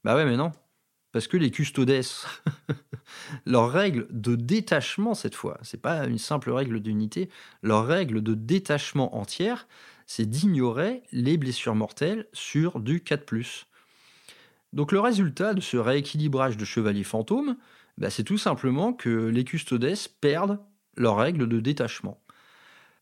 Bah 0.04 0.16
ouais, 0.16 0.24
mais 0.24 0.36
non. 0.36 0.52
Parce 1.12 1.26
que 1.26 1.36
les 1.36 1.50
custodes, 1.50 1.90
leur 3.46 3.70
règle 3.70 4.06
de 4.10 4.36
détachement 4.36 5.14
cette 5.14 5.34
fois, 5.34 5.58
c'est 5.62 5.80
pas 5.80 6.06
une 6.06 6.18
simple 6.18 6.50
règle 6.50 6.80
d'unité, 6.80 7.28
leur 7.62 7.84
règle 7.84 8.22
de 8.22 8.34
détachement 8.34 9.16
entière, 9.16 9.66
c'est 10.06 10.26
d'ignorer 10.26 11.02
les 11.12 11.36
blessures 11.36 11.74
mortelles 11.74 12.26
sur 12.32 12.80
du 12.80 13.00
4+. 13.00 13.64
Donc 14.72 14.92
le 14.92 15.00
résultat 15.00 15.52
de 15.52 15.60
ce 15.60 15.76
rééquilibrage 15.76 16.56
de 16.56 16.64
chevalier 16.64 17.04
fantôme, 17.04 17.56
bah, 17.98 18.08
c'est 18.08 18.24
tout 18.24 18.38
simplement 18.38 18.92
que 18.92 19.26
les 19.26 19.44
custodes 19.44 19.92
perdent 20.20 20.60
leur 20.96 21.16
règle 21.16 21.48
de 21.48 21.60
détachement. 21.60 22.20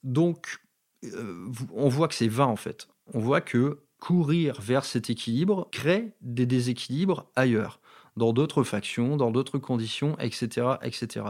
Donc 0.03 0.61
euh, 1.05 1.47
on 1.75 1.89
voit 1.89 2.09
que 2.09 2.15
c'est 2.15 2.29
vain 2.29 2.47
en 2.47 2.57
fait. 2.57 2.89
On 3.15 3.21
voit 3.21 3.41
que 3.41 3.81
courir 3.99 4.61
vers 4.61 4.85
cet 4.85 5.11
équilibre 5.11 5.69
crée 5.73 6.13
des 6.21 6.47
déséquilibres 6.47 7.27
ailleurs, 7.37 7.81
dans 8.17 8.33
d'autres 8.33 8.63
factions, 8.63 9.17
dans 9.17 9.31
d'autres 9.31 9.59
conditions, 9.59 10.17
etc., 10.19 10.67
etc. 10.83 11.27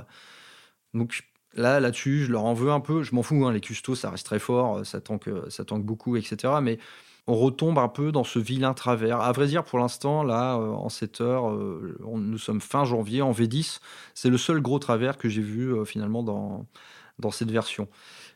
Donc 0.94 1.24
là, 1.54 1.80
là-dessus, 1.80 2.24
je 2.24 2.32
leur 2.32 2.44
en 2.44 2.54
veux 2.54 2.70
un 2.70 2.80
peu. 2.80 3.02
Je 3.02 3.14
m'en 3.14 3.22
fous, 3.22 3.44
hein, 3.46 3.52
les 3.52 3.60
custos, 3.60 3.94
ça 3.94 4.10
reste 4.10 4.26
très 4.26 4.38
fort, 4.38 4.84
ça 4.84 5.00
tanque, 5.00 5.30
ça 5.48 5.64
tanque 5.64 5.84
beaucoup, 5.84 6.16
etc. 6.16 6.54
Mais 6.62 6.78
on 7.26 7.36
retombe 7.36 7.78
un 7.78 7.88
peu 7.88 8.10
dans 8.12 8.24
ce 8.24 8.38
vilain 8.38 8.74
travers. 8.74 9.20
À 9.20 9.32
vrai 9.32 9.46
dire, 9.46 9.64
pour 9.64 9.78
l'instant, 9.78 10.22
là, 10.22 10.56
euh, 10.56 10.70
en 10.70 10.88
cette 10.88 11.20
heure, 11.20 11.50
euh, 11.50 11.98
nous 12.00 12.38
sommes 12.38 12.60
fin 12.60 12.84
janvier, 12.84 13.22
en 13.22 13.32
V10, 13.32 13.80
c'est 14.14 14.30
le 14.30 14.38
seul 14.38 14.60
gros 14.60 14.78
travers 14.78 15.18
que 15.18 15.28
j'ai 15.28 15.42
vu 15.42 15.84
finalement 15.86 16.22
dans, 16.22 16.66
dans 17.18 17.30
cette 17.30 17.50
version. 17.50 17.88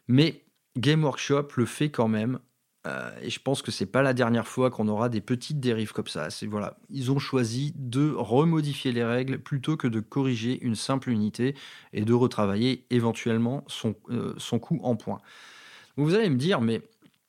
Mais 0.09 0.43
Game 0.77 1.05
Workshop 1.05 1.49
le 1.57 1.67
fait 1.67 1.91
quand 1.91 2.09
même. 2.09 2.39
Euh, 2.87 3.13
et 3.23 3.31
je 3.31 3.41
pense 3.41 3.63
que 3.63 3.71
c'est 3.71 3.87
pas 3.87 4.03
la 4.03 4.13
dernière 4.13 4.49
fois 4.49 4.71
qu'on 4.71 4.89
aura 4.89 5.09
des 5.09 5.21
petites 5.21 5.61
dérives 5.61 5.93
comme 5.93 6.09
ça. 6.09 6.31
C'est 6.31 6.47
voilà, 6.47 6.79
ils 6.91 7.13
ont 7.13 7.21
choisi 7.21 7.73
de 7.77 8.13
remodifier 8.13 8.91
les 8.91 9.05
règles 9.05 9.39
plutôt 9.39 9.77
que 9.77 9.87
de 9.87 10.01
corriger 10.01 10.61
une 10.65 10.75
simple 10.75 11.11
unité 11.11 11.55
et 11.93 12.05
de 12.05 12.13
retravailler 12.13 12.85
éventuellement 12.91 13.63
son, 13.69 13.95
euh, 14.11 14.35
son 14.37 14.59
coup 14.59 14.81
en 14.83 14.97
point. 14.97 15.21
Vous 15.97 16.15
allez 16.15 16.31
me 16.31 16.37
dire, 16.37 16.61
mais 16.61 16.83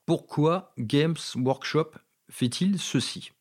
pourquoi 0.06 0.73
Games 0.79 1.15
Workshop 1.36 1.91
fait-il 2.29 2.79
ceci? 2.79 3.32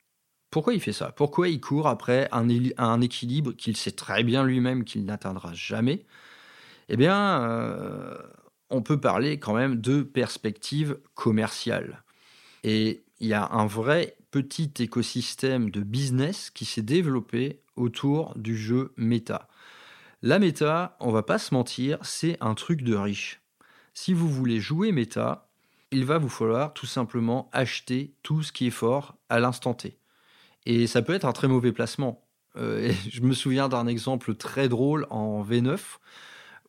Pourquoi 0.51 0.75
il 0.75 0.81
fait 0.81 0.93
ça? 0.93 1.12
Pourquoi 1.12 1.49
il 1.49 1.61
court 1.61 1.88
après 1.88 2.29
un, 2.31 2.47
un 2.77 3.01
équilibre 3.01 3.53
qu'il 3.53 3.77
sait 3.77 3.93
très 3.93 4.23
bien 4.23 4.45
lui-même 4.45 4.85
qu'il 4.85 5.05
n'atteindra 5.07 5.55
jamais? 5.55 6.05
Eh 6.88 6.97
bien, 6.97 7.43
euh, 7.43 8.19
on 8.73 8.83
peut 8.83 8.99
parler 8.99 9.39
quand 9.39 9.55
même 9.55 9.81
de 9.81 10.03
perspective 10.03 10.99
commerciale. 11.15 12.03
Et 12.65 13.05
il 13.21 13.29
y 13.29 13.35
a 13.35 13.49
un 13.53 13.67
vrai 13.67 14.17
petit 14.31 14.73
écosystème 14.81 15.71
de 15.71 15.81
business 15.81 16.51
qui 16.51 16.65
s'est 16.65 16.83
développé 16.83 17.61
autour 17.77 18.37
du 18.37 18.57
jeu 18.57 18.93
méta. 18.97 19.49
La 20.23 20.39
méta, 20.39 20.97
on 21.01 21.13
va 21.13 21.23
pas 21.23 21.39
se 21.39 21.55
mentir, 21.55 21.99
c'est 22.03 22.39
un 22.41 22.55
truc 22.55 22.83
de 22.83 22.95
riche. 22.95 23.43
Si 23.93 24.15
vous 24.15 24.29
voulez 24.29 24.59
jouer 24.59 24.91
méta, 24.91 25.51
il 25.91 26.07
va 26.07 26.17
vous 26.17 26.31
falloir 26.31 26.73
tout 26.73 26.87
simplement 26.87 27.51
acheter 27.53 28.15
tout 28.23 28.43
ce 28.43 28.53
qui 28.53 28.69
est 28.69 28.71
fort 28.71 29.17
à 29.29 29.39
l'instant 29.39 29.75
T. 29.75 29.99
Et 30.65 30.87
ça 30.87 31.03
peut 31.03 31.13
être 31.13 31.27
un 31.27 31.33
très 31.33 31.49
mauvais 31.49 31.73
placement. 31.73 32.25
Euh, 32.57 32.91
je 33.11 33.21
me 33.21 33.35
souviens 33.35 33.69
d'un 33.69 33.87
exemple 33.87 34.35
très 34.35 34.69
drôle 34.69 35.07
en 35.11 35.45
V9 35.45 35.79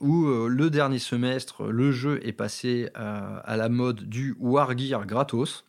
où 0.04 0.28
euh, 0.28 0.50
le 0.50 0.70
dernier 0.70 1.00
semestre, 1.00 1.64
le 1.64 1.92
jeu 1.94 2.20
est 2.28 2.34
passé 2.34 2.90
euh, 2.98 3.40
à 3.44 3.56
la 3.56 3.70
mode 3.70 4.04
du 4.04 4.36
Wargear 4.38 5.06
gratos, 5.08 5.66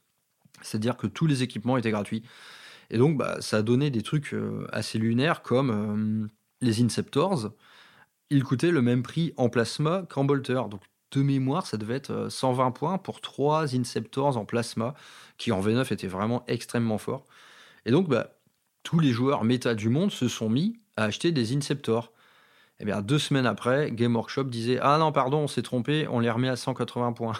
c'est-à-dire 0.61 0.97
que 0.97 1.07
tous 1.07 1.27
les 1.27 1.45
équipements 1.45 1.77
étaient 1.77 1.93
gratuits. 1.93 2.25
Et 2.91 2.99
donc, 2.99 3.17
bah, 3.17 3.37
ça 3.41 3.59
a 3.59 3.63
donné 3.63 3.91
des 3.91 4.03
trucs 4.03 4.35
euh, 4.35 4.67
assez 4.73 4.99
lunaires 4.99 5.41
comme 5.43 6.29
les 6.61 6.83
Inceptors. 6.83 7.53
Ils 8.29 8.43
coûtaient 8.43 8.73
le 8.73 8.83
même 8.83 9.05
prix 9.05 9.33
en 9.37 9.49
plasma 9.49 10.05
qu'en 10.11 10.25
bolter. 10.25 10.69
Donc, 10.69 10.83
de 11.13 11.23
mémoire, 11.23 11.67
ça 11.67 11.77
devait 11.77 11.95
être 11.95 12.29
120 12.29 12.73
points 12.73 12.99
pour 12.99 13.21
trois 13.21 13.77
Inceptors 13.77 14.37
en 14.37 14.45
plasma, 14.45 14.95
qui 15.39 15.53
en 15.53 15.61
V9 15.61 15.93
étaient 15.93 16.09
vraiment 16.09 16.43
extrêmement 16.49 16.99
forts. 16.99 17.25
Et 17.87 17.93
donc, 17.93 18.09
bah, 18.09 18.35
tous 18.83 18.99
les 18.99 19.13
joueurs 19.13 19.45
méta 19.45 19.77
du 19.77 19.91
monde 19.91 20.11
se 20.11 20.27
sont 20.27 20.51
mis 20.51 20.81
à 20.97 21.05
acheter 21.05 21.31
des 21.31 21.57
Inceptors. 21.57 22.14
Eh 22.87 23.03
deux 23.03 23.19
semaines 23.19 23.47
après, 23.47 23.91
Game 23.91 24.15
Workshop 24.15 24.45
disait 24.45 24.79
Ah 24.83 24.99
non, 24.99 25.11
pardon, 25.11 25.39
on 25.39 25.49
s'est 25.49 25.63
trompé, 25.63 26.07
on 26.11 26.21
les 26.21 26.31
remet 26.31 26.49
à 26.49 26.57
180 26.57 27.13
points. 27.13 27.33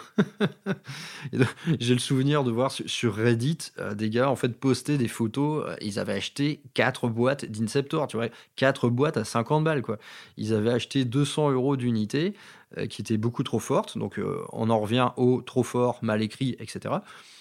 J'ai 1.79 1.93
le 1.93 1.99
souvenir 1.99 2.43
de 2.43 2.49
voir 2.51 2.71
sur 2.71 3.15
Reddit 3.15 3.57
euh, 3.79 3.93
des 3.93 4.09
gars 4.09 4.29
en 4.29 4.35
fait 4.35 4.49
poster 4.49 4.97
des 4.97 5.07
photos. 5.07 5.65
Euh, 5.67 5.75
ils 5.81 5.99
avaient 5.99 6.13
acheté 6.13 6.61
quatre 6.73 7.09
boîtes 7.09 7.45
d'Inceptor, 7.45 8.07
tu 8.07 8.17
vois, 8.17 8.29
quatre 8.55 8.89
boîtes 8.89 9.17
à 9.17 9.23
50 9.23 9.63
balles, 9.63 9.83
quoi. 9.83 9.99
Ils 10.37 10.53
avaient 10.53 10.71
acheté 10.71 11.05
200 11.05 11.51
euros 11.51 11.77
d'unité 11.77 12.33
euh, 12.77 12.87
qui 12.87 13.03
étaient 13.03 13.17
beaucoup 13.17 13.43
trop 13.43 13.59
fortes. 13.59 13.99
Donc, 13.99 14.19
on 14.51 14.69
en 14.71 14.79
revient 14.79 15.09
au 15.17 15.41
trop 15.41 15.63
fort, 15.63 15.99
mal 16.01 16.23
écrit, 16.23 16.55
etc. 16.59 16.95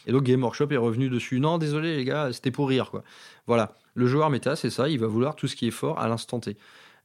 Et 0.06 0.12
donc, 0.12 0.24
Game 0.24 0.42
Workshop 0.42 0.68
est 0.72 0.76
revenu 0.76 1.08
dessus. 1.08 1.40
Non, 1.40 1.56
désolé, 1.56 1.96
les 1.96 2.04
gars, 2.04 2.30
c'était 2.32 2.50
pour 2.50 2.68
rire, 2.68 2.90
quoi. 2.90 3.02
Voilà. 3.46 3.74
Le 3.94 4.06
joueur 4.06 4.28
méta, 4.28 4.56
c'est 4.56 4.70
ça, 4.70 4.88
il 4.88 4.98
va 4.98 5.06
vouloir 5.06 5.36
tout 5.36 5.46
ce 5.46 5.54
qui 5.54 5.68
est 5.68 5.72
fort 5.72 6.00
à 6.00 6.08
l'instant 6.08 6.40
T. 6.40 6.56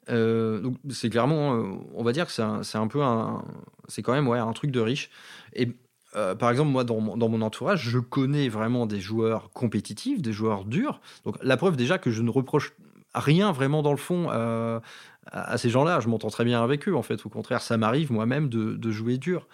Euh, 0.10 0.60
donc 0.60 0.76
c'est 0.89 1.10
clairement, 1.10 1.56
euh, 1.56 1.74
on 1.93 2.04
va 2.04 2.12
dire 2.12 2.26
que 2.26 2.32
c'est 2.32 2.41
un, 2.41 2.88
peu 2.88 3.02
un, 3.02 3.43
c'est 3.88 4.02
quand 4.02 4.13
même 4.13 4.28
ouais 4.28 4.39
un 4.39 4.54
truc 4.54 4.72
de 4.72 4.80
riche. 4.80 5.10
Et 5.54 5.69
euh, 6.15 6.36
par 6.36 6.50
exemple, 6.50 6.72
moi, 6.72 6.84
dans 6.84 7.00
mon, 7.00 7.41
entourage, 7.41 7.88
je 7.88 8.00
connais 8.00 8.50
vraiment 8.50 8.86
des 8.86 9.00
joueurs 9.00 9.52
compétitifs, 9.52 10.22
des 10.22 10.34
joueurs 10.34 10.65
durs. 10.65 11.02
Donc, 11.26 11.38
la 11.43 11.58
preuve 11.58 11.78
déjà 11.78 11.98
que 11.98 12.10
je 12.10 12.22
ne 12.24 12.30
reproche 12.30 12.74
rien 13.13 13.52
vraiment 13.52 13.82
dans 13.82 13.91
le 13.91 13.98
fond 13.98 14.30
à, 14.30 15.58
ces 15.58 15.69
gens-là. 15.69 16.00
Je 16.00 16.08
m'entends 16.08 16.30
très 16.30 16.45
bien 16.45 16.63
avec 16.63 16.88
eux, 16.88 16.95
en 16.95 17.04
fait. 17.04 17.24
Au 17.26 17.30
contraire, 17.30 17.62
ça 17.62 17.78
m'arrive 17.78 18.12
moi-même 18.12 18.50
de, 18.50 18.91
jouer 18.91 19.17
dur. 19.17 19.48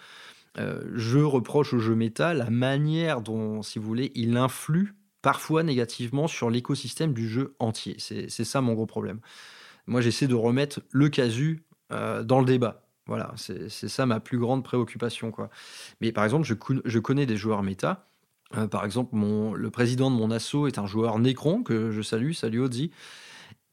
je 0.56 1.18
reproche 1.18 1.74
au 1.74 1.78
jeu 1.78 1.94
méta 1.94 2.32
la 2.32 2.48
manière 2.48 3.20
dont, 3.20 3.60
si 3.62 3.78
vous 3.78 3.86
voulez, 3.86 4.12
il 4.14 4.38
influe 4.38 4.94
parfois 5.20 5.62
négativement 5.62 6.26
sur 6.26 6.48
l'écosystème 6.48 7.12
du 7.12 7.28
jeu 7.28 7.54
entier. 7.58 7.96
C'est 7.98 8.44
ça 8.44 8.62
mon 8.62 8.72
gros 8.72 8.86
problème. 8.86 9.20
Moi, 9.86 10.00
j'essaie 10.00 10.26
de 10.26 10.34
remettre 10.34 10.80
le 10.90 11.08
casu 11.08 11.64
euh, 11.92 12.22
dans 12.22 12.40
le 12.40 12.46
débat. 12.46 12.82
Voilà, 13.06 13.32
c'est 13.36 13.68
ça 13.70 14.04
ma 14.04 14.18
plus 14.18 14.38
grande 14.38 14.64
préoccupation. 14.64 15.30
Quoi. 15.30 15.48
Mais 16.00 16.10
par 16.10 16.24
exemple, 16.24 16.44
je, 16.44 16.98
connais 16.98 17.24
des 17.24 17.36
joueurs 17.36 17.62
méta. 17.62 18.08
Euh, 18.56 18.66
par 18.66 18.84
exemple, 18.84 19.14
le 19.16 19.70
président 19.70 20.10
de 20.10 20.16
mon 20.16 20.30
asso 20.32 20.66
est 20.66 20.78
un 20.78 20.86
joueur 20.86 21.18
Necron, 21.20 21.62
que 21.62 21.92
je 21.92 22.02
salue, 22.02 22.32
salut 22.32 22.60
Ozzy. 22.60 22.90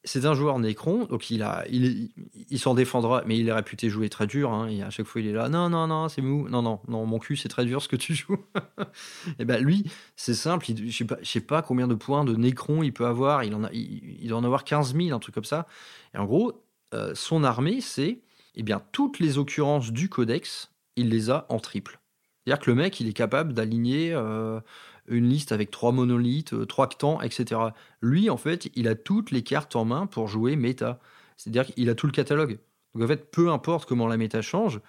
C'est 0.06 0.26
un 0.26 0.34
joueur 0.34 0.60
Necron, 0.60 1.06
donc 1.06 1.30
il, 1.32 1.48
il, 1.70 2.10
il 2.50 2.60
s'en 2.60 2.74
défendra, 2.74 3.24
mais 3.26 3.38
il 3.38 3.48
est 3.48 3.54
réputé 3.54 3.90
jouer 3.90 4.10
très 4.10 4.28
dur. 4.28 4.52
Hein, 4.52 4.68
et 4.68 4.84
à 4.84 4.90
chaque 4.90 5.06
fois, 5.06 5.22
il 5.22 5.28
est 5.28 5.34
là, 5.34 5.48
non, 5.48 5.70
non, 5.70 5.88
non, 5.88 6.10
c'est 6.10 6.22
mou, 6.22 6.50
non, 6.50 6.62
non, 6.62 6.82
non, 6.88 7.06
mon 7.06 7.20
cul, 7.20 7.38
c'est 7.38 7.48
très 7.48 7.66
dur 7.66 7.82
ce 7.82 7.88
que 7.88 7.96
tu 7.96 8.14
joues. 8.14 8.38
et 9.40 9.46
ben 9.46 9.64
lui, 9.64 9.86
c'est 10.16 10.34
simple, 10.34 10.66
je 10.66 10.92
sais 10.92 11.08
sais 11.24 11.42
pas 11.42 11.62
combien 11.62 11.88
de 11.88 11.96
points 11.96 12.26
de 12.26 12.36
Necron 12.36 12.84
il 12.84 12.92
peut 12.92 13.06
avoir, 13.06 13.44
il 13.44 13.56
en 13.56 13.64
a, 13.64 13.72
il, 13.72 14.28
doit 14.28 14.38
en 14.38 14.44
avoir 14.44 14.66
15 14.66 14.96
000, 14.96 15.16
un 15.16 15.20
truc 15.20 15.36
comme 15.36 15.46
ça. 15.46 15.68
Et 16.14 16.18
en 16.18 16.26
gros, 16.26 16.64
euh, 16.94 17.16
son 17.16 17.44
armée, 17.44 17.80
c'est 17.80 18.20
eh 18.56 18.64
bien 18.64 18.82
toutes 18.92 19.20
les 19.20 19.38
occurrences 19.38 19.92
du 19.92 20.10
codex, 20.10 20.72
il 20.96 21.10
les 21.10 21.30
a 21.30 21.46
en 21.50 21.60
triple. 21.60 22.00
C'est-à-dire 22.46 22.64
que 22.64 22.72
le 22.72 22.76
mec, 22.76 23.00
il 23.00 23.08
est 23.08 23.14
capable 23.14 23.54
d'aligner 23.54 24.12
euh, 24.14 24.60
une 25.08 25.30
liste 25.30 25.52
avec 25.52 25.72
trois 25.72 25.92
monolithes, 25.92 26.54
euh, 26.54 26.66
trois 26.66 26.88
ctans, 26.88 27.22
etc. 27.22 27.62
Lui, 28.02 28.30
en 28.30 28.38
fait, 28.38 28.70
il 28.76 28.88
a 28.88 28.96
toutes 28.96 29.32
les 29.32 29.44
cartes 29.44 29.76
en 29.76 29.86
main 29.86 30.08
pour 30.08 30.28
jouer 30.28 30.56
méta. 30.56 31.00
C'est-à-dire 31.38 31.66
qu'il 31.66 31.90
a 31.90 31.96
tout 31.96 32.08
le 32.08 32.12
catalogue. 32.12 32.60
Donc 32.94 33.04
en 33.04 33.08
fait, 33.08 33.32
peu 33.32 33.50
importe 33.50 33.88
comment 33.88 34.08
la 34.08 34.18
méta 34.18 34.42
change, 34.42 34.80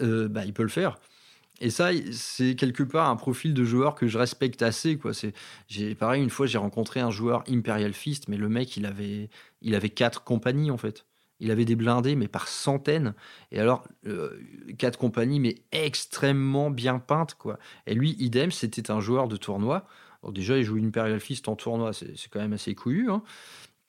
bah, 0.00 0.44
il 0.44 0.52
peut 0.52 0.62
le 0.62 0.68
faire. 0.68 0.98
Et 1.60 1.70
ça, 1.70 1.90
c'est 2.12 2.54
quelque 2.54 2.84
part 2.84 3.08
un 3.10 3.16
profil 3.16 3.52
de 3.52 3.64
joueur 3.64 3.94
que 3.94 4.06
je 4.06 4.16
respecte 4.16 4.62
assez. 4.62 4.96
Quoi. 4.96 5.10
J'ai, 5.66 5.94
pareil, 5.94 6.22
une 6.22 6.30
fois, 6.30 6.46
j'ai 6.46 6.58
rencontré 6.58 7.00
un 7.00 7.10
joueur 7.10 7.42
Imperial 7.48 7.92
Fist, 7.94 8.28
mais 8.28 8.36
le 8.36 8.48
mec, 8.48 8.76
il 8.76 8.86
avait, 8.86 9.28
il 9.60 9.74
avait 9.74 9.90
quatre 9.90 10.22
compagnies, 10.22 10.70
en 10.70 10.78
fait. 10.78 11.07
Il 11.40 11.50
avait 11.50 11.64
des 11.64 11.76
blindés, 11.76 12.16
mais 12.16 12.28
par 12.28 12.48
centaines. 12.48 13.14
Et 13.52 13.60
alors, 13.60 13.86
euh, 14.06 14.40
quatre 14.76 14.98
compagnies, 14.98 15.40
mais 15.40 15.56
extrêmement 15.72 16.70
bien 16.70 16.98
peintes, 16.98 17.34
quoi. 17.34 17.58
Et 17.86 17.94
lui, 17.94 18.16
idem, 18.18 18.50
c'était 18.50 18.90
un 18.90 19.00
joueur 19.00 19.28
de 19.28 19.36
tournoi. 19.36 19.86
Alors 20.22 20.32
déjà, 20.32 20.58
il 20.58 20.64
joue 20.64 20.76
Imperial 20.76 21.20
Fist 21.20 21.48
en 21.48 21.54
tournoi, 21.56 21.92
c'est, 21.92 22.14
quand 22.30 22.40
même 22.40 22.54
assez 22.54 22.74
couillu. 22.74 23.10
Hein. 23.10 23.22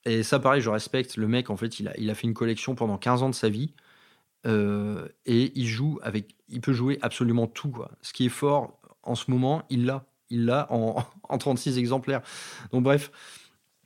Et 0.05 0.23
ça, 0.23 0.39
pareil, 0.39 0.61
je 0.61 0.69
respecte. 0.69 1.17
Le 1.17 1.27
mec, 1.27 1.49
en 1.49 1.57
fait, 1.57 1.79
il 1.79 1.87
a, 1.87 1.97
il 1.97 2.09
a 2.09 2.15
fait 2.15 2.27
une 2.27 2.33
collection 2.33 2.75
pendant 2.75 2.97
15 2.97 3.23
ans 3.23 3.29
de 3.29 3.35
sa 3.35 3.49
vie. 3.49 3.73
Euh, 4.45 5.07
et 5.25 5.51
il 5.55 5.67
joue 5.67 5.99
avec, 6.01 6.35
il 6.47 6.61
peut 6.61 6.73
jouer 6.73 6.97
absolument 7.01 7.47
tout. 7.47 7.69
Quoi. 7.69 7.91
Ce 8.01 8.13
qui 8.13 8.25
est 8.25 8.29
fort 8.29 8.79
en 9.03 9.15
ce 9.15 9.29
moment, 9.31 9.63
il 9.69 9.85
l'a, 9.85 10.05
il 10.29 10.45
l'a 10.45 10.67
en, 10.71 11.03
en, 11.29 11.37
36 11.37 11.77
exemplaires. 11.77 12.21
Donc 12.71 12.83
bref, 12.83 13.11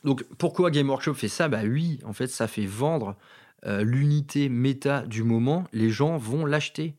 donc 0.03 0.23
pourquoi 0.37 0.69
Game 0.69 0.89
Workshop 0.89 1.15
fait 1.15 1.27
ça? 1.27 1.47
Bah 1.47 1.61
oui, 1.63 1.99
en 2.05 2.13
fait, 2.13 2.27
ça 2.27 2.47
fait 2.47 2.65
vendre 2.65 3.15
euh, 3.65 3.83
l'unité 3.83 4.49
méta 4.49 5.01
du 5.05 5.23
moment. 5.23 5.65
Les 5.73 5.89
gens 5.89 6.17
vont 6.17 6.45
l'acheter, 6.45 6.95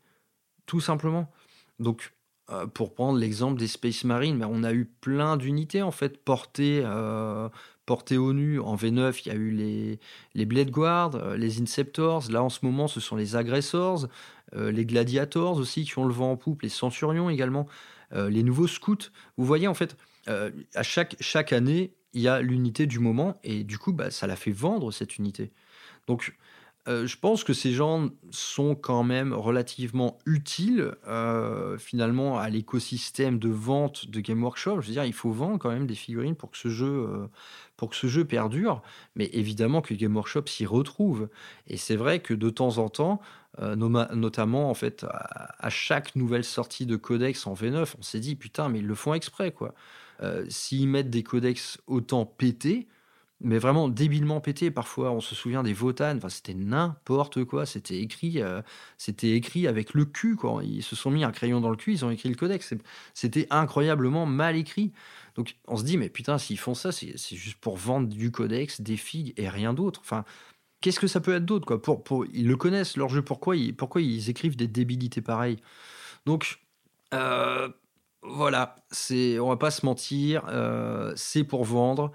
tout 0.66 0.80
simplement. 0.80 1.30
Donc 1.78 2.12
euh, 2.50 2.66
pour 2.66 2.94
prendre 2.94 3.18
l'exemple 3.18 3.58
des 3.58 3.68
Space 3.68 4.04
Marines, 4.04 4.36
mais 4.36 4.46
on 4.48 4.64
a 4.64 4.72
eu 4.72 4.84
plein 4.84 5.36
d'unités 5.36 5.82
en 5.82 5.90
fait 5.90 6.22
portées 6.22 6.82
portés 7.86 8.16
au 8.16 8.32
nu. 8.32 8.60
En 8.60 8.76
V9, 8.76 9.22
il 9.24 9.28
y 9.28 9.30
a 9.30 9.34
eu 9.34 9.50
les, 9.50 9.98
les 10.34 10.46
Blade 10.46 10.70
Guard, 10.70 11.14
euh, 11.16 11.36
les 11.36 11.60
Inceptors. 11.60 12.30
Là, 12.30 12.42
en 12.42 12.48
ce 12.48 12.60
moment, 12.62 12.88
ce 12.88 13.00
sont 13.00 13.16
les 13.16 13.36
Aggressors, 13.36 14.08
euh, 14.54 14.70
les 14.70 14.86
Gladiators 14.86 15.56
aussi 15.56 15.84
qui 15.84 15.98
ont 15.98 16.06
le 16.06 16.14
vent 16.14 16.32
en 16.32 16.36
poupe, 16.36 16.62
les 16.62 16.68
Centurions 16.68 17.30
également, 17.30 17.66
euh, 18.12 18.30
les 18.30 18.42
nouveaux 18.42 18.68
Scouts. 18.68 19.10
Vous 19.36 19.44
voyez, 19.44 19.68
en 19.68 19.74
fait, 19.74 19.96
à 20.26 20.82
chaque, 20.82 21.16
chaque 21.20 21.52
année, 21.52 21.92
il 22.14 22.22
y 22.22 22.28
a 22.28 22.40
l'unité 22.40 22.86
du 22.86 22.98
moment 22.98 23.38
et 23.44 23.62
du 23.62 23.76
coup, 23.76 23.92
bah, 23.92 24.10
ça 24.10 24.26
l'a 24.26 24.36
fait 24.36 24.52
vendre 24.52 24.90
cette 24.90 25.18
unité. 25.18 25.52
Donc, 26.06 26.34
euh, 26.86 27.06
je 27.06 27.16
pense 27.16 27.44
que 27.44 27.54
ces 27.54 27.72
gens 27.72 28.10
sont 28.30 28.74
quand 28.74 29.04
même 29.04 29.32
relativement 29.32 30.18
utiles 30.26 30.94
euh, 31.08 31.78
finalement 31.78 32.38
à 32.38 32.50
l'écosystème 32.50 33.38
de 33.38 33.48
vente 33.48 34.10
de 34.10 34.20
Game 34.20 34.42
Workshop. 34.42 34.82
Je 34.82 34.88
veux 34.88 34.92
dire, 34.92 35.04
il 35.06 35.14
faut 35.14 35.30
vendre 35.30 35.58
quand 35.58 35.70
même 35.70 35.86
des 35.86 35.94
figurines 35.94 36.36
pour 36.36 36.50
que 36.50 36.58
ce 36.58 36.68
jeu, 36.68 36.86
euh, 37.08 37.26
pour 37.78 37.88
que 37.88 37.96
ce 37.96 38.06
jeu 38.06 38.26
perdure. 38.26 38.82
Mais 39.16 39.30
évidemment 39.32 39.80
que 39.80 39.94
Game 39.94 40.14
Workshop 40.14 40.46
s'y 40.46 40.66
retrouve. 40.66 41.28
Et 41.68 41.78
c'est 41.78 41.96
vrai 41.96 42.20
que 42.20 42.34
de 42.34 42.50
temps 42.50 42.76
en 42.76 42.90
temps, 42.90 43.20
notamment 43.76 44.68
en 44.68 44.74
fait 44.74 45.06
à, 45.08 45.70
chaque 45.70 46.16
nouvelle 46.16 46.42
sortie 46.42 46.86
de 46.86 46.96
codex 46.96 47.46
en 47.46 47.54
V9, 47.54 47.94
on 47.98 48.02
s'est 48.02 48.18
dit 48.18 48.34
putain, 48.34 48.68
mais 48.68 48.80
ils 48.80 48.86
le 48.86 48.96
font 48.96 49.14
exprès 49.14 49.52
quoi. 49.52 49.74
S'ils 50.48 50.88
mettent 50.88 51.10
des 51.10 51.22
codex 51.22 51.78
autant 51.86 52.26
pétés, 52.26 52.88
mais 53.44 53.58
vraiment 53.58 53.88
débilement 53.88 54.40
pété. 54.40 54.70
Parfois, 54.70 55.12
on 55.12 55.20
se 55.20 55.34
souvient 55.34 55.62
des 55.62 55.72
Votan, 55.72 56.16
enfin, 56.16 56.30
c'était 56.30 56.54
n'importe 56.54 57.44
quoi. 57.44 57.66
C'était 57.66 58.00
écrit, 58.00 58.40
euh, 58.42 58.62
c'était 58.98 59.32
écrit 59.32 59.68
avec 59.68 59.94
le 59.94 60.06
cul. 60.06 60.34
Quoi. 60.34 60.64
Ils 60.64 60.82
se 60.82 60.96
sont 60.96 61.10
mis 61.10 61.22
un 61.22 61.30
crayon 61.30 61.60
dans 61.60 61.70
le 61.70 61.76
cul, 61.76 61.92
ils 61.92 62.04
ont 62.04 62.10
écrit 62.10 62.30
le 62.30 62.34
codex. 62.34 62.74
C'était 63.12 63.46
incroyablement 63.50 64.26
mal 64.26 64.56
écrit. 64.56 64.92
Donc, 65.36 65.56
on 65.68 65.76
se 65.76 65.84
dit, 65.84 65.98
mais 65.98 66.08
putain, 66.08 66.38
s'ils 66.38 66.58
font 66.58 66.74
ça, 66.74 66.90
c'est 66.90 67.16
juste 67.36 67.58
pour 67.58 67.76
vendre 67.76 68.08
du 68.08 68.30
codex, 68.30 68.80
des 68.80 68.96
figues 68.96 69.34
et 69.36 69.48
rien 69.48 69.74
d'autre. 69.74 70.00
Enfin, 70.02 70.24
qu'est-ce 70.80 71.00
que 71.00 71.06
ça 71.06 71.20
peut 71.20 71.34
être 71.34 71.44
d'autre 71.44 71.66
quoi 71.66 71.82
pour, 71.82 72.26
Ils 72.32 72.48
le 72.48 72.56
connaissent, 72.56 72.96
leur 72.96 73.10
jeu. 73.10 73.22
Pourquoi 73.22 73.56
ils, 73.56 73.76
pourquoi 73.76 74.00
ils 74.00 74.30
écrivent 74.30 74.56
des 74.56 74.68
débilités 74.68 75.20
pareilles? 75.20 75.58
Donc, 76.24 76.60
euh, 77.12 77.68
voilà, 78.22 78.76
c'est, 78.90 79.38
on 79.38 79.48
va 79.48 79.58
pas 79.58 79.70
se 79.70 79.84
mentir, 79.84 80.44
euh, 80.48 81.12
c'est 81.14 81.44
pour 81.44 81.64
vendre. 81.64 82.12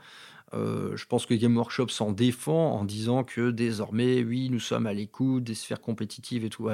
Euh, 0.54 0.96
je 0.98 1.06
pense 1.06 1.26
que 1.26 1.34
Game 1.34 1.56
Workshop 1.56 1.90
s'en 1.90 2.12
défend 2.12 2.74
en 2.74 2.84
disant 2.84 3.24
que 3.24 3.52
désormais, 3.52 4.24
oui, 4.24 4.50
nous 4.50 4.60
sommes 4.60 4.88
à 4.88 4.94
l'écoute 4.94 5.44
des 5.44 5.54
sphères 5.54 5.82
compétitives 5.82 6.44
et 6.44 6.50
tout. 6.50 6.68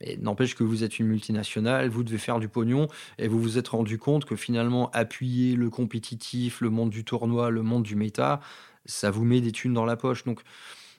Mais 0.00 0.16
n'empêche 0.18 0.54
que 0.54 0.64
vous 0.64 0.84
êtes 0.84 0.98
une 0.98 1.06
multinationale, 1.06 1.88
vous 1.88 2.04
devez 2.04 2.18
faire 2.18 2.38
du 2.38 2.48
pognon 2.48 2.88
et 3.18 3.28
vous 3.28 3.40
vous 3.40 3.58
êtes 3.58 3.68
rendu 3.68 3.98
compte 3.98 4.24
que 4.24 4.36
finalement, 4.36 4.90
appuyer 4.92 5.56
le 5.56 5.70
compétitif, 5.70 6.60
le 6.60 6.70
monde 6.70 6.90
du 6.90 7.04
tournoi, 7.04 7.50
le 7.50 7.62
monde 7.62 7.82
du 7.84 7.96
méta, 7.96 8.40
ça 8.86 9.10
vous 9.10 9.24
met 9.24 9.40
des 9.40 9.52
thunes 9.52 9.72
dans 9.72 9.86
la 9.86 9.96
poche. 9.96 10.24
Donc, 10.24 10.42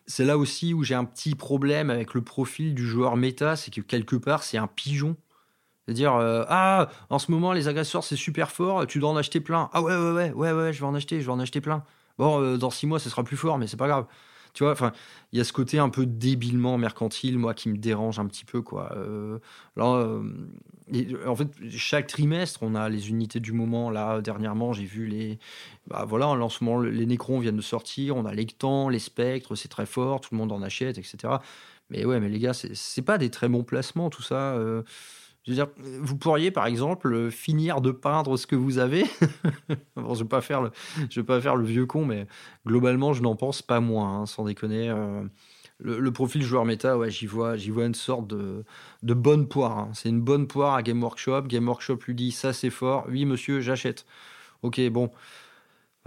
c'est 0.08 0.26
là 0.26 0.38
aussi 0.38 0.74
où 0.74 0.84
j'ai 0.84 0.96
un 0.96 1.06
petit 1.06 1.36
problème 1.36 1.90
avec 1.90 2.14
le 2.14 2.22
profil 2.22 2.76
du 2.76 2.86
joueur 2.86 3.16
méta, 3.18 3.56
c'est 3.56 3.72
que 3.72 3.82
quelque 3.82 4.16
part, 4.16 4.44
c'est 4.44 4.58
un 4.58 4.68
pigeon 4.68 5.16
c'est-à-dire, 5.86 6.16
euh, 6.16 6.44
ah, 6.50 6.90
en 7.10 7.20
ce 7.20 7.32
moment, 7.32 7.54
les 7.54 7.68
agresseurs, 7.68 8.04
c'est 8.04 8.16
super 8.16 8.52
fort, 8.52 8.88
tu 8.88 9.00
dois 9.00 9.10
en 9.10 9.18
acheter 9.18 9.40
plein. 9.40 9.70
Ah 9.72 9.84
ouais, 9.84 9.96
ouais, 9.96 10.12
ouais, 10.12 10.32
ouais, 10.32 10.52
ouais, 10.52 10.74
je 10.74 10.80
vais 10.80 10.86
en 10.86 10.96
acheter, 10.96 11.22
je 11.22 11.28
vais 11.28 11.32
en 11.32 11.40
acheter 11.40 11.62
plein. 11.62 11.84
Bon, 12.18 12.42
euh, 12.42 12.58
dans 12.58 12.72
six 12.72 12.88
mois, 12.88 13.00
ce 13.00 13.10
sera 13.10 13.24
plus 13.24 13.38
fort, 13.38 13.60
mais 13.60 13.68
c'est 13.68 13.78
pas 13.78 13.88
grave. 13.88 14.08
Tu 14.54 14.64
vois, 14.64 14.72
enfin, 14.72 14.94
il 15.32 15.38
y 15.38 15.42
a 15.42 15.44
ce 15.44 15.54
côté 15.54 15.78
un 15.80 15.90
peu 15.90 16.06
débilement 16.06 16.78
mercantile, 16.78 17.38
moi, 17.38 17.54
qui 17.54 17.70
me 17.70 17.78
dérange 17.78 18.20
un 18.20 18.26
petit 18.26 18.46
peu, 18.46 18.62
quoi. 18.62 18.94
Euh, 18.96 19.38
là, 19.76 20.08
en 21.28 21.36
fait, 21.36 21.50
chaque 21.70 22.08
trimestre, 22.08 22.64
on 22.64 22.74
a 22.74 22.88
les 22.90 23.10
unités 23.10 23.42
du 23.42 23.52
moment. 23.52 23.92
Là, 23.92 24.22
dernièrement, 24.22 24.72
j'ai 24.72 24.86
vu 24.86 25.08
les. 25.08 25.40
Bah 25.88 26.06
voilà, 26.08 26.28
en 26.30 26.36
lancement, 26.36 26.80
les 26.80 27.06
Nécrons 27.06 27.40
viennent 27.40 27.58
de 27.58 27.62
sortir, 27.62 28.16
on 28.16 28.26
a 28.26 28.32
les 28.32 28.38
Lectans, 28.38 28.88
les 28.88 29.00
Spectres, 29.00 29.56
c'est 29.56 29.68
très 29.68 29.86
fort, 29.86 30.22
tout 30.22 30.30
le 30.32 30.38
monde 30.38 30.54
en 30.54 30.62
achète, 30.62 30.98
etc. 30.98 31.36
Mais 31.90 32.06
ouais, 32.06 32.20
mais 32.22 32.30
les 32.30 32.40
gars, 32.40 32.54
c'est 32.54 33.02
pas 33.02 33.18
des 33.18 33.30
très 33.30 33.50
bons 33.50 33.64
placements, 33.64 34.10
tout 34.10 34.24
ça. 34.24 34.58
Je 35.46 35.52
veux 35.52 35.56
dire, 35.56 35.68
vous 35.78 36.18
pourriez 36.18 36.50
par 36.50 36.66
exemple 36.66 37.30
finir 37.30 37.80
de 37.80 37.92
peindre 37.92 38.36
ce 38.36 38.48
que 38.48 38.56
vous 38.56 38.80
avez. 38.80 39.06
je 39.70 39.74
je 39.96 40.20
vais 40.24 41.26
pas 41.26 41.42
faire 41.42 41.56
le 41.56 41.66
vieux 41.66 41.86
con, 41.86 42.04
mais 42.06 42.26
globalement, 42.66 43.14
je 43.14 43.22
n'en 43.22 43.36
pense 43.36 43.62
pas 43.62 43.80
moins, 43.80 44.22
hein, 44.22 44.26
sans 44.26 44.46
déconner. 44.46 44.90
Euh, 44.90 45.24
le, 45.80 46.12
profil 46.12 46.42
joueur 46.42 46.66
méta, 46.66 46.98
ouais, 46.98 47.12
j'y 47.12 47.28
vois, 47.28 47.58
une 47.58 47.94
sorte 47.94 48.28
de, 48.28 48.64
de 49.04 49.14
bonne 49.14 49.48
poire. 49.48 49.78
Hein. 49.78 49.90
C'est 49.94 50.10
une 50.10 50.22
bonne 50.22 50.48
poire 50.48 50.76
à 50.76 50.82
Game 50.82 51.04
Workshop. 51.04 51.44
Game 51.44 51.68
Workshop 51.68 52.00
lui 52.08 52.16
dit 52.16 52.32
ça 52.32 52.54
c'est 52.54 52.70
fort. 52.70 53.06
Oui 53.10 53.26
monsieur, 53.26 53.60
j'achète. 53.60 54.06
Ok, 54.64 54.82
bon. 54.90 55.12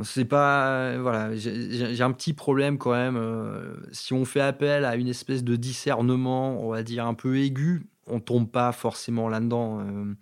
C'est 0.05 0.25
pas. 0.25 0.97
Voilà, 0.99 1.35
j'ai 1.35 2.03
un 2.03 2.13
petit 2.13 2.33
problème 2.33 2.79
quand 2.79 2.93
même. 2.93 3.17
Euh, 3.17 3.75
si 3.91 4.13
on 4.13 4.25
fait 4.25 4.41
appel 4.41 4.85
à 4.85 4.95
une 4.95 5.09
espèce 5.09 5.43
de 5.43 5.57
discernement, 5.57 6.65
on 6.65 6.71
va 6.71 6.85
dire 6.85 7.05
un 7.05 7.15
peu 7.15 7.39
aigu, 7.39 7.89
on 8.07 8.21
tombe 8.21 8.49
pas 8.49 8.71
forcément 8.71 9.29
là-dedans. 9.29 9.81
Euh. 9.81 10.15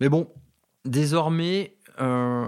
Mais 0.00 0.10
bon, 0.10 0.28
désormais, 0.84 1.76
euh, 2.00 2.44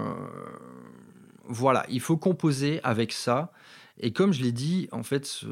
voilà, 1.45 1.83
il 1.89 1.99
faut 1.99 2.17
composer 2.17 2.79
avec 2.83 3.11
ça. 3.11 3.51
Et 3.99 4.11
comme 4.11 4.33
je 4.33 4.43
l'ai 4.43 4.51
dit, 4.51 4.89
en 4.91 5.03
fait, 5.03 5.45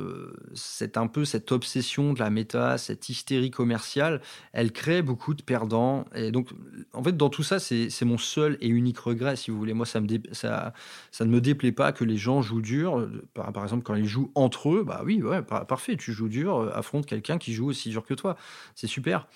c'est 0.54 0.98
un 0.98 1.08
peu 1.08 1.24
cette 1.24 1.52
obsession 1.54 2.14
de 2.14 2.20
la 2.20 2.30
méta, 2.30 2.78
cette 2.78 3.08
hystérie 3.08 3.52
commerciale, 3.52 4.22
elle 4.52 4.74
crée 4.74 5.02
beaucoup 5.02 5.34
de 5.34 5.42
perdants. 5.42 6.06
Et 6.14 6.32
donc, 6.32 6.50
en 6.92 7.02
fait, 7.02 7.16
dans 7.16 7.30
tout 7.30 7.44
ça, 7.44 7.60
c'est 7.60 8.06
mon 8.06 8.18
seul 8.18 8.58
et 8.60 8.68
unique 8.68 9.00
regret, 9.00 9.38
si 9.38 9.50
vous 9.50 9.58
voulez. 9.58 9.74
Moi, 9.74 9.86
ça, 9.86 10.02
ne 10.02 11.26
me 11.26 11.40
déplaît 11.40 11.72
pas 11.72 11.94
que 11.94 12.04
les 12.04 12.18
gens 12.18 12.42
jouent 12.42 12.62
dur. 12.62 13.10
Par, 13.34 13.64
exemple, 13.64 13.84
quand 13.84 13.96
ils 13.96 14.08
jouent 14.08 14.32
entre 14.36 14.74
eux, 14.74 14.84
bah 14.84 15.04
oui, 15.06 15.24
parfait, 15.68 15.96
tu 15.96 16.12
joues 16.12 16.30
dur, 16.30 16.70
affronte 16.76 17.06
quelqu'un 17.06 17.38
qui 17.38 17.54
joue 17.54 17.68
aussi 17.68 17.90
dur 17.90 18.06
que 18.06 18.14
toi. 18.14 18.36
C'est 18.76 18.88
super. 18.88 19.28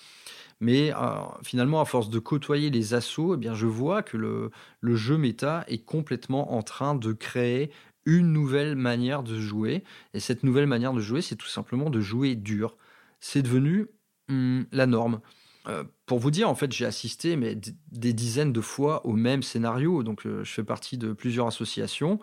Mais 0.59 0.91
euh, 0.91 0.95
finalement, 1.43 1.81
à 1.81 1.85
force 1.85 2.09
de 2.09 2.17
côtoyer 2.19 2.69
les 2.71 2.93
assauts, 2.95 3.35
eh 3.35 3.37
bien, 3.37 3.53
je 3.53 3.67
vois 3.67 4.01
que 4.01 4.17
le, 4.17 4.49
le, 4.81 4.95
jeu 4.95 5.17
méta 5.17 5.63
est 5.67 5.85
complètement 5.85 6.53
en 6.53 6.63
train 6.63 6.95
de 6.95 7.13
créer 7.13 7.71
une 8.07 8.31
nouvelle 8.31 8.75
manière 8.75 9.21
de 9.21 9.39
jouer. 9.39 9.83
Et 10.15 10.19
cette 10.19 10.43
nouvelle 10.43 10.65
manière 10.65 10.93
de 10.93 11.01
jouer, 11.01 11.21
c'est 11.21 11.35
tout 11.35 11.47
simplement 11.47 11.91
de 11.91 11.99
jouer 11.99 12.35
dur. 12.35 12.77
C'est 13.19 13.43
devenu 13.43 13.87
hum, 14.29 14.65
la 14.71 14.87
norme. 14.87 15.19
Euh, 15.67 15.83
pour 16.05 16.19
vous 16.19 16.31
dire, 16.31 16.49
en 16.49 16.55
fait, 16.55 16.71
j'ai 16.71 16.85
assisté 16.85 17.35
mais 17.35 17.55
des 17.91 18.13
dizaines 18.13 18.53
de 18.53 18.61
fois 18.61 19.05
au 19.05 19.11
même 19.11 19.43
scénario. 19.43 20.01
Donc, 20.03 20.25
euh, 20.25 20.43
je 20.45 20.51
fais 20.51 20.63
partie 20.63 20.97
de 20.97 21.11
plusieurs 21.11 21.47
associations. 21.47 22.19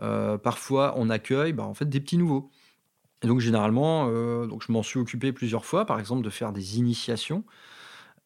Euh, 0.00 0.38
parfois, 0.38 0.94
on 0.96 1.10
accueille 1.10 1.52
bah, 1.52 1.64
en 1.64 1.74
fait 1.74 1.88
des 1.88 2.00
petits 2.00 2.16
nouveaux. 2.16 2.50
Et 3.22 3.26
donc, 3.26 3.40
généralement, 3.40 4.06
donc 4.46 4.62
je 4.66 4.70
m'en 4.70 4.82
suis 4.82 5.00
occupé 5.00 5.32
plusieurs 5.32 5.64
fois, 5.64 5.86
par 5.86 5.98
exemple, 5.98 6.22
de 6.22 6.28
faire 6.28 6.52
des 6.52 6.78
initiations. 6.78 7.42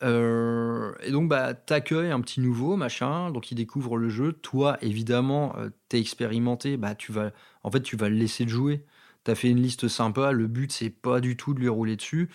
Euh, 0.02 0.94
et 1.02 1.10
donc, 1.10 1.28
bah, 1.28 1.54
t'accueilles 1.54 2.10
un 2.10 2.20
petit 2.20 2.40
nouveau, 2.40 2.76
machin, 2.76 3.30
donc 3.30 3.50
il 3.50 3.56
découvre 3.56 3.96
le 3.96 4.08
jeu. 4.08 4.32
Toi, 4.32 4.78
évidemment, 4.80 5.56
euh, 5.56 5.70
t'es 5.88 6.00
expérimenté, 6.00 6.76
bah, 6.76 6.94
tu 6.94 7.12
vas, 7.12 7.32
en 7.64 7.70
fait, 7.70 7.82
tu 7.82 7.96
vas 7.96 8.08
le 8.08 8.16
laisser 8.16 8.44
de 8.44 8.50
fait 9.34 9.48
une 9.48 9.60
liste 9.60 9.88
sympa, 9.88 10.32
le 10.32 10.46
but, 10.46 10.72
c'est 10.72 10.90
pas 10.90 11.20
du 11.20 11.36
tout 11.36 11.54
de 11.54 11.60
lui 11.60 11.68
rouler 11.68 11.96
dessus. 11.96 12.28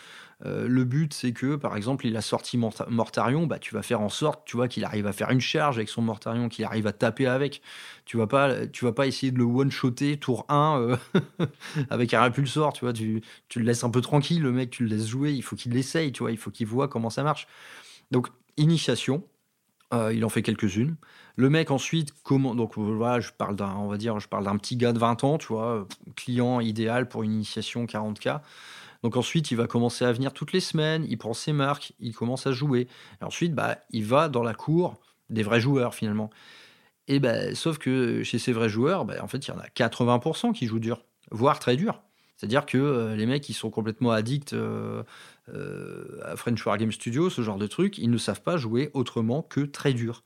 Euh, 0.45 0.67
le 0.67 0.83
but, 0.83 1.13
c'est 1.13 1.31
que, 1.31 1.55
par 1.55 1.77
exemple, 1.77 2.05
il 2.05 2.17
a 2.17 2.21
sorti 2.21 2.57
Mortarion, 2.57 3.47
bah, 3.47 3.59
tu 3.59 3.73
vas 3.73 3.81
faire 3.81 4.01
en 4.01 4.09
sorte, 4.09 4.43
tu 4.45 4.57
vois, 4.57 4.67
qu'il 4.67 4.83
arrive 4.83 5.07
à 5.07 5.13
faire 5.13 5.29
une 5.29 5.39
charge 5.39 5.77
avec 5.77 5.89
son 5.89 6.01
Mortarion, 6.01 6.49
qu'il 6.49 6.65
arrive 6.65 6.87
à 6.87 6.91
taper 6.91 7.27
avec. 7.27 7.61
Tu 8.05 8.17
vas 8.17 8.27
pas, 8.27 8.67
tu 8.67 8.85
vas 8.85 8.91
pas 8.91 9.07
essayer 9.07 9.31
de 9.31 9.37
le 9.37 9.45
one-shotter 9.45 10.17
tour 10.17 10.45
1 10.49 10.79
euh, 10.81 10.97
avec 11.89 12.13
un 12.13 12.21
répulsor, 12.21 12.73
tu 12.73 12.85
vois, 12.85 12.93
tu, 12.93 13.21
tu, 13.47 13.59
le 13.59 13.65
laisses 13.65 13.83
un 13.83 13.89
peu 13.89 14.01
tranquille, 14.01 14.41
le 14.41 14.51
mec, 14.51 14.69
tu 14.69 14.83
le 14.83 14.95
laisses 14.95 15.07
jouer, 15.07 15.31
il 15.31 15.43
faut 15.43 15.55
qu'il 15.55 15.71
l'essaye, 15.71 16.11
tu 16.11 16.23
vois, 16.23 16.31
il 16.31 16.37
faut 16.37 16.51
qu'il 16.51 16.67
voit 16.67 16.87
comment 16.87 17.09
ça 17.09 17.23
marche. 17.23 17.47
Donc, 18.11 18.27
initiation, 18.57 19.23
euh, 19.93 20.13
il 20.13 20.25
en 20.25 20.29
fait 20.29 20.41
quelques-unes. 20.41 20.95
Le 21.35 21.49
mec 21.49 21.71
ensuite, 21.71 22.13
comment 22.23 22.55
donc 22.55 22.77
voilà, 22.77 23.19
je 23.19 23.31
parle 23.31 23.55
d'un, 23.55 23.75
on 23.75 23.87
va 23.87 23.97
dire, 23.97 24.19
je 24.19 24.27
parle 24.27 24.45
d'un 24.45 24.57
petit 24.57 24.75
gars 24.75 24.93
de 24.93 24.99
20 24.99 25.23
ans, 25.23 25.37
tu 25.37 25.47
vois, 25.47 25.87
client 26.15 26.59
idéal 26.59 27.07
pour 27.07 27.23
une 27.23 27.33
initiation 27.33 27.85
40K. 27.85 28.41
Donc 29.03 29.17
ensuite, 29.17 29.51
il 29.51 29.57
va 29.57 29.67
commencer 29.67 30.05
à 30.05 30.11
venir 30.11 30.33
toutes 30.33 30.53
les 30.53 30.59
semaines, 30.61 31.05
il 31.09 31.17
prend 31.17 31.33
ses 31.33 31.53
marques, 31.53 31.93
il 31.99 32.15
commence 32.15 32.47
à 32.47 32.51
jouer. 32.51 32.87
Ensuite, 33.21 33.53
bah, 33.53 33.77
il 33.91 34.05
va 34.05 34.29
dans 34.29 34.43
la 34.43 34.53
cour 34.53 34.95
des 35.29 35.43
vrais 35.43 35.59
joueurs 35.59 35.93
finalement. 35.93 36.29
Et 37.07 37.19
bah, 37.19 37.53
sauf 37.55 37.77
que 37.77 38.23
chez 38.23 38.39
ces 38.39 38.53
vrais 38.53 38.69
joueurs, 38.69 39.05
bah, 39.05 39.15
en 39.21 39.27
fait, 39.27 39.45
il 39.47 39.51
y 39.51 39.53
en 39.53 39.59
a 39.59 39.67
80% 39.67 40.53
qui 40.53 40.67
jouent 40.67 40.79
dur, 40.79 41.03
voire 41.31 41.59
très 41.59 41.75
dur. 41.75 42.01
C'est-à-dire 42.37 42.65
que 42.65 42.77
euh, 42.77 43.15
les 43.15 43.25
mecs 43.25 43.43
qui 43.43 43.53
sont 43.53 43.69
complètement 43.69 44.11
addicts 44.11 44.53
euh, 44.53 45.03
euh, 45.49 46.19
à 46.23 46.35
French 46.35 46.65
War 46.65 46.77
Game 46.77 46.91
Studio, 46.91 47.29
ce 47.29 47.41
genre 47.41 47.57
de 47.57 47.67
truc, 47.67 47.97
ils 47.97 48.09
ne 48.09 48.17
savent 48.17 48.41
pas 48.41 48.57
jouer 48.57 48.89
autrement 48.93 49.41
que 49.41 49.61
très 49.61 49.93
dur. 49.93 50.23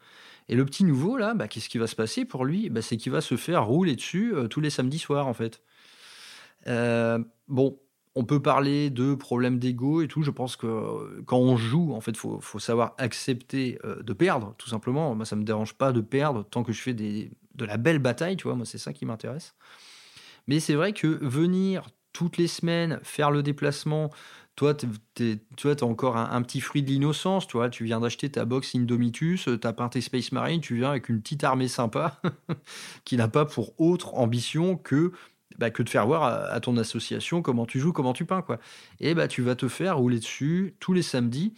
Et 0.50 0.56
le 0.56 0.66
petit 0.66 0.84
nouveau, 0.84 1.18
là, 1.18 1.34
bah, 1.34 1.48
qu'est-ce 1.48 1.70
qui 1.70 1.78
va 1.78 1.88
se 1.88 1.96
passer 1.96 2.24
pour 2.26 2.46
lui? 2.46 2.70
Bah, 2.70 2.82
C'est 2.82 2.98
qu'il 2.98 3.12
va 3.12 3.22
se 3.22 3.36
faire 3.36 3.66
rouler 3.66 3.96
dessus 3.96 4.34
tous 4.50 4.62
les 4.62 4.70
samedis 4.70 5.00
soirs, 5.00 5.28
en 5.28 5.34
fait. 5.34 5.62
bon, 7.48 7.80
on 8.18 8.24
peut 8.24 8.42
parler 8.42 8.90
de 8.90 9.14
problèmes 9.14 9.60
d'ego 9.60 10.02
et 10.02 10.08
tout. 10.08 10.24
Je 10.24 10.32
pense 10.32 10.56
que 10.56 10.66
euh, 10.66 11.22
quand 11.28 11.38
on 11.38 11.56
joue, 11.56 11.94
en 11.94 12.02
fait, 12.02 12.18
faut, 12.18 12.40
faut 12.42 12.58
savoir 12.58 12.96
accepter 12.98 13.78
euh, 13.86 14.02
de 14.02 14.12
perdre, 14.12 14.56
tout 14.58 14.68
simplement. 14.68 15.14
Moi, 15.14 15.24
ça 15.24 15.36
me 15.36 15.44
dérange 15.44 15.76
pas 15.76 15.92
de 15.92 16.02
perdre 16.02 16.44
tant 16.44 16.64
que 16.64 16.72
je 16.72 16.82
fais 16.82 16.96
de 16.96 17.30
la 17.60 17.78
belle 17.78 18.00
bataille, 18.00 18.36
tu 18.36 18.46
vois. 18.46 18.56
Moi, 18.56 18.66
c'est 18.66 18.80
ça 18.80 18.92
qui 18.92 19.06
m'intéresse. 19.06 19.54
Mais 20.48 20.60
c'est 20.60 20.74
vrai 20.74 20.94
que 20.94 21.06
venir 21.08 21.90
toutes 22.12 22.38
les 22.38 22.48
semaines 22.48 23.00
faire 23.04 23.30
le 23.30 23.44
déplacement, 23.44 24.10
toi, 24.58 24.74
tu 24.74 25.40
as 25.64 25.84
encore 25.84 26.18
un, 26.18 26.42
petit 26.42 26.62
fruit 26.62 26.82
de 26.82 26.90
l'innocence, 26.90 27.48
tu. 27.48 27.58
Tu 27.70 27.86
viens 27.86 28.00
d'acheter 28.00 28.28
ta 28.32 28.44
box 28.44 28.74
Indomitus, 28.76 29.48
euh, 29.48 29.60
tu 29.60 29.68
as 29.68 29.72
peint 29.72 29.88
tes 29.88 30.02
Space 30.02 30.32
Marine, 30.32 30.62
tu 30.62 30.76
viens 30.78 30.90
avec 30.90 31.10
une 31.10 31.22
petite 31.22 31.44
armée 31.44 31.68
sympa 31.68 32.20
qui 33.06 33.18
n'a 33.18 33.28
pas 33.28 33.46
pour 33.46 33.80
autre 33.80 34.16
ambition 34.16 34.76
que 34.76 35.12
bah, 35.60 35.70
que 35.70 35.84
de 35.84 35.90
faire 35.90 36.08
voir 36.08 36.24
à, 36.24 36.60
ton 36.60 36.76
association 36.78 37.44
comment 37.44 37.68
tu 37.68 37.80
joues, 37.80 37.94
comment 37.94 38.14
tu 38.14 38.26
peins, 38.26 38.42
quoi. 38.42 38.60
Et 39.00 39.14
bah, 39.14 39.28
tu 39.28 39.44
vas 39.44 39.56
te 39.56 39.68
faire 39.68 39.98
rouler 39.98 40.18
dessus 40.18 40.76
tous 40.80 40.94
les 40.94 41.04
samedis 41.04 41.54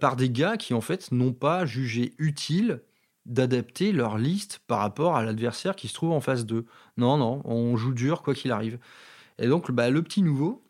par 0.00 0.16
des 0.16 0.30
gars 0.30 0.56
qui, 0.56 0.72
en 0.72 0.80
fait, 0.80 1.12
n'ont 1.12 1.34
pas 1.34 1.66
jugé 1.66 2.14
utile 2.18 2.80
d'adapter 3.26 3.92
leur 3.92 4.16
liste 4.16 4.60
par 4.66 4.78
rapport 4.78 5.16
à 5.16 5.22
l'adversaire 5.22 5.76
qui 5.76 5.88
se 5.88 5.94
trouve 5.94 6.12
en 6.12 6.20
face 6.20 6.46
d'eux. 6.46 6.64
Non, 6.96 7.18
non, 7.18 7.42
on 7.44 7.76
joue 7.76 7.92
dur 7.92 8.22
quoi 8.22 8.34
qu'il 8.34 8.52
arrive. 8.52 8.78
Et 9.38 9.48
donc, 9.48 9.70
bah, 9.70 9.90
le 9.90 10.02
petit 10.02 10.22
nouveau, 10.22 10.62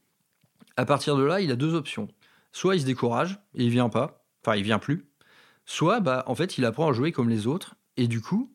à 0.78 0.84
partir 0.84 1.16
de 1.16 1.24
là, 1.24 1.40
il 1.40 1.50
a 1.50 1.56
deux 1.56 1.74
options. 1.74 2.06
Soit 2.52 2.76
il 2.76 2.82
se 2.82 2.86
décourage 2.86 3.40
et 3.54 3.64
il 3.64 3.70
vient 3.70 3.88
pas, 3.88 4.24
enfin 4.40 4.56
il 4.56 4.62
vient 4.62 4.78
plus. 4.78 5.10
Soit, 5.66 5.98
bah, 5.98 6.22
en 6.28 6.36
fait, 6.36 6.56
il 6.56 6.64
apprend 6.64 6.88
à 6.88 6.92
jouer 6.92 7.10
comme 7.10 7.28
les 7.28 7.48
autres 7.48 7.74
et 7.96 8.06
du 8.06 8.20
coup, 8.20 8.54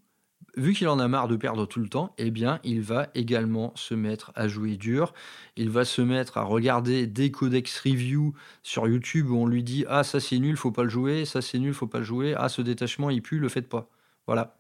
vu 0.56 0.74
qu'il 0.74 0.88
en 0.88 1.00
a 1.00 1.08
marre 1.10 1.28
de 1.28 1.36
perdre 1.36 1.66
tout 1.66 1.82
le 1.82 1.90
temps, 1.90 2.16
eh 2.18 2.32
bien, 2.32 2.62
il 2.64 2.82
va 2.82 3.10
également 3.14 3.74
se 3.76 3.94
mettre 3.94 4.32
à 4.36 4.48
jouer 4.48 4.78
dur. 4.78 5.14
Il 5.58 5.70
va 5.70 5.84
se 5.84 6.02
mettre 6.02 6.38
à 6.38 6.44
regarder 6.44 7.08
des 7.08 7.30
codex 7.30 7.78
review 7.82 8.34
sur 8.64 8.88
YouTube 8.88 9.30
où 9.30 9.36
on 9.36 9.46
lui 9.46 9.62
dit 9.62 9.84
Ah, 9.90 10.06
ça 10.06 10.22
c'est 10.22 10.40
nul, 10.40 10.56
faut 10.56 10.72
pas 10.72 10.84
le 10.84 10.90
jouer, 10.90 11.26
ça 11.26 11.42
c'est 11.42 11.60
nul, 11.60 11.74
faut 11.74 11.88
pas 11.88 12.00
le 12.00 12.06
jouer, 12.06 12.36
ah, 12.38 12.48
ce 12.48 12.62
détachement 12.62 13.10
il 13.10 13.22
pue, 13.22 13.40
le 13.40 13.50
faites 13.50 13.68
pas. 13.68 13.90
Voilà. 14.28 14.56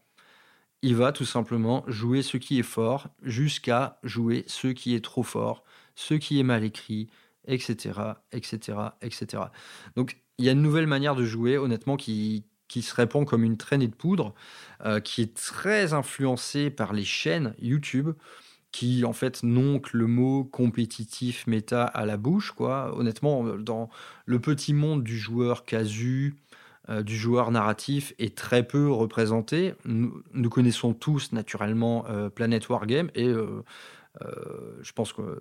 Il 0.81 0.97
va 0.97 1.13
tout 1.13 1.23
simplement 1.23 1.85
jouer 1.87 2.23
ce 2.23 2.35
qui 2.35 2.59
est 2.59 2.63
fort 2.63 3.07
jusqu'à 3.21 3.99
jouer 4.03 4.43
ce 4.47 4.67
qui 4.67 4.95
est 4.95 5.03
trop 5.03 5.23
fort, 5.23 5.63
ce 5.95 6.13
qui 6.13 6.41
est 6.41 6.43
mal 6.43 6.65
écrit, 6.65 7.07
etc., 7.47 7.99
etc., 8.31 8.77
etc. 9.01 9.43
Donc, 9.95 10.17
il 10.37 10.45
y 10.45 10.49
a 10.49 10.51
une 10.51 10.61
nouvelle 10.61 10.87
manière 10.87 11.15
de 11.15 11.25
jouer, 11.25 11.57
honnêtement, 11.57 11.97
qui, 11.97 12.45
qui 12.73 12.81
se 12.81 12.95
répand 12.95 13.23
comme 13.23 13.43
une 13.43 13.57
traînée 13.57 13.87
de 13.87 13.93
poudre, 13.93 14.33
euh, 14.83 14.99
qui 14.99 15.21
est 15.21 15.35
très 15.35 15.93
influencée 15.93 16.71
par 16.71 16.93
les 16.93 17.05
chaînes 17.05 17.53
YouTube 17.59 18.09
qui 18.71 19.05
en 19.05 19.13
fait 19.13 19.43
n'ont 19.43 19.79
que 19.79 19.95
le 19.95 20.07
mot 20.07 20.43
compétitif 20.45 21.45
méta 21.45 21.83
à 21.83 22.07
la 22.07 22.17
bouche 22.17 22.51
quoi. 22.51 22.97
Honnêtement, 22.97 23.43
dans 23.57 23.91
le 24.25 24.39
petit 24.39 24.73
monde 24.73 25.03
du 25.03 25.19
joueur 25.19 25.65
casu, 25.65 26.33
euh, 26.89 27.03
du 27.03 27.15
joueur 27.15 27.51
narratif 27.51 28.15
est 28.17 28.35
très 28.35 28.67
peu 28.67 28.89
représenté. 28.89 29.75
Nous, 29.85 30.49
connaissons 30.49 30.95
tous 30.95 31.31
naturellement 31.31 32.05
euh, 32.09 32.31
Planet 32.31 32.67
Wargame 32.67 33.11
et 33.13 33.31
je 34.81 34.91
pense 34.93 35.13
que 35.13 35.39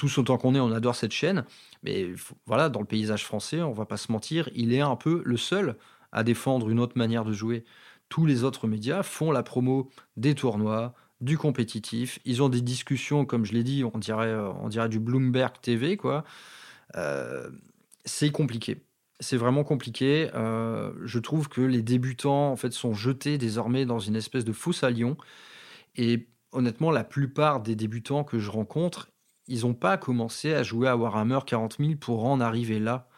tous 0.00 0.16
autant 0.16 0.38
qu'on 0.38 0.54
est, 0.54 0.60
on 0.60 0.72
adore 0.72 0.96
cette 0.96 1.12
chaîne. 1.12 1.44
Mais 1.82 2.08
voilà, 2.46 2.70
dans 2.70 2.80
le 2.80 2.86
paysage 2.86 3.26
français, 3.26 3.60
on 3.60 3.74
va 3.74 3.84
pas 3.84 3.98
se 3.98 4.10
mentir, 4.10 4.48
il 4.54 4.72
est 4.72 4.80
un 4.80 4.96
peu 4.96 5.20
le 5.26 5.36
seul 5.36 5.76
à 6.10 6.24
défendre 6.24 6.70
une 6.70 6.80
autre 6.80 6.96
manière 6.96 7.22
de 7.22 7.34
jouer. 7.34 7.64
Tous 8.08 8.24
les 8.24 8.42
autres 8.42 8.66
médias 8.66 9.02
font 9.02 9.30
la 9.30 9.42
promo 9.42 9.90
des 10.16 10.34
tournois, 10.34 10.94
du 11.20 11.36
compétitif. 11.36 12.18
Ils 12.24 12.42
ont 12.42 12.48
des 12.48 12.62
discussions, 12.62 13.26
comme 13.26 13.44
je 13.44 13.52
l'ai 13.52 13.62
dit, 13.62 13.84
on 13.84 13.98
dirait, 13.98 14.34
on 14.34 14.68
dirait 14.68 14.88
du 14.88 14.98
Bloomberg 14.98 15.52
TV, 15.60 15.98
quoi. 15.98 16.24
Euh, 16.96 17.50
c'est 18.06 18.30
compliqué. 18.30 18.82
C'est 19.20 19.36
vraiment 19.36 19.64
compliqué. 19.64 20.30
Euh, 20.34 20.92
je 21.04 21.18
trouve 21.18 21.50
que 21.50 21.60
les 21.60 21.82
débutants, 21.82 22.50
en 22.50 22.56
fait, 22.56 22.72
sont 22.72 22.94
jetés 22.94 23.36
désormais 23.36 23.84
dans 23.84 23.98
une 23.98 24.16
espèce 24.16 24.46
de 24.46 24.52
fosse 24.52 24.82
à 24.82 24.90
lion. 24.90 25.18
Et 25.94 26.26
honnêtement, 26.52 26.90
la 26.90 27.04
plupart 27.04 27.60
des 27.60 27.76
débutants 27.76 28.24
que 28.24 28.38
je 28.38 28.50
rencontre, 28.50 29.10
ils 29.50 29.66
n'ont 29.66 29.74
pas 29.74 29.98
commencé 29.98 30.54
à 30.54 30.62
jouer 30.62 30.88
à 30.88 30.96
Warhammer 30.96 31.40
40 31.44 31.76
000 31.78 31.92
pour 32.00 32.24
en 32.24 32.40
arriver 32.40 32.78
là. 32.78 33.08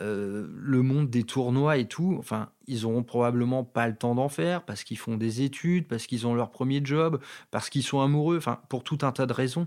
Euh, 0.00 0.48
le 0.54 0.82
monde 0.82 1.10
des 1.10 1.24
tournois 1.24 1.76
et 1.76 1.86
tout, 1.86 2.16
enfin, 2.18 2.50
ils 2.66 2.86
auront 2.86 3.02
probablement 3.02 3.64
pas 3.64 3.88
le 3.88 3.96
temps 3.96 4.14
d'en 4.14 4.28
faire 4.28 4.64
parce 4.64 4.84
qu'ils 4.84 4.98
font 4.98 5.16
des 5.16 5.42
études, 5.42 5.88
parce 5.88 6.06
qu'ils 6.06 6.26
ont 6.26 6.34
leur 6.34 6.50
premier 6.50 6.80
job, 6.84 7.20
parce 7.50 7.68
qu'ils 7.68 7.82
sont 7.82 8.00
amoureux, 8.00 8.38
enfin, 8.38 8.60
pour 8.68 8.84
tout 8.84 8.98
un 9.02 9.12
tas 9.12 9.26
de 9.26 9.32
raisons. 9.32 9.66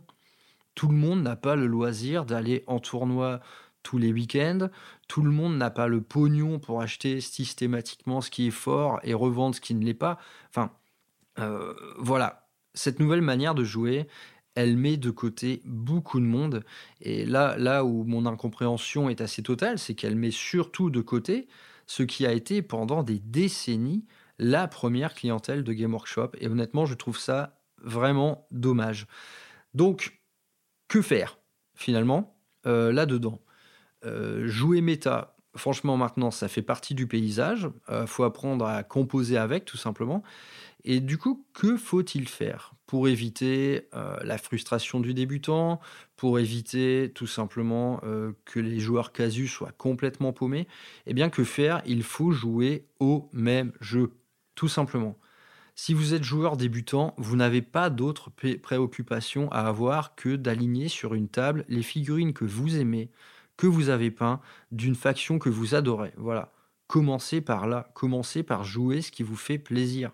Tout 0.75 0.87
le 0.87 0.95
monde 0.95 1.21
n'a 1.21 1.35
pas 1.35 1.55
le 1.55 1.67
loisir 1.67 2.25
d'aller 2.25 2.63
en 2.67 2.79
tournoi 2.79 3.39
tous 3.83 3.97
les 3.97 4.11
week-ends. 4.11 4.69
Tout 5.07 5.21
le 5.21 5.31
monde 5.31 5.57
n'a 5.57 5.69
pas 5.69 5.87
le 5.87 6.01
pognon 6.01 6.59
pour 6.59 6.81
acheter 6.81 7.21
systématiquement 7.21 8.21
ce 8.21 8.29
qui 8.29 8.47
est 8.47 8.51
fort 8.51 8.99
et 9.03 9.13
revendre 9.13 9.55
ce 9.55 9.61
qui 9.61 9.75
ne 9.75 9.85
l'est 9.85 9.93
pas. 9.93 10.17
Enfin, 10.49 10.71
euh, 11.39 11.73
voilà. 11.97 12.47
Cette 12.73 12.99
nouvelle 12.99 13.21
manière 13.21 13.55
de 13.55 13.63
jouer, 13.63 14.05
elle 14.55 14.77
met 14.77 14.97
de 14.97 15.11
côté 15.11 15.61
beaucoup 15.65 16.19
de 16.19 16.25
monde. 16.25 16.63
Et 17.01 17.25
là, 17.25 17.55
là 17.57 17.85
où 17.85 18.03
mon 18.05 18.25
incompréhension 18.25 19.09
est 19.09 19.21
assez 19.21 19.43
totale, 19.43 19.77
c'est 19.77 19.95
qu'elle 19.95 20.15
met 20.15 20.31
surtout 20.31 20.89
de 20.89 21.01
côté 21.01 21.47
ce 21.87 22.03
qui 22.03 22.25
a 22.25 22.31
été 22.31 22.61
pendant 22.61 23.03
des 23.03 23.19
décennies 23.19 24.05
la 24.39 24.67
première 24.67 25.13
clientèle 25.13 25.63
de 25.63 25.73
Game 25.73 25.93
Workshop. 25.93 26.31
Et 26.39 26.47
honnêtement, 26.47 26.85
je 26.85 26.95
trouve 26.95 27.19
ça 27.19 27.59
vraiment 27.81 28.47
dommage. 28.51 29.07
Donc, 29.73 30.19
que 30.87 31.01
faire 31.01 31.39
finalement 31.73 32.37
euh, 32.65 32.91
là-dedans? 32.91 33.41
Euh, 34.05 34.47
Jouer 34.47 34.81
méta, 34.81 35.35
franchement 35.55 35.97
maintenant, 35.97 36.31
ça 36.31 36.47
fait 36.47 36.61
partie 36.61 36.95
du 36.95 37.07
paysage. 37.07 37.69
Il 37.89 37.93
euh, 37.93 38.07
faut 38.07 38.23
apprendre 38.23 38.65
à 38.65 38.83
composer 38.83 39.37
avec, 39.37 39.65
tout 39.65 39.77
simplement. 39.77 40.23
Et 40.83 40.99
du 40.99 41.17
coup, 41.17 41.45
que 41.53 41.77
faut-il 41.77 42.27
faire? 42.27 42.74
Pour 42.85 43.07
éviter 43.07 43.87
la 43.93 44.37
frustration 44.37 44.99
du 44.99 45.13
débutant, 45.13 45.79
pour 46.15 46.39
éviter 46.39 47.11
tout 47.15 47.27
simplement 47.27 47.99
que 48.45 48.59
les 48.59 48.79
joueurs 48.79 49.11
casus 49.11 49.47
soient 49.47 49.71
complètement 49.71 50.33
paumés 50.33 50.67
Eh 51.07 51.13
bien, 51.13 51.29
que 51.29 51.43
faire? 51.43 51.81
Il 51.85 52.03
faut 52.03 52.31
jouer 52.31 52.85
au 52.99 53.29
même 53.33 53.71
jeu, 53.81 54.11
tout 54.53 54.67
simplement. 54.67 55.17
Si 55.77 55.93
vous 55.93 56.13
êtes 56.13 56.23
joueur 56.23 56.55
débutant, 56.55 57.13
vous 57.17 57.35
n'avez 57.35 57.61
pas 57.61 57.89
d'autres 57.89 58.31
préoccupations 58.61 59.51
à 59.51 59.59
avoir 59.59 60.15
que 60.15 60.37
d'aligner 60.37 60.87
sur 60.87 61.13
une 61.13 61.27
table 61.27 61.65
les 61.67 61.83
figurines 61.83 62.31
que 62.31 62.45
vous 62.45 62.77
aimez, 62.77 63.11
que 63.57 63.67
vous 63.67 63.89
avez 63.89 64.09
peint, 64.09 64.39
d'une 64.71 64.95
faction 64.95 65.37
que 65.37 65.49
vous 65.49 65.75
adorez. 65.75 66.13
Voilà. 66.15 66.53
Commencez 66.87 67.41
par 67.41 67.67
là. 67.67 67.89
Commencez 67.93 68.41
par 68.41 68.63
jouer 68.63 69.01
ce 69.01 69.11
qui 69.11 69.23
vous 69.23 69.35
fait 69.35 69.57
plaisir. 69.57 70.11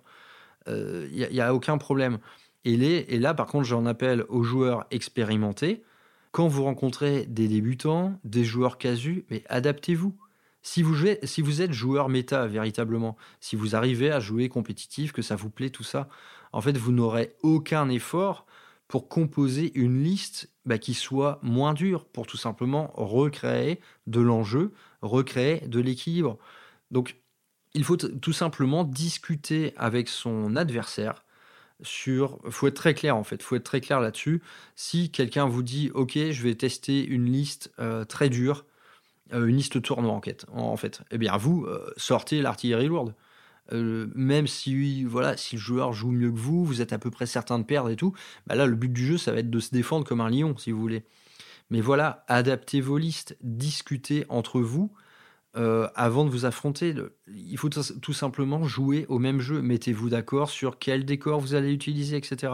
Il 0.66 0.74
euh, 0.74 1.30
n'y 1.32 1.42
a, 1.42 1.54
aucun 1.54 1.78
problème. 1.78 2.18
Et, 2.64 3.20
là, 3.20 3.34
par 3.34 3.48
contre, 3.48 3.66
j'en 3.66 3.86
appelle 3.86 4.26
aux 4.30 4.44
joueurs 4.44 4.86
expérimentés. 4.92 5.84
Quand 6.32 6.48
vous 6.48 6.64
rencontrez 6.64 7.26
des 7.26 7.48
débutants, 7.48 8.20
des 8.24 8.44
joueurs 8.44 8.78
casus, 8.78 9.26
mais 9.30 9.44
adaptez-vous. 9.50 10.16
Si 10.62 10.84
vous, 10.84 10.94
jouez, 10.94 11.20
si 11.24 11.42
vous 11.42 11.62
êtes 11.62 11.74
joueur 11.74 12.08
méta 12.08 12.46
véritablement, 12.46 13.18
si 13.40 13.56
vous 13.56 13.76
arrivez 13.76 14.12
à 14.12 14.20
jouer 14.20 14.48
compétitif, 14.48 15.12
que 15.12 15.24
ça 15.24 15.36
vous 15.36 15.50
plaît, 15.50 15.72
tout 15.72 15.84
ça, 15.84 16.08
en 16.54 16.62
fait, 16.62 16.78
vous 16.78 16.92
n'aurez 16.92 17.36
aucun 17.42 17.90
effort 17.90 18.46
pour 18.88 19.08
composer 19.08 19.72
une 19.74 20.04
liste 20.04 20.52
bah, 20.66 20.78
qui 20.78 20.94
soit 20.94 21.40
moins 21.42 21.74
dure, 21.74 22.06
pour 22.06 22.28
tout 22.28 22.38
simplement 22.38 22.92
recréer 22.94 23.80
de 24.06 24.20
l'enjeu, 24.20 24.74
recréer 25.02 25.68
de 25.68 25.80
l'équilibre. 25.80 26.38
Donc, 26.92 27.16
il 27.74 27.84
faut 27.84 27.98
tout 27.98 28.34
simplement 28.34 28.84
discuter 28.84 29.74
avec 29.78 30.10
son 30.10 30.56
adversaire 30.56 31.24
sur. 31.82 32.40
faut 32.50 32.68
être 32.68 32.76
très 32.76 32.94
clair 32.94 33.16
en 33.16 33.24
fait, 33.24 33.42
faut 33.44 33.56
être 33.56 33.64
très 33.64 33.82
clair 33.82 34.00
là-dessus. 34.00 34.42
Si 34.76 35.12
quelqu'un 35.12 35.46
vous 35.48 35.64
dit, 35.64 35.92
ok, 35.94 36.14
je 36.32 36.44
vais 36.44 36.56
tester 36.56 37.04
une 37.06 37.26
liste 37.26 37.72
euh, 37.80 38.06
très 38.06 38.30
dure, 38.30 38.66
euh, 39.34 39.46
une 39.48 39.58
liste 39.58 39.82
tournoi 39.82 40.14
en, 40.14 40.22
en, 40.58 40.78
fait. 40.78 41.02
Eh 41.12 41.18
bien, 41.18 41.38
vous, 41.38 41.66
euh, 41.66 41.92
sortez 41.98 42.42
l'artillerie 42.42 42.88
lourde. 42.88 43.16
Même 43.74 44.48
si, 44.48 45.06
voilà, 45.06 45.38
si 45.38 45.56
le 45.56 45.62
joueur 45.62 45.94
joue 45.94 46.12
mieux 46.12 46.30
que 46.30 46.38
vous, 46.38 46.66
vous 46.66 46.82
êtes 46.82 46.92
à 46.92 47.00
peu 47.00 47.10
près 47.10 47.26
certain 47.26 47.58
de 47.58 47.64
perdre 47.64 47.90
et 47.90 47.96
tout, 47.96 48.14
bah 48.46 48.56
là, 48.56 48.66
le 48.66 48.76
but 48.76 48.92
du 48.92 49.06
jeu, 49.06 49.18
ça 49.18 49.32
va 49.32 49.40
être 49.40 49.50
de 49.50 49.60
se 49.62 49.72
défendre 49.72 50.06
comme 50.06 50.20
un 50.20 50.30
lion, 50.30 50.58
si 50.58 50.72
vous 50.72 50.82
voulez. 50.82 51.06
Mais 51.70 51.80
voilà, 51.80 52.26
adaptez 52.28 52.82
vos 52.82 52.98
listes, 52.98 53.38
discutez 53.42 54.26
entre 54.28 54.60
vous 54.60 54.92
avant 55.54 56.26
de 56.26 56.30
vous 56.30 56.46
affronter. 56.46 56.96
Il 57.28 57.58
faut 57.58 57.70
tout 57.70 58.14
simplement 58.14 58.64
jouer 58.64 59.06
au 59.10 59.20
même 59.20 59.40
jeu. 59.40 59.62
Mettez-vous 59.62 60.10
d'accord 60.10 60.50
sur 60.50 60.80
quel 60.80 61.06
décor 61.06 61.40
vous 61.40 61.56
allez 61.56 61.74
utiliser, 61.74 62.18
etc. 62.18 62.54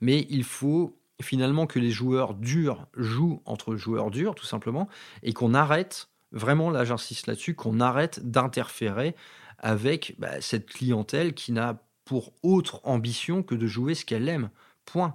Mais 0.00 0.26
il 0.30 0.44
faut 0.44 0.98
finalement 1.20 1.66
que 1.66 1.78
les 1.78 1.90
joueurs 1.90 2.34
durs 2.34 2.86
jouent 2.96 3.42
entre 3.44 3.74
joueurs 3.74 4.10
durs, 4.10 4.34
tout 4.34 4.46
simplement, 4.46 4.88
et 5.22 5.32
qu'on 5.32 5.52
arrête, 5.52 6.08
vraiment 6.30 6.70
là 6.70 6.84
j'insiste 6.84 7.26
là-dessus, 7.26 7.54
qu'on 7.54 7.80
arrête 7.80 8.20
d'interférer 8.30 9.16
avec 9.58 10.14
bah, 10.18 10.40
cette 10.40 10.66
clientèle 10.66 11.34
qui 11.34 11.50
n'a 11.52 11.82
pour 12.04 12.32
autre 12.42 12.80
ambition 12.84 13.42
que 13.42 13.54
de 13.54 13.66
jouer 13.66 13.94
ce 13.94 14.04
qu'elle 14.04 14.28
aime. 14.28 14.50
Point. 14.86 15.14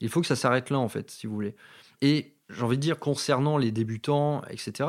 Il 0.00 0.08
faut 0.08 0.22
que 0.22 0.26
ça 0.26 0.36
s'arrête 0.36 0.70
là, 0.70 0.78
en 0.78 0.88
fait, 0.88 1.10
si 1.10 1.26
vous 1.26 1.34
voulez. 1.34 1.54
Et 2.00 2.34
j'ai 2.48 2.62
envie 2.62 2.78
de 2.78 2.82
dire, 2.82 2.98
concernant 2.98 3.58
les 3.58 3.70
débutants, 3.70 4.42
etc., 4.48 4.88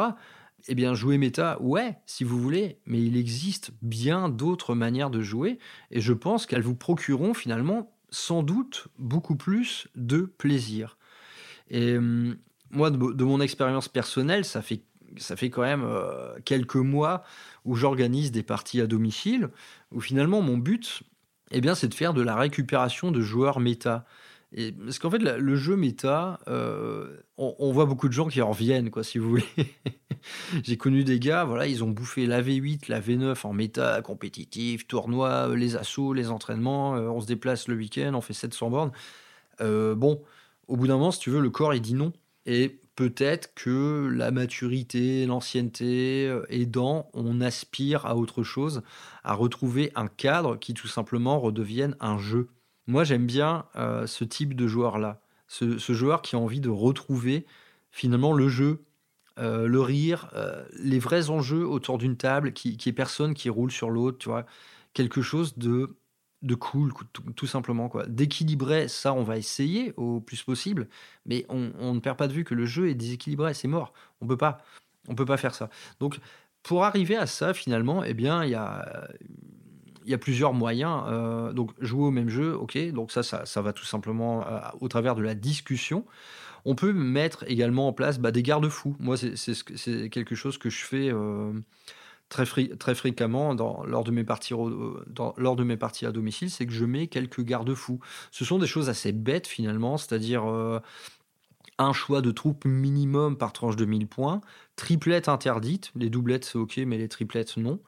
eh 0.67 0.75
bien, 0.75 0.93
jouer 0.93 1.17
méta, 1.17 1.61
ouais, 1.61 1.97
si 2.05 2.23
vous 2.23 2.39
voulez, 2.39 2.79
mais 2.85 3.01
il 3.01 3.17
existe 3.17 3.71
bien 3.81 4.29
d'autres 4.29 4.75
manières 4.75 5.09
de 5.09 5.21
jouer, 5.21 5.59
et 5.89 6.01
je 6.01 6.13
pense 6.13 6.45
qu'elles 6.45 6.61
vous 6.61 6.75
procureront 6.75 7.33
finalement 7.33 7.91
sans 8.09 8.43
doute 8.43 8.87
beaucoup 8.99 9.35
plus 9.35 9.87
de 9.95 10.21
plaisir. 10.21 10.97
Et 11.69 11.97
hum, 11.97 12.37
moi, 12.69 12.91
de, 12.91 13.23
mon 13.23 13.41
expérience 13.41 13.87
personnelle, 13.87 14.45
ça 14.45 14.61
fait, 14.61 14.81
ça 15.17 15.35
fait 15.35 15.49
quand 15.49 15.61
même 15.61 15.83
euh, 15.83 16.35
quelques 16.45 16.75
mois 16.75 17.23
où 17.65 17.75
j'organise 17.75 18.31
des 18.31 18.43
parties 18.43 18.81
à 18.81 18.87
domicile, 18.87 19.49
où 19.91 19.99
finalement 20.01 20.41
mon 20.41 20.57
but, 20.57 21.03
eh 21.51 21.61
bien, 21.61 21.75
c'est 21.75 21.87
de 21.87 21.93
faire 21.93 22.13
de 22.13 22.21
la 22.21 22.35
récupération 22.35 23.11
de 23.11 23.21
joueurs 23.21 23.59
méta. 23.59 24.05
Et, 24.53 24.73
parce 24.73 24.99
qu'en 24.99 25.09
fait, 25.09 25.19
le 25.19 25.55
jeu 25.55 25.77
méta, 25.77 26.39
euh, 26.47 27.17
on, 27.37 27.71
voit 27.71 27.85
beaucoup 27.85 28.09
de 28.09 28.13
gens 28.13 28.27
qui 28.27 28.41
en 28.41 28.51
reviennent, 28.51 28.89
quoi, 28.89 29.03
si 29.03 29.17
vous 29.17 29.29
voulez. 29.29 29.45
J'ai 30.63 30.77
connu 30.77 31.03
des 31.03 31.19
gars, 31.19 31.45
voilà, 31.45 31.67
ils 31.67 31.83
ont 31.83 31.89
bouffé 31.89 32.25
la 32.25 32.41
V8, 32.41 32.89
la 32.89 32.99
V9 32.99 33.45
en 33.45 33.53
méta, 33.53 34.01
compétitif, 34.01 34.87
tournoi, 34.87 35.49
euh, 35.49 35.55
les 35.55 35.77
assauts, 35.77 36.13
les 36.13 36.29
entraînements, 36.29 36.95
euh, 36.95 37.07
on 37.07 37.21
se 37.21 37.27
déplace 37.27 37.67
le 37.69 37.75
week-end, 37.75 38.11
on 38.13 38.21
fait 38.21 38.33
700 38.33 38.69
bornes. 38.69 38.91
bon, 39.59 40.21
au 40.67 40.75
bout 40.75 40.87
d'un 40.87 40.95
moment, 40.95 41.11
si 41.11 41.19
tu 41.19 41.29
veux, 41.29 41.41
le 41.41 41.49
corps, 41.49 41.73
il 41.73 41.81
dit 41.81 41.93
non. 41.93 42.11
Et 42.45 42.81
peut-être 42.95 43.53
que 43.55 44.09
la 44.13 44.31
maturité, 44.31 45.25
l'ancienneté 45.25 46.35
aidant, 46.49 47.09
on 47.13 47.39
aspire 47.39 48.05
à 48.05 48.17
autre 48.17 48.43
chose, 48.43 48.81
à 49.23 49.33
retrouver 49.33 49.91
un 49.95 50.07
cadre 50.07 50.57
qui 50.57 50.73
tout 50.73 50.87
simplement 50.87 51.39
redevienne 51.39 51.95
un 52.01 52.17
jeu. 52.17 52.49
Moi, 52.87 53.03
j'aime 53.03 53.25
bien 53.25 53.65
euh, 53.75 54.07
ce 54.07 54.23
type 54.23 54.55
de 54.55 54.67
joueur-là. 54.67 55.21
Ce, 55.47 55.77
joueur 55.93 56.21
qui 56.21 56.35
a 56.35 56.39
envie 56.39 56.61
de 56.61 56.69
retrouver 56.69 57.45
finalement 57.91 58.33
le 58.33 58.47
jeu, 58.47 58.83
euh, 59.37 59.67
le 59.67 59.81
rire, 59.81 60.29
euh, 60.33 60.65
les 60.79 60.99
vrais 60.99 61.29
enjeux 61.29 61.67
autour 61.67 61.97
d'une 61.97 62.15
table, 62.15 62.53
qui, 62.53 62.77
qui 62.77 62.89
est 62.89 62.93
personne 62.93 63.33
qui 63.33 63.49
roule 63.49 63.71
sur 63.71 63.89
l'autre, 63.89 64.17
tu 64.17 64.29
vois. 64.29 64.45
Quelque 64.93 65.21
chose 65.21 65.57
de, 65.57 65.97
de 66.41 66.55
cool, 66.55 66.93
tout, 67.35 67.47
simplement. 67.47 67.89
quoi. 67.89 68.05
D'équilibrer, 68.07 68.87
ça, 68.87 69.13
on 69.13 69.23
va 69.23 69.37
essayer 69.37 69.93
au 69.97 70.21
plus 70.21 70.41
possible, 70.43 70.87
mais 71.25 71.45
on, 71.49 71.93
ne 71.93 71.99
perd 71.99 72.17
pas 72.17 72.27
de 72.27 72.33
vue 72.33 72.43
que 72.43 72.55
le 72.55 72.65
jeu 72.65 72.89
est 72.89 72.95
déséquilibré, 72.95 73.53
c'est 73.53 73.67
mort. 73.67 73.93
On 74.21 74.27
peut 74.27 74.37
pas, 74.37 74.59
on 75.07 75.15
peut 75.15 75.25
pas 75.25 75.37
faire 75.37 75.53
ça. 75.53 75.69
Donc, 75.99 76.19
pour 76.63 76.83
arriver 76.83 77.15
à 77.17 77.27
ça, 77.27 77.53
finalement, 77.53 78.03
eh 78.03 78.13
bien, 78.13 78.43
il 78.43 78.51
y 78.51 78.55
a 78.55 79.09
il 80.05 80.11
y 80.11 80.13
a 80.13 80.17
plusieurs 80.17 80.53
moyens. 80.53 81.03
Euh, 81.07 81.53
donc, 81.53 81.71
jouer 81.79 82.05
au 82.05 82.11
même 82.11 82.29
jeu, 82.29 82.55
ok. 82.55 82.77
Donc, 82.91 83.11
ça, 83.11 83.23
ça, 83.23 83.61
va 83.61 83.73
tout 83.73 83.85
simplement 83.85 84.45
euh, 84.47 84.59
au 84.79 84.87
travers 84.87 85.15
de 85.15 85.21
la 85.21 85.35
discussion. 85.35 86.05
On 86.65 86.75
peut 86.75 86.93
mettre 86.93 87.43
également 87.47 87.87
en 87.87 87.93
place 87.93 88.19
bah, 88.19 88.31
des 88.31 88.43
garde-fous. 88.43 88.95
Moi, 88.99 89.15
c'est 89.17 90.09
quelque 90.09 90.35
chose 90.35 90.57
que 90.57 90.69
je 90.69 90.83
fais 90.83 91.11
euh, 91.11 91.53
très, 92.29 92.45
fréquemment 92.45 93.53
lors, 93.53 94.03
de 94.03 94.11
mes 94.11 94.23
parties, 94.23 96.05
à 96.05 96.11
domicile, 96.11 96.51
c'est 96.51 96.65
que 96.65 96.73
je 96.73 96.85
mets 96.85 97.07
quelques 97.07 97.41
garde-fous. 97.41 97.99
Ce 98.31 98.45
sont 98.45 98.59
des 98.59 98.67
choses 98.67 98.89
assez 98.89 99.11
bêtes 99.11 99.47
finalement, 99.47 99.97
c'est-à-dire 99.97 100.43
un 101.79 101.93
choix 101.93 102.21
de 102.21 102.29
troupes 102.31 102.65
minimum 102.65 103.37
par 103.37 103.53
tranche 103.53 103.75
de 103.75 103.85
1000 103.85 104.07
points, 104.07 104.41
triplette 104.75 105.29
interdite, 105.29 105.91
les 105.95 106.09
doublettes 106.09 106.45
c'est 106.45 106.57
ok, 106.57 106.77
mais 106.85 106.97
les 106.97 107.07
triplettes 107.07 107.57
non. 107.57 107.79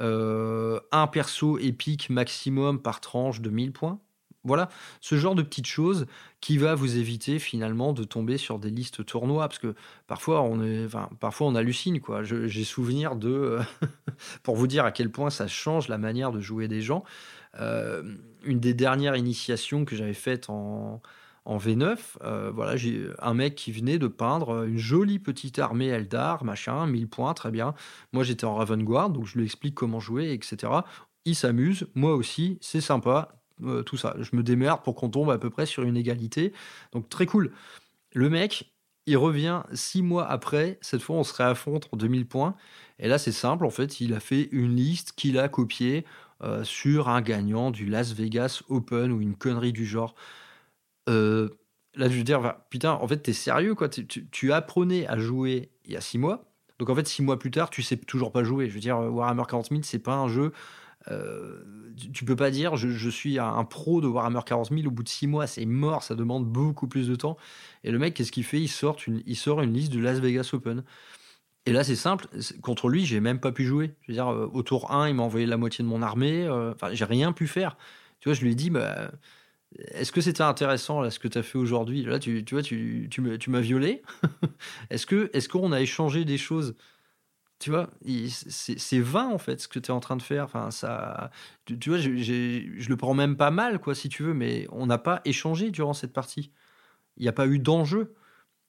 Euh, 0.00 0.80
un 0.92 1.06
perso 1.06 1.58
épique 1.58 2.08
maximum 2.10 2.80
par 2.80 3.00
tranche 3.00 3.40
de 3.40 3.50
1000 3.50 3.72
points. 3.72 4.00
Voilà, 4.44 4.68
ce 5.00 5.16
genre 5.16 5.34
de 5.34 5.42
petites 5.42 5.66
choses 5.66 6.06
qui 6.40 6.58
va 6.58 6.74
vous 6.76 6.96
éviter 6.96 7.38
finalement 7.40 7.92
de 7.92 8.04
tomber 8.04 8.38
sur 8.38 8.58
des 8.60 8.70
listes 8.70 9.04
tournois, 9.04 9.48
parce 9.48 9.58
que 9.58 9.74
parfois 10.06 10.42
on, 10.42 10.62
est, 10.62 10.86
enfin, 10.86 11.10
parfois 11.18 11.48
on 11.48 11.54
hallucine. 11.56 12.00
quoi. 12.00 12.22
J'ai 12.22 12.64
souvenir 12.64 13.16
de, 13.16 13.58
pour 14.44 14.54
vous 14.54 14.68
dire 14.68 14.84
à 14.84 14.92
quel 14.92 15.10
point 15.10 15.30
ça 15.30 15.48
change 15.48 15.88
la 15.88 15.98
manière 15.98 16.30
de 16.30 16.40
jouer 16.40 16.68
des 16.68 16.80
gens, 16.80 17.04
euh, 17.58 18.14
une 18.44 18.60
des 18.60 18.74
dernières 18.74 19.16
initiations 19.16 19.84
que 19.84 19.96
j'avais 19.96 20.14
faites 20.14 20.48
en, 20.48 21.02
en 21.48 21.56
V9. 21.56 21.96
Euh, 22.22 22.52
voilà, 22.54 22.76
j'ai 22.76 23.08
un 23.20 23.32
mec 23.32 23.54
qui 23.54 23.72
venait 23.72 23.98
de 23.98 24.06
peindre 24.06 24.64
une 24.64 24.76
jolie 24.76 25.18
petite 25.18 25.58
armée 25.58 25.86
Eldar, 25.86 26.44
machin, 26.44 26.86
1000 26.86 27.08
points, 27.08 27.32
très 27.32 27.50
bien. 27.50 27.74
Moi, 28.12 28.22
j'étais 28.22 28.44
en 28.44 28.54
Raven 28.54 28.84
Guard, 28.84 29.10
donc 29.10 29.26
je 29.26 29.38
lui 29.38 29.46
explique 29.46 29.74
comment 29.74 29.98
jouer, 29.98 30.32
etc. 30.32 30.72
Il 31.24 31.34
s'amuse, 31.34 31.88
moi 31.94 32.14
aussi, 32.14 32.58
c'est 32.60 32.82
sympa, 32.82 33.40
euh, 33.64 33.82
tout 33.82 33.96
ça. 33.96 34.14
Je 34.20 34.36
me 34.36 34.42
démerde 34.42 34.82
pour 34.84 34.94
qu'on 34.94 35.08
tombe 35.08 35.30
à 35.30 35.38
peu 35.38 35.48
près 35.48 35.64
sur 35.64 35.84
une 35.84 35.96
égalité. 35.96 36.52
Donc, 36.92 37.08
très 37.08 37.24
cool. 37.24 37.50
Le 38.12 38.28
mec, 38.28 38.70
il 39.06 39.16
revient 39.16 39.62
six 39.72 40.02
mois 40.02 40.28
après. 40.28 40.78
Cette 40.82 41.00
fois, 41.00 41.16
on 41.16 41.24
se 41.24 41.32
réaffronte 41.32 41.88
en 41.92 41.96
2000 41.96 42.26
points. 42.26 42.56
Et 42.98 43.08
là, 43.08 43.16
c'est 43.16 43.32
simple. 43.32 43.64
En 43.64 43.70
fait, 43.70 44.02
il 44.02 44.12
a 44.12 44.20
fait 44.20 44.50
une 44.52 44.76
liste 44.76 45.12
qu'il 45.12 45.38
a 45.38 45.48
copiée 45.48 46.04
euh, 46.42 46.62
sur 46.62 47.08
un 47.08 47.22
gagnant 47.22 47.70
du 47.70 47.86
Las 47.86 48.12
Vegas 48.12 48.62
Open 48.68 49.12
ou 49.12 49.22
une 49.22 49.34
connerie 49.34 49.72
du 49.72 49.86
genre. 49.86 50.14
Euh, 51.08 51.48
là, 51.94 52.08
je 52.08 52.16
veux 52.16 52.24
dire, 52.24 52.56
putain, 52.70 52.92
en 52.92 53.08
fait, 53.08 53.18
t'es 53.18 53.32
sérieux, 53.32 53.74
quoi. 53.74 53.88
Tu, 53.88 54.52
apprenais 54.52 55.06
à 55.06 55.18
jouer 55.18 55.70
il 55.84 55.92
y 55.92 55.96
a 55.96 56.00
six 56.00 56.18
mois. 56.18 56.44
Donc, 56.78 56.90
en 56.90 56.94
fait, 56.94 57.06
six 57.08 57.22
mois 57.22 57.38
plus 57.38 57.50
tard, 57.50 57.70
tu 57.70 57.82
sais 57.82 57.96
toujours 57.96 58.30
pas 58.30 58.44
jouer. 58.44 58.68
Je 58.68 58.74
veux 58.74 58.80
dire, 58.80 58.98
Warhammer 58.98 59.44
40 59.48 59.70
000, 59.70 59.80
c'est 59.82 59.98
pas 59.98 60.14
un 60.14 60.28
jeu. 60.28 60.52
Euh, 61.10 61.64
tu 62.12 62.24
peux 62.24 62.36
pas 62.36 62.50
dire 62.50 62.76
je, 62.76 63.08
suis 63.08 63.38
un, 63.38 63.64
pro 63.64 64.00
de 64.00 64.06
Warhammer 64.06 64.40
40 64.44 64.70
000 64.70 64.86
au 64.86 64.90
bout 64.90 65.02
de 65.02 65.08
six 65.08 65.26
mois, 65.26 65.46
c'est 65.46 65.64
mort, 65.64 66.02
ça 66.02 66.14
demande 66.14 66.44
beaucoup 66.44 66.86
plus 66.86 67.08
de 67.08 67.14
temps. 67.14 67.36
Et 67.84 67.90
le 67.90 67.98
mec, 67.98 68.14
qu'est-ce 68.14 68.32
qu'il 68.32 68.44
fait? 68.44 68.60
Il 68.60 68.68
sort, 68.68 68.98
une, 69.06 69.22
il 69.26 69.36
sort 69.36 69.62
une 69.62 69.72
liste 69.72 69.92
de 69.92 70.00
Las 70.00 70.18
Vegas 70.20 70.50
Open. 70.52 70.84
Et 71.66 71.72
là, 71.72 71.84
c'est 71.84 71.96
simple. 71.96 72.28
Contre 72.62 72.88
lui, 72.88 73.04
j'ai 73.04 73.20
même 73.20 73.40
pas 73.40 73.52
pu 73.52 73.64
jouer. 73.64 73.94
Je 74.02 74.12
veux 74.12 74.14
dire, 74.14 74.28
euh, 74.28 74.50
au 74.52 74.62
tour 74.62 74.90
1, 74.92 75.08
il 75.08 75.14
m'a 75.14 75.22
envoyé 75.22 75.46
la 75.46 75.56
moitié 75.56 75.84
de 75.84 75.88
mon 75.88 76.02
armée. 76.02 76.48
Enfin, 76.48 76.92
j'ai 76.92 77.04
rien 77.04 77.32
pu 77.32 77.46
faire. 77.46 77.76
Tu 78.20 78.28
vois, 78.28 78.34
je 78.34 78.42
lui 78.42 78.52
ai 78.52 78.54
dit, 78.54 78.70
bah, 78.70 79.10
est-ce 79.76 80.12
que 80.12 80.20
c'était 80.20 80.42
intéressant 80.42 81.08
ce 81.10 81.18
que 81.18 81.28
tu 81.28 81.38
as 81.38 81.42
fait 81.42 81.58
aujourd'hui? 81.58 82.02
Là, 82.02 82.18
tu, 82.18 82.44
tu 82.44 82.54
vois, 82.54 82.62
tu, 82.62 83.08
tu 83.10 83.50
m'as 83.50 83.60
violé. 83.60 84.02
est-ce 84.90 85.06
que 85.06 85.30
est-ce 85.32 85.48
qu'on 85.48 85.72
a 85.72 85.80
échangé 85.80 86.24
des 86.24 86.38
choses? 86.38 86.74
Tu 87.58 87.70
vois, 87.70 87.90
c'est 88.50 89.00
vain 89.00 89.26
en 89.26 89.38
fait 89.38 89.60
ce 89.60 89.68
que 89.68 89.80
tu 89.80 89.88
es 89.88 89.90
en 89.90 90.00
train 90.00 90.16
de 90.16 90.22
faire. 90.22 90.44
Enfin, 90.44 90.70
ça, 90.70 91.30
tu, 91.66 91.90
vois, 91.90 91.98
je, 91.98 92.16
je 92.16 92.88
le 92.88 92.96
prends 92.96 93.14
même 93.14 93.36
pas 93.36 93.50
mal, 93.50 93.80
quoi, 93.80 93.94
si 93.94 94.08
tu 94.08 94.22
veux, 94.22 94.34
mais 94.34 94.66
on 94.70 94.86
n'a 94.86 94.98
pas 94.98 95.20
échangé 95.24 95.70
durant 95.70 95.92
cette 95.92 96.12
partie. 96.12 96.52
Il 97.16 97.22
n'y 97.24 97.28
a 97.28 97.32
pas 97.32 97.46
eu 97.48 97.58
d'enjeu. 97.58 98.14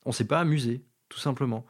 On 0.06 0.12
s'est 0.12 0.28
pas 0.28 0.40
amusé, 0.40 0.84
tout 1.08 1.20
simplement. 1.20 1.66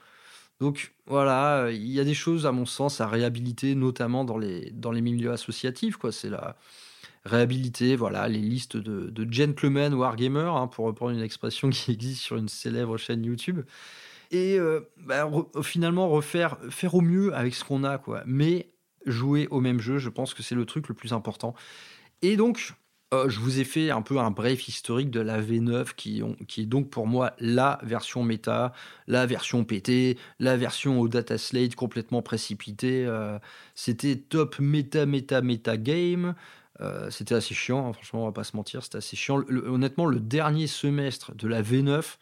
Donc 0.60 0.94
voilà, 1.08 1.72
il 1.72 1.88
y 1.88 2.00
a 2.00 2.04
des 2.04 2.14
choses 2.14 2.46
à 2.46 2.52
mon 2.52 2.66
sens 2.66 3.02
à 3.02 3.08
réhabiliter, 3.08 3.76
notamment 3.76 4.26
dans 4.26 4.38
les, 4.38 4.72
dans 4.72 4.92
les 4.92 5.02
milieux 5.02 5.32
associatifs. 5.32 5.98
Quoi. 5.98 6.12
C'est 6.12 6.30
la 6.30 6.58
réhabiliter 7.26 7.96
voilà, 7.96 8.28
les 8.28 8.40
listes 8.40 8.78
de, 8.78 9.28
gentlemen 9.32 9.94
wargamers, 9.94 10.56
hein, 10.56 10.68
pour 10.68 10.86
reprendre 10.86 11.12
une 11.12 11.24
expression 11.24 11.70
qui 11.72 11.92
existe 11.92 12.22
sur 12.22 12.38
une 12.38 12.50
célèbre 12.50 12.98
chaîne 12.98 13.24
YouTube. 13.24 13.62
Et 14.32 14.60
euh, 14.60 14.82
bah, 14.98 15.30
finalement 15.64 16.08
refaire 16.08 16.58
faire 16.70 16.94
au 16.94 17.02
mieux 17.02 17.34
avec 17.34 17.56
ce 17.56 17.64
qu'on 17.64 17.84
a. 17.84 17.98
quoi. 17.98 18.22
Mais 18.26 18.70
jouer 19.06 19.48
au 19.50 19.60
même 19.60 19.80
jeu, 19.80 19.98
je 19.98 20.10
pense 20.10 20.34
que 20.34 20.44
c'est 20.44 20.56
le 20.56 20.66
truc 20.66 20.88
le 20.88 20.94
plus 20.94 21.14
important. 21.14 21.56
Et 22.22 22.36
donc, 22.36 22.74
euh, 23.12 23.28
je 23.28 23.40
vous 23.40 23.60
ai 23.60 23.64
fait 23.64 23.90
un 23.90 24.04
peu 24.04 24.20
un 24.20 24.30
bref 24.30 24.68
historique 24.68 25.10
de 25.10 25.20
la 25.20 25.42
V9 25.42 25.96
qui, 25.96 26.22
qui, 26.48 26.62
est 26.62 26.66
donc 26.66 26.92
pour 26.92 27.08
moi 27.08 27.34
la 27.40 27.80
version 27.82 28.24
méta, 28.24 28.72
la 29.08 29.26
version 29.26 29.64
PT, 29.64 30.16
la 30.40 30.58
version 30.58 31.00
au 31.00 31.08
data 31.08 31.40
slate 31.40 31.74
complètement 31.74 32.22
précipitée. 32.22 33.06
Euh, 33.08 33.40
c'était 33.74 34.16
top 34.16 34.60
méta, 34.60 35.08
méta, 35.08 35.42
méta 35.42 35.76
game. 35.78 36.36
Euh, 36.82 37.10
c'était 37.10 37.36
assez 37.36 37.54
chiant, 37.54 37.88
hein, 37.88 37.94
franchement, 37.94 38.24
on 38.24 38.26
va 38.26 38.32
pas 38.32 38.44
se 38.44 38.56
mentir, 38.56 38.84
c'était 38.84 38.98
assez 38.98 39.16
chiant. 39.18 39.44
honnêtement, 39.50 40.06
le 40.06 40.20
dernier 40.20 40.68
semestre 40.68 41.36
de 41.36 41.48
la 41.48 41.62
V9, 41.62 42.18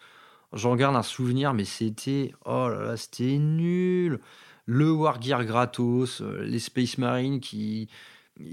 j'en 0.54 0.76
garde 0.76 0.96
un 0.96 1.04
souvenir, 1.04 1.54
mais 1.54 1.66
c'était, 1.66 2.34
oh 2.46 2.70
là 2.70 2.84
là, 2.84 2.98
c'était 2.98 3.38
nul. 3.38 4.20
Le 4.66 4.92
Wargear 4.92 5.46
gratos, 5.46 6.22
les 6.22 6.60
Space 6.60 6.98
Marines 6.98 7.40
qui, 7.40 7.88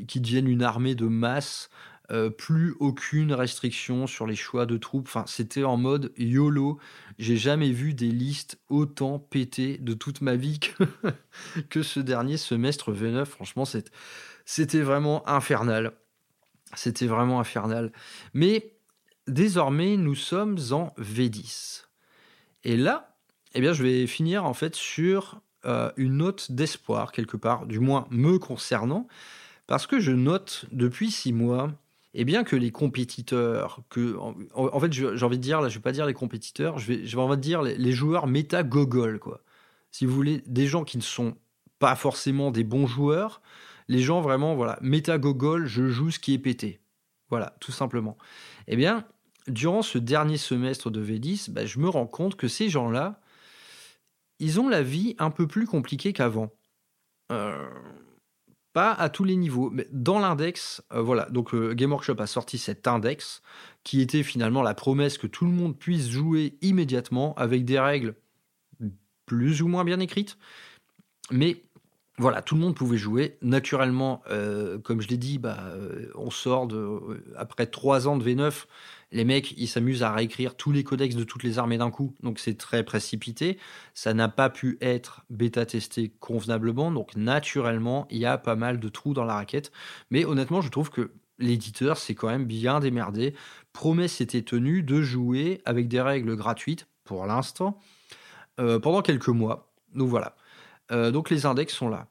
qui 0.06 0.20
deviennent 0.20 0.48
une 0.48 0.62
armée 0.62 0.94
de 0.94 1.06
masse. 1.06 1.70
Euh, 2.10 2.28
plus 2.28 2.74
aucune 2.80 3.32
restriction 3.32 4.06
sur 4.06 4.26
les 4.26 4.36
choix 4.36 4.66
de 4.66 4.76
troupes. 4.76 5.06
Enfin, 5.06 5.24
c'était 5.26 5.64
en 5.64 5.78
mode 5.78 6.12
YOLO. 6.18 6.78
J'ai 7.18 7.38
jamais 7.38 7.70
vu 7.70 7.94
des 7.94 8.10
listes 8.10 8.58
autant 8.68 9.18
pétées 9.18 9.78
de 9.78 9.94
toute 9.94 10.20
ma 10.20 10.36
vie 10.36 10.60
que, 11.70 11.82
ce 11.82 12.00
dernier 12.00 12.36
semestre 12.36 12.92
V9. 12.92 13.24
Franchement, 13.24 13.64
c'était 14.44 14.82
vraiment 14.82 15.26
infernal. 15.28 15.92
C'était 16.74 17.06
vraiment 17.06 17.40
infernal. 17.40 17.92
Mais 18.32 18.72
désormais, 19.26 19.96
nous 19.96 20.14
sommes 20.14 20.58
en 20.70 20.92
V10. 20.98 21.84
Et 22.64 22.76
là, 22.76 23.16
eh 23.54 23.60
bien, 23.60 23.72
je 23.72 23.82
vais 23.82 24.06
finir 24.06 24.44
en 24.44 24.54
fait 24.54 24.74
sur 24.74 25.40
euh, 25.66 25.90
une 25.96 26.18
note 26.18 26.50
d'espoir 26.52 27.12
quelque 27.12 27.36
part, 27.36 27.66
du 27.66 27.78
moins 27.78 28.06
me 28.10 28.38
concernant, 28.38 29.06
parce 29.66 29.86
que 29.86 30.00
je 30.00 30.12
note 30.12 30.66
depuis 30.72 31.10
six 31.10 31.32
mois 31.32 31.70
et 32.14 32.24
bien 32.24 32.44
que 32.44 32.54
les 32.54 32.70
compétiteurs, 32.70 33.80
que, 33.90 34.16
en, 34.54 34.80
fait, 34.80 34.92
j'ai 34.92 35.24
envie 35.24 35.38
de 35.38 35.42
dire, 35.42 35.60
là, 35.60 35.68
je 35.68 35.74
vais 35.74 35.82
pas 35.82 35.92
dire 35.92 36.06
les 36.06 36.14
compétiteurs, 36.14 36.78
je 36.78 36.86
vais, 36.86 37.06
je 37.06 37.16
envie 37.16 37.36
de 37.36 37.42
dire 37.42 37.60
les, 37.60 37.92
joueurs 37.92 38.28
méta-gogol, 38.28 39.18
quoi. 39.18 39.40
Si 39.90 40.06
vous 40.06 40.14
voulez, 40.14 40.42
des 40.46 40.66
gens 40.66 40.84
qui 40.84 40.96
ne 40.96 41.02
sont 41.02 41.36
pas 41.80 41.96
forcément 41.96 42.52
des 42.52 42.62
bons 42.62 42.86
joueurs, 42.86 43.40
les 43.88 44.00
gens 44.00 44.20
vraiment, 44.20 44.54
voilà, 44.54 44.78
méta-gogol, 44.80 45.66
je 45.66 45.88
joue 45.88 46.10
ce 46.10 46.18
qui 46.18 46.34
est 46.34 46.38
pété. 46.38 46.80
Voilà, 47.30 47.56
tout 47.60 47.72
simplement. 47.72 48.16
Eh 48.66 48.76
bien, 48.76 49.04
durant 49.48 49.82
ce 49.82 49.98
dernier 49.98 50.36
semestre 50.36 50.90
de 50.90 51.04
V10, 51.04 51.50
bah, 51.50 51.66
je 51.66 51.78
me 51.78 51.88
rends 51.88 52.06
compte 52.06 52.36
que 52.36 52.48
ces 52.48 52.68
gens-là, 52.68 53.20
ils 54.38 54.60
ont 54.60 54.68
la 54.68 54.82
vie 54.82 55.14
un 55.18 55.30
peu 55.30 55.46
plus 55.46 55.66
compliquée 55.66 56.12
qu'avant. 56.12 56.50
Euh, 57.32 57.68
pas 58.72 58.92
à 58.92 59.08
tous 59.08 59.24
les 59.24 59.36
niveaux, 59.36 59.70
mais 59.70 59.86
dans 59.92 60.18
l'index, 60.18 60.82
euh, 60.92 61.00
voilà. 61.00 61.30
Donc 61.30 61.54
euh, 61.54 61.74
Game 61.74 61.92
Workshop 61.92 62.16
a 62.18 62.26
sorti 62.26 62.58
cet 62.58 62.88
index 62.88 63.40
qui 63.84 64.00
était 64.00 64.22
finalement 64.22 64.62
la 64.62 64.74
promesse 64.74 65.16
que 65.16 65.28
tout 65.28 65.44
le 65.44 65.52
monde 65.52 65.78
puisse 65.78 66.10
jouer 66.10 66.58
immédiatement 66.60 67.34
avec 67.36 67.64
des 67.64 67.78
règles 67.78 68.16
plus 69.26 69.62
ou 69.62 69.68
moins 69.68 69.84
bien 69.84 70.00
écrites. 70.00 70.36
Mais 71.30 71.62
voilà, 72.18 72.42
tout 72.42 72.54
le 72.54 72.60
monde 72.60 72.76
pouvait 72.76 72.96
jouer. 72.96 73.38
Naturellement, 73.42 74.22
euh, 74.30 74.78
comme 74.78 75.00
je 75.00 75.08
l'ai 75.08 75.16
dit, 75.16 75.38
bah, 75.38 75.64
on 76.14 76.30
sort 76.30 76.66
de, 76.66 77.24
après 77.36 77.66
trois 77.66 78.06
ans 78.06 78.16
de 78.16 78.24
V9 78.24 78.66
les 79.14 79.24
mecs, 79.24 79.52
ils 79.56 79.68
s'amusent 79.68 80.02
à 80.02 80.12
réécrire 80.12 80.56
tous 80.56 80.72
les 80.72 80.82
codex 80.82 81.14
de 81.14 81.22
toutes 81.22 81.44
les 81.44 81.58
armées 81.58 81.78
d'un 81.78 81.90
coup, 81.90 82.14
donc 82.22 82.40
c'est 82.40 82.58
très 82.58 82.82
précipité. 82.82 83.58
Ça 83.94 84.12
n'a 84.12 84.28
pas 84.28 84.50
pu 84.50 84.76
être 84.80 85.24
bêta-testé 85.30 86.12
convenablement, 86.18 86.90
donc 86.90 87.14
naturellement, 87.14 88.08
il 88.10 88.18
y 88.18 88.26
a 88.26 88.36
pas 88.38 88.56
mal 88.56 88.80
de 88.80 88.88
trous 88.88 89.14
dans 89.14 89.24
la 89.24 89.34
raquette. 89.34 89.70
Mais 90.10 90.24
honnêtement, 90.24 90.60
je 90.60 90.68
trouve 90.68 90.90
que 90.90 91.12
l'éditeur 91.38 91.96
s'est 91.96 92.16
quand 92.16 92.28
même 92.28 92.44
bien 92.44 92.80
démerdé. 92.80 93.34
Promesse 93.72 94.20
était 94.20 94.42
tenue 94.42 94.82
de 94.82 95.00
jouer 95.00 95.62
avec 95.64 95.86
des 95.86 96.00
règles 96.00 96.34
gratuites, 96.34 96.88
pour 97.04 97.24
l'instant, 97.24 97.78
euh, 98.58 98.80
pendant 98.80 99.00
quelques 99.00 99.28
mois. 99.28 99.72
Donc 99.94 100.08
voilà. 100.08 100.34
Euh, 100.92 101.10
donc 101.10 101.30
les 101.30 101.46
index 101.46 101.72
sont 101.72 101.88
là. 101.88 102.08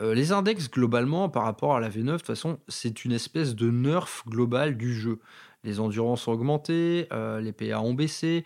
Euh, 0.00 0.14
les 0.14 0.30
index, 0.30 0.70
globalement, 0.70 1.28
par 1.28 1.42
rapport 1.44 1.74
à 1.74 1.80
la 1.80 1.90
V9, 1.90 2.04
de 2.04 2.12
toute 2.18 2.26
façon, 2.26 2.58
c'est 2.68 3.04
une 3.04 3.12
espèce 3.12 3.54
de 3.56 3.70
nerf 3.70 4.22
global 4.26 4.76
du 4.76 4.94
jeu 4.94 5.18
les 5.64 5.80
endurances 5.80 6.28
ont 6.28 6.32
augmenté, 6.32 7.08
euh, 7.12 7.40
les 7.40 7.52
PA 7.52 7.80
ont 7.80 7.94
baissé, 7.94 8.44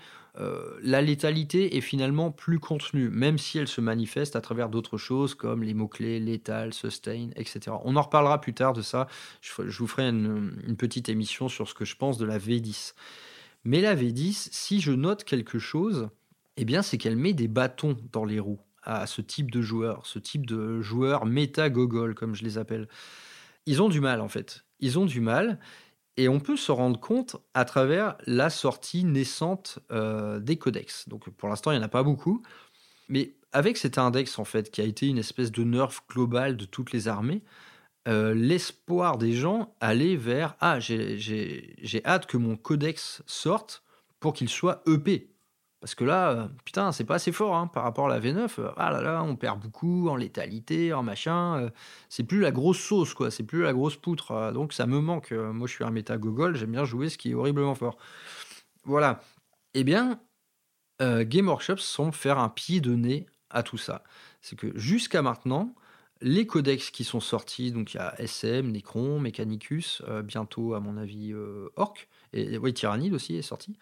la 0.83 1.03
létalité 1.03 1.77
est 1.77 1.83
finalement 1.83 2.31
plus 2.31 2.59
contenue, 2.59 3.11
même 3.11 3.37
si 3.37 3.59
elle 3.59 3.69
se 3.69 3.83
manifeste 3.83 4.35
à 4.35 4.41
travers 4.41 4.71
d'autres 4.71 4.97
choses 4.97 5.35
comme 5.35 5.63
les 5.63 5.75
mots-clés 5.75 6.21
létal, 6.21 6.73
sustain, 6.73 7.29
etc. 7.37 7.77
On 7.85 7.97
en 7.97 8.03
reparlera 8.03 8.41
plus 8.41 8.55
tard 8.55 8.73
de 8.73 8.81
ça, 8.81 9.09
je, 9.43 9.53
vous 9.79 9.87
ferai 9.87 10.09
une, 10.09 10.75
petite 10.79 11.11
émission 11.11 11.51
sur 11.51 11.69
ce 11.69 11.75
que 11.75 11.85
je 11.85 11.97
pense 11.97 12.17
de 12.17 12.25
la 12.25 12.39
V10. 12.39 12.95
Mais 13.65 13.83
la 13.83 13.95
V10, 13.95 14.49
si 14.51 14.81
je 14.81 14.93
note 14.93 15.25
quelque 15.25 15.59
chose, 15.59 16.09
eh 16.57 16.65
bien 16.65 16.81
c'est 16.81 16.97
qu'elle 16.97 17.17
met 17.17 17.35
des 17.35 17.47
bâtons 17.47 17.99
dans 18.11 18.25
les 18.25 18.41
roues 18.41 18.61
à 18.83 19.07
ce 19.07 19.21
type 19.21 19.51
de 19.51 19.63
joueurs, 19.63 20.07
ce 20.07 20.19
type 20.19 20.47
de 20.47 20.81
joueurs 20.81 21.27
méta-gogol, 21.27 22.15
comme 22.15 22.35
je 22.35 22.45
les 22.45 22.59
appelle. 22.59 22.89
Ils 23.67 23.83
ont 23.83 23.89
du 23.89 24.01
mal 24.01 24.21
en 24.21 24.29
fait. 24.29 24.65
Ils 24.81 24.99
ont 24.99 25.07
du 25.07 25.21
mal. 25.21 25.59
Et 26.19 26.29
on 26.29 26.41
peut 26.41 26.57
se 26.57 26.71
rendre 26.71 27.01
compte 27.01 27.37
à 27.55 27.65
travers 27.65 28.19
la 28.27 28.51
sortie 28.51 29.05
naissante 29.05 29.79
euh, 29.91 30.41
des 30.41 30.59
codex. 30.59 31.09
Donc 31.09 31.31
pour 31.31 31.49
l'instant, 31.49 31.71
il 31.71 31.79
n'y 31.79 31.83
en 31.83 31.87
a 31.87 31.89
pas 31.89 32.03
beaucoup. 32.03 32.43
Mais 33.09 33.35
avec 33.53 33.79
cet 33.79 33.97
index, 33.97 34.39
en 34.39 34.45
fait, 34.45 34.71
qui 34.71 34.83
a 34.83 34.85
été 34.85 35.07
une 35.07 35.19
espèce 35.19 35.51
de 35.51 35.65
nerf 35.65 36.03
global 36.11 36.57
de 36.57 36.65
toutes 36.67 36.93
les 36.93 37.09
armées, 37.09 37.43
euh, 38.09 38.35
l'espoir 38.35 39.17
des 39.17 39.33
gens 39.33 39.75
allait 39.81 40.17
vers 40.17 40.57
Ah, 40.61 40.81
j'ai 40.81 42.03
hâte 42.05 42.27
que 42.27 42.37
mon 42.37 42.57
codex 42.57 43.23
sorte 43.27 43.83
pour 44.21 44.33
qu'il 44.33 44.49
soit 44.49 44.83
EP. 44.87 45.32
Parce 45.83 45.97
que 45.97 46.05
là, 46.05 46.31
euh, 46.31 46.49
putain, 46.65 46.93
c'est 46.93 47.03
pas 47.03 47.17
assez 47.17 47.33
fort 47.33 47.57
hein, 47.57 47.67
par 47.67 47.83
rapport 47.83 48.07
à 48.07 48.09
la 48.09 48.21
V9. 48.21 48.61
Euh, 48.61 48.71
ah 48.77 48.93
là 48.93 49.03
là, 49.03 49.25
on 49.25 49.35
perd 49.35 49.59
beaucoup 49.59 50.09
en 50.09 50.15
létalité, 50.15 50.93
en 50.93 51.03
machin. 51.03 51.59
Euh, 51.59 51.71
c'est 52.09 52.23
plus 52.23 52.39
la 52.41 52.53
grosse 52.53 52.79
sauce, 52.79 53.15
quoi. 53.15 53.33
C'est 53.33 53.43
plus 53.43 53.63
la 53.63 53.73
grosse 53.73 53.97
poutre. 53.97 54.53
donc 54.53 54.73
ça 54.75 54.87
me 54.87 55.01
manque. 55.01 55.33
moi, 55.33 55.67
je 55.67 55.73
suis 55.75 55.83
un 55.83 55.91
méta 55.91 56.19
gogol. 56.19 56.57
J'aime 56.57 56.71
bien 56.71 56.85
jouer 56.85 57.09
ce 57.09 57.19
qui 57.19 57.33
est 57.33 57.35
horriblement 57.35 57.75
fort. 57.75 57.99
Voilà. 58.85 59.21
Eh 59.75 59.83
bien, 59.83 60.21
Game 61.01 61.49
Workshop 61.49 61.79
semble 61.79 62.13
faire 62.13 62.39
un 62.39 62.49
pied 62.49 62.81
de 62.81 62.95
nez 62.95 63.27
à 63.51 63.65
tout 63.65 63.79
ça. 63.79 64.05
C'est 64.41 64.57
que 64.57 64.79
jusqu'à 64.79 65.21
maintenant, 65.21 65.75
les 66.21 66.47
codex 66.47 66.91
qui 66.93 67.03
sont 67.03 67.19
sortis, 67.19 67.73
donc 67.73 67.95
il 67.95 67.97
y 67.97 68.01
a 68.01 68.15
SM, 68.21 68.71
Necron, 68.71 69.19
Mechanicus, 69.19 70.01
bientôt 70.23 70.75
à 70.75 70.81
mon 70.81 70.97
avis 70.97 71.35
Orc, 71.75 72.07
et 72.33 72.57
oui, 72.59 72.73
Tyrannide 72.73 73.15
aussi 73.15 73.35
est 73.35 73.43
sorti. 73.43 73.77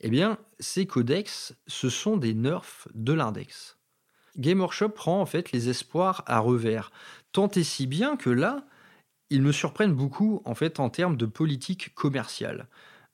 Eh 0.00 0.10
bien, 0.10 0.38
ces 0.58 0.86
codex, 0.86 1.54
ce 1.66 1.88
sont 1.88 2.16
des 2.16 2.34
nerfs 2.34 2.88
de 2.94 3.12
l'index. 3.12 3.76
Game 4.36 4.60
Workshop 4.60 4.90
prend 4.90 5.20
en 5.20 5.26
fait 5.26 5.52
les 5.52 5.68
espoirs 5.68 6.22
à 6.26 6.38
revers, 6.38 6.90
tant 7.32 7.48
et 7.48 7.64
si 7.64 7.86
bien 7.86 8.16
que 8.16 8.30
là, 8.30 8.64
ils 9.28 9.42
me 9.42 9.52
surprennent 9.52 9.94
beaucoup 9.94 10.42
en 10.44 10.54
fait 10.54 10.80
en 10.80 10.90
termes 10.90 11.16
de 11.16 11.26
politique 11.26 11.94
commerciale. 11.94 12.66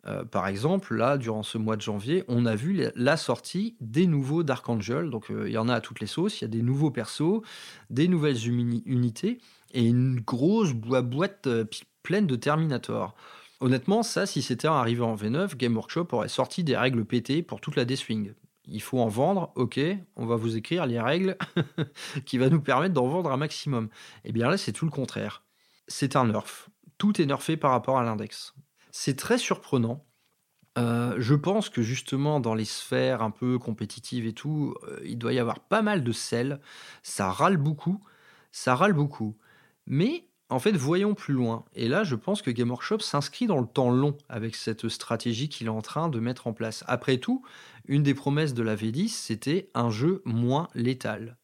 Euh, 0.07 0.25
par 0.25 0.47
exemple, 0.47 0.95
là, 0.95 1.19
durant 1.19 1.43
ce 1.43 1.59
mois 1.59 1.77
de 1.77 1.83
janvier, 1.83 2.25
on 2.29 2.47
a 2.47 2.55
vu 2.55 2.91
la 2.95 3.17
sortie 3.17 3.77
des 3.81 4.07
nouveaux 4.07 4.45
Dark 4.45 4.69
Angel. 4.69 5.11
Donc, 5.11 5.31
euh, 5.31 5.49
il 5.49 5.53
y 5.53 5.59
en 5.59 5.69
a 5.69 5.75
à 5.75 5.81
toutes 5.81 6.01
les 6.01 6.07
sauces. 6.07 6.41
Il 6.41 6.45
y 6.45 6.45
a 6.45 6.49
des 6.49 6.63
nouveaux 6.63 6.93
persos, 6.93 7.43
des 7.91 8.07
nouvelles 8.07 8.47
unités 8.47 9.39
et 9.73 9.85
une 9.85 10.21
grosse 10.21 10.73
boîte 10.73 11.49
euh, 11.49 11.65
pleine 12.05 12.27
de 12.29 12.37
Terminator. 12.37 13.17
Honnêtement, 13.61 14.03
ça, 14.03 14.27
si 14.27 14.43
c'était 14.43 14.69
arrivé 14.69 15.03
en 15.03 15.15
V9, 15.15 15.57
Game 15.57 15.77
Workshop 15.77 16.09
aurait 16.13 16.29
sorti 16.29 16.63
des 16.63 16.77
règles 16.77 17.05
pétées 17.05 17.43
pour 17.43 17.61
toute 17.61 17.77
la 17.77 17.85
D-Swing. 17.85 18.35
Il 18.67 18.83
faut 18.83 18.99
en 18.99 19.09
vendre, 19.09 19.53
ok, 19.55 19.81
on 20.17 20.27
va 20.27 20.37
vous 20.37 20.57
écrire 20.57 20.87
les 20.87 21.01
règles 21.01 21.37
qui 22.27 22.37
va 22.37 22.51
nous 22.51 22.61
permettre 22.61 22.95
d'en 22.95 23.07
vendre 23.07 23.31
un 23.31 23.37
maximum. 23.37 23.87
Et 24.25 24.31
eh 24.31 24.33
bien 24.33 24.51
là, 24.51 24.59
c'est 24.59 24.73
tout 24.73 24.85
le 24.85 24.91
contraire. 24.91 25.45
C'est 25.89 26.17
un 26.17 26.27
nerf. 26.27 26.69
Tout 26.99 27.21
est 27.21 27.27
nerfé 27.27 27.57
par 27.57 27.71
rapport 27.71 27.99
à 27.99 28.03
l'index. 28.03 28.55
C'est 28.91 29.17
très 29.17 29.39
surprenant. 29.39 30.05
Euh, 30.79 31.15
je 31.19 31.35
pense 31.35 31.71
que 31.71 31.81
justement 31.81 32.41
dans 32.41 32.55
les 32.55 32.67
sphères 32.67 33.23
un 33.23 33.31
peu 33.31 33.59
compétitives 33.59 34.27
et 34.27 34.35
tout, 34.35 34.75
euh, 34.83 35.01
il 35.05 35.17
doit 35.17 35.33
y 35.33 35.39
avoir 35.39 35.61
pas 35.61 35.81
mal 35.81 36.05
de 36.05 36.13
sel. 36.13 36.61
Ça 37.03 37.31
râle 37.31 37.57
beaucoup, 37.57 38.01
ça 38.53 38.75
râle 38.75 38.93
beaucoup. 38.93 39.39
Mais 39.87 40.29
en 40.49 40.59
fait, 40.61 40.73
voyons 40.73 41.15
plus 41.15 41.35
loin. 41.35 41.65
Et 41.75 41.89
là, 41.89 42.05
je 42.05 42.15
pense 42.15 42.41
que 42.41 42.51
Game 42.51 42.71
Workshop 42.71 43.01
s'inscrit 43.01 43.47
dans 43.47 43.61
le 43.61 43.67
temps 43.67 43.91
long 43.91 44.17
avec 44.29 44.55
cette 44.55 44.89
stratégie 44.89 45.49
qu'il 45.49 45.67
est 45.67 45.71
en 45.71 45.83
train 45.83 46.09
de 46.09 46.21
mettre 46.21 46.47
en 46.47 46.53
place. 46.53 46.85
Après 46.87 47.19
tout, 47.19 47.43
une 47.87 48.03
des 48.03 48.15
promesses 48.15 48.55
de 48.55 48.63
la 48.63 48.77
V10, 48.77 49.09
c'était 49.09 49.71
un 49.75 49.91
jeu 49.91 50.23
moins 50.25 50.69
létal. 50.75 51.37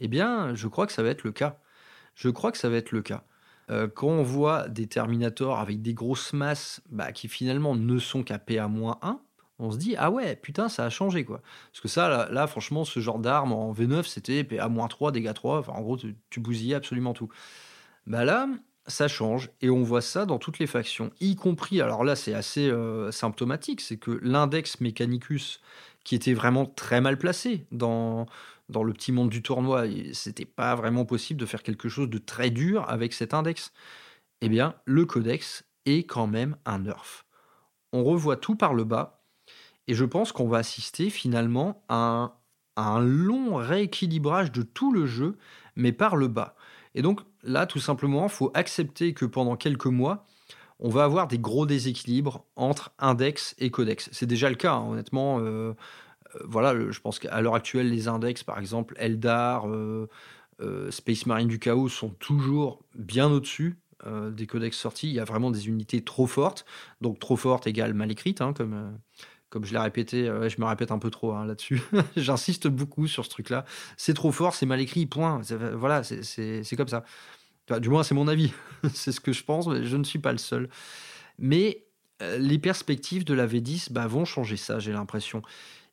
Eh 0.00 0.08
bien, 0.08 0.54
je 0.54 0.66
crois 0.66 0.86
que 0.86 0.92
ça 0.92 1.02
va 1.02 1.10
être 1.10 1.22
le 1.22 1.32
cas. 1.32 1.60
Je 2.14 2.28
crois 2.28 2.50
que 2.50 2.58
ça 2.58 2.68
va 2.68 2.76
être 2.76 2.92
le 2.92 3.02
cas. 3.02 3.24
Euh, 3.70 3.88
quand 3.88 4.08
on 4.08 4.22
voit 4.22 4.68
des 4.68 4.86
Terminators 4.86 5.58
avec 5.58 5.80
des 5.80 5.94
grosses 5.94 6.32
masses 6.32 6.82
bah, 6.90 7.12
qui 7.12 7.28
finalement 7.28 7.74
ne 7.74 7.98
sont 7.98 8.22
qu'à 8.22 8.38
PA-1, 8.38 9.18
on 9.58 9.70
se 9.70 9.78
dit 9.78 9.94
ah 9.96 10.10
ouais 10.10 10.36
putain 10.36 10.68
ça 10.68 10.84
a 10.84 10.90
changé 10.90 11.24
quoi 11.24 11.40
parce 11.70 11.80
que 11.80 11.88
ça 11.88 12.28
là, 12.30 12.46
franchement 12.46 12.84
ce 12.84 12.98
genre 12.98 13.20
d'arme 13.20 13.52
en 13.52 13.72
V9 13.72 14.02
c'était 14.02 14.42
PA-3 14.42 15.12
dégâts 15.12 15.32
3 15.32 15.58
enfin 15.58 15.72
en 15.72 15.80
gros 15.80 15.96
tu, 15.96 16.40
bousillais 16.40 16.74
absolument 16.74 17.14
tout 17.14 17.28
bah 18.06 18.24
là 18.24 18.48
ça 18.86 19.08
change 19.08 19.50
et 19.62 19.70
on 19.70 19.82
voit 19.82 20.02
ça 20.02 20.26
dans 20.26 20.38
toutes 20.38 20.58
les 20.58 20.66
factions 20.66 21.10
y 21.20 21.36
compris 21.36 21.80
alors 21.80 22.04
là 22.04 22.16
c'est 22.16 22.34
assez 22.34 22.68
euh, 22.68 23.10
symptomatique 23.10 23.80
c'est 23.80 23.96
que 23.96 24.18
l'index 24.22 24.80
Mechanicus 24.80 25.60
qui 26.04 26.14
était 26.14 26.34
vraiment 26.34 26.66
très 26.66 27.00
mal 27.00 27.18
placé 27.18 27.66
dans 27.72 28.26
dans 28.68 28.82
le 28.82 28.92
petit 28.92 29.12
monde 29.12 29.30
du 29.30 29.42
tournoi, 29.42 29.84
c'était 30.12 30.44
pas 30.44 30.74
vraiment 30.74 31.04
possible 31.04 31.40
de 31.40 31.46
faire 31.46 31.62
quelque 31.62 31.88
chose 31.88 32.08
de 32.08 32.18
très 32.18 32.50
dur 32.50 32.88
avec 32.88 33.12
cet 33.12 33.34
index. 33.34 33.72
Eh 34.40 34.48
bien, 34.48 34.74
le 34.84 35.04
codex 35.04 35.64
est 35.86 36.04
quand 36.04 36.26
même 36.26 36.56
un 36.64 36.80
nerf. 36.80 37.26
On 37.92 38.04
revoit 38.04 38.36
tout 38.36 38.56
par 38.56 38.74
le 38.74 38.84
bas, 38.84 39.22
et 39.86 39.94
je 39.94 40.04
pense 40.04 40.32
qu'on 40.32 40.48
va 40.48 40.58
assister 40.58 41.10
finalement 41.10 41.84
à 41.88 42.38
un, 42.76 43.00
long 43.00 43.54
rééquilibrage 43.54 44.50
de 44.50 44.62
tout 44.62 44.92
le 44.92 45.06
jeu, 45.06 45.36
mais 45.76 45.92
par 45.92 46.16
le 46.16 46.28
bas. 46.28 46.56
Et 46.94 47.02
donc 47.02 47.20
là, 47.42 47.66
tout 47.66 47.80
simplement, 47.80 48.24
il 48.24 48.30
faut 48.30 48.50
accepter 48.54 49.14
que 49.14 49.24
pendant 49.24 49.56
quelques 49.56 49.86
mois, 49.86 50.26
on 50.78 50.88
va 50.88 51.04
avoir 51.04 51.28
des 51.28 51.38
gros 51.38 51.66
déséquilibres 51.66 52.44
entre 52.56 52.92
index 52.98 53.54
et 53.58 53.70
codex. 53.70 54.08
C'est 54.12 54.26
déjà 54.26 54.48
le 54.48 54.56
cas, 54.56 54.74
hein, 54.74 54.86
honnêtement. 54.90 55.38
Euh, 55.38 55.42
euh, 55.42 55.74
voilà, 56.44 56.74
je 56.90 57.00
pense 57.00 57.18
qu'à 57.18 57.40
l'heure 57.40 57.54
actuelle, 57.54 57.90
les 57.90 58.08
index, 58.08 58.42
par 58.42 58.58
exemple, 58.58 58.94
Eldar, 58.98 59.68
euh, 59.68 60.08
Space 60.90 61.26
Marine 61.26 61.48
du 61.48 61.58
Chaos, 61.58 61.88
sont 61.88 62.10
toujours 62.10 62.82
bien 62.94 63.30
au-dessus 63.30 63.78
des 64.32 64.46
codex 64.46 64.76
sortis. 64.76 65.08
Il 65.08 65.14
y 65.14 65.20
a 65.20 65.24
vraiment 65.24 65.50
des 65.50 65.68
unités 65.68 66.04
trop 66.04 66.26
fortes. 66.26 66.66
Donc, 67.00 67.18
trop 67.18 67.36
fortes 67.36 67.66
égale 67.66 67.94
mal 67.94 68.12
écrite, 68.12 68.42
hein, 68.42 68.52
comme, 68.52 68.98
comme 69.54 69.64
je 69.64 69.72
l'ai 69.72 69.78
répété. 69.78 70.26
je 70.26 70.60
me 70.60 70.66
répète 70.66 70.90
un 70.90 70.98
peu 70.98 71.10
trop 71.10 71.32
hein, 71.32 71.46
là-dessus. 71.46 71.80
J'insiste 72.16 72.66
beaucoup 72.66 73.06
sur 73.06 73.24
ce 73.24 73.30
truc-là. 73.30 73.64
C'est 73.96 74.12
trop 74.12 74.32
fort, 74.32 74.52
c'est 74.52 74.66
mal 74.66 74.80
écrit, 74.80 75.06
point. 75.06 75.40
Voilà, 75.74 76.02
c'est 76.02 76.76
comme 76.76 76.88
ça. 76.88 77.04
du 77.78 77.88
moins, 77.88 78.02
c'est 78.02 78.16
mon 78.16 78.26
avis. 78.26 78.52
c'est 78.92 79.12
ce 79.12 79.20
que 79.20 79.32
je 79.32 79.44
pense, 79.44 79.68
mais 79.68 79.84
je 79.84 79.96
ne 79.96 80.02
suis 80.02 80.18
pas 80.18 80.32
le 80.32 80.38
seul. 80.38 80.68
Mais 81.38 81.84
les 82.20 82.58
perspectives 82.58 83.24
de 83.24 83.32
la 83.32 83.46
V10 83.46 83.92
bah, 83.92 84.08
vont 84.08 84.24
changer 84.24 84.56
ça, 84.56 84.80
j'ai 84.80 84.92
l'impression. 84.92 85.40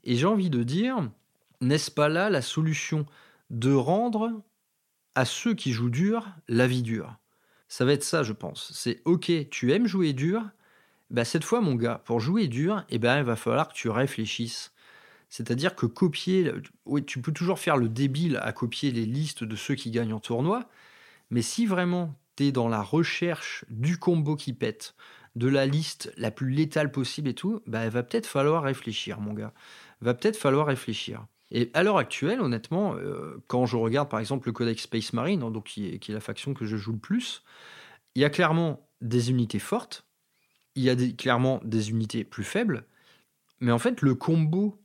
Et 0.03 0.15
j'ai 0.15 0.25
envie 0.25 0.49
de 0.49 0.63
dire, 0.63 1.07
n'est-ce 1.61 1.91
pas 1.91 2.09
là 2.09 2.31
la 2.31 2.41
solution 2.41 3.05
de 3.51 3.71
rendre 3.73 4.41
à 5.13 5.25
ceux 5.25 5.53
qui 5.53 5.71
jouent 5.71 5.91
dur 5.91 6.27
la 6.47 6.65
vie 6.65 6.81
dure? 6.81 7.15
Ça 7.67 7.85
va 7.85 7.93
être 7.93 8.03
ça, 8.03 8.23
je 8.23 8.33
pense. 8.33 8.71
C'est 8.73 9.01
ok, 9.05 9.31
tu 9.49 9.71
aimes 9.71 9.87
jouer 9.87 10.13
dur, 10.13 10.43
bah 11.11 11.25
cette 11.25 11.43
fois, 11.43 11.61
mon 11.61 11.75
gars, 11.75 12.01
pour 12.05 12.19
jouer 12.19 12.47
dur, 12.47 12.83
eh 12.89 12.97
ben, 12.97 13.19
il 13.19 13.23
va 13.23 13.35
falloir 13.35 13.67
que 13.67 13.73
tu 13.73 13.89
réfléchisses. 13.89 14.73
C'est-à-dire 15.29 15.75
que 15.75 15.85
copier, 15.85 16.51
tu 17.07 17.21
peux 17.21 17.31
toujours 17.31 17.59
faire 17.59 17.77
le 17.77 17.87
débile 17.87 18.39
à 18.41 18.51
copier 18.51 18.91
les 18.91 19.05
listes 19.05 19.43
de 19.43 19.55
ceux 19.55 19.75
qui 19.75 19.91
gagnent 19.91 20.13
en 20.13 20.19
tournoi, 20.19 20.67
mais 21.29 21.41
si 21.41 21.65
vraiment 21.65 22.15
tu 22.35 22.45
es 22.47 22.51
dans 22.51 22.67
la 22.67 22.81
recherche 22.81 23.63
du 23.69 23.97
combo 23.97 24.35
qui 24.35 24.53
pète, 24.53 24.95
de 25.35 25.47
la 25.47 25.65
liste 25.65 26.11
la 26.17 26.31
plus 26.31 26.49
létale 26.49 26.91
possible 26.91 27.29
et 27.29 27.33
tout, 27.33 27.61
bah, 27.65 27.85
il 27.85 27.91
va 27.91 28.03
peut-être 28.03 28.27
falloir 28.27 28.63
réfléchir, 28.63 29.21
mon 29.21 29.33
gars 29.33 29.53
va 30.01 30.13
peut-être 30.13 30.37
falloir 30.37 30.67
réfléchir. 30.67 31.25
Et 31.51 31.69
à 31.73 31.83
l'heure 31.83 31.97
actuelle, 31.97 32.41
honnêtement, 32.41 32.95
euh, 32.95 33.41
quand 33.47 33.65
je 33.65 33.77
regarde 33.77 34.09
par 34.09 34.19
exemple 34.19 34.47
le 34.47 34.53
Codex 34.53 34.83
Space 34.83 35.13
Marine, 35.13 35.43
hein, 35.43 35.51
donc 35.51 35.65
qui 35.65 35.99
qui 35.99 36.11
est, 36.11 36.13
la 36.13 36.21
faction 36.21 36.53
que 36.53 36.65
je 36.65 36.77
joue 36.77 36.93
le 36.93 36.99
plus, 36.99 37.43
il 38.15 38.21
y 38.21 38.25
a 38.25 38.29
clairement 38.29 38.87
des 39.01 39.29
unités 39.29 39.59
fortes, 39.59 40.05
il 40.75 40.83
y 40.83 40.89
a 40.89 40.95
clairement 41.13 41.59
des 41.63 41.89
unités 41.89 42.23
plus 42.23 42.43
faibles, 42.43 42.85
mais 43.59 43.71
en 43.71 43.79
fait 43.79 44.01
le 44.01 44.15
combo 44.15 44.81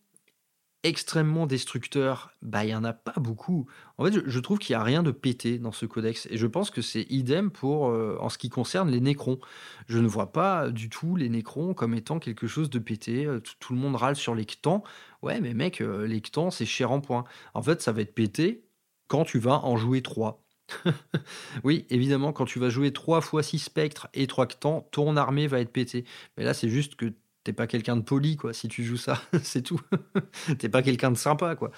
extrêmement 0.87 1.47
destructeur, 1.47 2.31
bah 2.43 2.65
il 2.65 2.71
y 2.71 2.75
en 2.75 2.85
a 2.85 2.93
pas 2.93 3.19
beaucoup. 3.19 3.67
En 3.99 4.05
fait, 4.05 4.23
je, 4.25 4.41
trouve 4.41 4.59
qu'il 4.59 4.73
y 4.73 4.77
a 4.77 4.83
rien 4.83 5.03
de 5.03 5.11
pété 5.11 5.59
dans 5.59 5.73
ce 5.73 5.85
codex 5.85 6.29
et 6.31 6.37
je 6.37 6.47
pense 6.47 6.71
que 6.71 6.81
c'est 6.81 7.03
idem 7.11 7.51
pour 7.51 7.89
euh, 7.89 8.17
en 8.21 8.29
ce 8.29 8.39
qui 8.39 8.51
concerne 8.51 8.89
les 8.89 9.01
nécrons. 9.01 9.41
Je 9.89 9.99
ne 9.99 10.07
vois 10.07 10.33
pas 10.33 10.71
du 10.71 10.89
tout 10.89 11.17
les 11.17 11.29
nécrons 11.29 11.75
comme 11.75 11.95
étant 11.95 12.21
quelque 12.21 12.47
chose 12.47 12.71
de 12.71 12.79
pété. 12.79 13.27
Euh, 13.27 13.41
tout, 13.41 13.75
le 13.75 13.81
monde 13.81 13.97
râle 13.97 14.15
sur 14.17 14.35
les 14.37 14.47
ktans. 14.47 14.85
Ouais, 15.23 15.41
mais 15.41 15.55
mec, 15.55 15.81
euh, 15.81 16.07
les 16.07 16.21
ktans 16.21 16.53
c'est 16.53 16.67
cher 16.67 16.93
en 16.93 17.01
points. 17.01 17.25
En 17.55 17.63
fait, 17.63 17.83
ça 17.83 17.91
va 17.91 18.03
être 18.03 18.15
pété 18.15 18.65
quand 19.09 19.25
tu 19.25 19.41
vas 19.41 19.65
en 19.65 19.77
jouer 19.77 20.03
3. 20.03 20.46
oui, 21.65 21.87
évidemment, 21.91 22.33
quand 22.33 22.45
tu 22.45 22.59
vas 22.59 22.69
jouer 22.69 22.93
3 22.93 23.21
fois 23.21 23.43
6 23.43 23.59
spectres 23.59 24.09
et 24.15 24.27
3 24.27 24.47
ktans, 24.47 24.89
ton 24.91 25.17
armée 25.17 25.47
va 25.47 25.61
être 25.61 25.73
pétée. 25.73 26.05
Mais 26.37 26.45
là, 26.45 26.55
c'est 26.55 26.69
juste 26.69 26.97
que 26.97 27.13
t'es 27.45 27.53
pas 27.53 27.67
quelqu'un 27.67 27.97
de 27.97 28.03
poli, 28.03 28.37
quoi, 28.37 28.53
si 28.53 28.69
tu 28.69 28.85
joues 28.85 28.97
ça, 28.97 29.23
c'est 29.43 29.63
tout. 29.63 29.81
t'es 30.59 30.69
pas 30.69 30.83
quelqu'un 30.83 31.11
de 31.11 31.17
sympa, 31.17 31.55
quoi. 31.55 31.71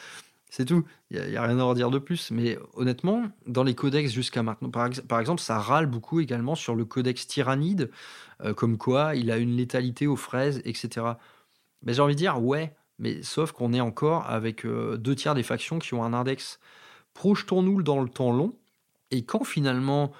C'est 0.51 0.64
tout. 0.64 0.84
Il 1.11 1.22
n'y 1.22 1.36
a, 1.36 1.43
rien 1.43 1.59
à 1.59 1.62
en 1.62 1.74
dire 1.74 1.91
de 1.91 1.99
plus. 1.99 2.30
Mais 2.30 2.59
honnêtement, 2.74 3.24
dans 3.47 3.64
les 3.64 3.74
codex 3.74 4.12
jusqu'à 4.12 4.43
maintenant, 4.43 4.70
par, 4.70 5.20
exemple, 5.20 5.43
ça 5.43 5.59
râle 5.59 5.86
beaucoup 5.86 6.20
également 6.20 6.55
sur 6.55 6.74
le 6.74 6.84
codex 6.86 7.26
tyrannide, 7.26 7.91
euh, 8.43 8.55
comme 8.55 8.78
quoi 8.78 9.14
il 9.14 9.30
a 9.30 9.36
une 9.36 9.57
létalité 9.57 10.07
aux 10.07 10.16
fraises, 10.16 10.62
etc. 10.64 11.07
Mais 11.82 11.93
j'ai 11.93 12.01
envie 12.01 12.14
de 12.14 12.18
dire, 12.18 12.43
ouais, 12.43 12.74
mais 12.99 13.22
sauf 13.22 13.53
qu'on 13.53 13.72
est 13.72 13.80
encore 13.80 14.28
avec 14.28 14.64
euh, 14.64 14.97
deux 14.97 15.14
tiers 15.14 15.34
des 15.34 15.43
factions 15.43 15.78
qui 15.78 15.95
ont 15.95 16.03
un 16.03 16.14
index. 16.14 16.61
Projetons-nous 17.14 17.82
dans 17.82 18.01
le 18.01 18.09
temps 18.09 18.32
long, 18.32 18.55
et 19.11 19.24
quand 19.24 19.44
finalement 19.44 20.12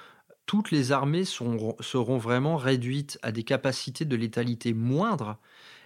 toutes 0.47 0.71
les 0.71 0.93
armées 0.93 1.25
seront 1.25 2.19
vraiment 2.19 2.57
réduites 2.57 3.19
à 3.23 3.33
des 3.33 3.43
capacités 3.43 4.07
de 4.07 4.17
létalité 4.17 4.73
moindres, 4.73 5.37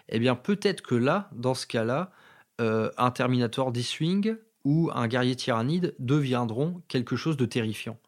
eh 0.08 0.20
bien 0.20 0.36
peut-être 0.36 0.82
que 0.82 0.94
là, 0.94 1.28
dans 1.32 1.54
ce 1.54 1.66
cas-là, 1.66 2.12
euh, 2.60 2.90
un 2.96 3.10
Terminator 3.10 3.72
D-Swing 3.72 4.36
ou 4.64 4.90
un 4.94 5.08
guerrier 5.08 5.34
tyrannide 5.34 5.94
deviendront 5.98 6.80
quelque 6.86 7.16
chose 7.16 7.36
de 7.36 7.44
terrifiant. 7.44 7.98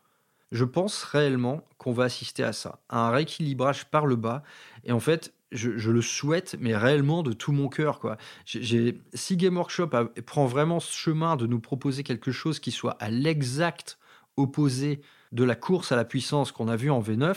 Je 0.53 0.65
pense 0.65 1.03
réellement 1.03 1.67
qu'on 1.79 1.93
va 1.93 2.05
assister 2.05 2.45
à 2.45 2.53
ça, 2.53 2.79
à 2.89 3.09
un 3.09 3.11
rééquilibrage 3.11 3.87
par 3.87 4.07
le 4.07 4.15
bas. 4.15 4.45
Et 4.85 4.93
en 4.93 5.01
fait, 5.01 5.35
je, 5.51 5.91
le 5.91 6.03
souhaite, 6.03 6.57
mais 6.61 6.77
réellement 6.77 7.25
de 7.25 7.33
tout 7.33 7.51
mon 7.51 7.69
cœur. 7.69 7.99
Quoi. 7.99 8.17
si 8.45 9.37
Game 9.37 9.57
Workshop 9.57 9.91
prend 10.27 10.47
vraiment 10.47 10.79
ce 10.79 10.93
chemin 10.93 11.35
de 11.35 11.47
nous 11.47 11.61
proposer 11.61 12.05
quelque 12.05 12.31
chose 12.31 12.61
qui 12.61 12.71
soit 12.71 12.97
à 13.01 13.11
l'exact 13.11 13.99
opposé 14.37 15.01
de 15.33 15.45
la 15.45 15.55
course 15.55 15.93
à 15.93 15.97
la 15.97 16.05
puissance 16.05 16.53
qu'on 16.53 16.69
a 16.69 16.77
vu 16.77 16.91
en 16.91 17.01
V9, 17.01 17.35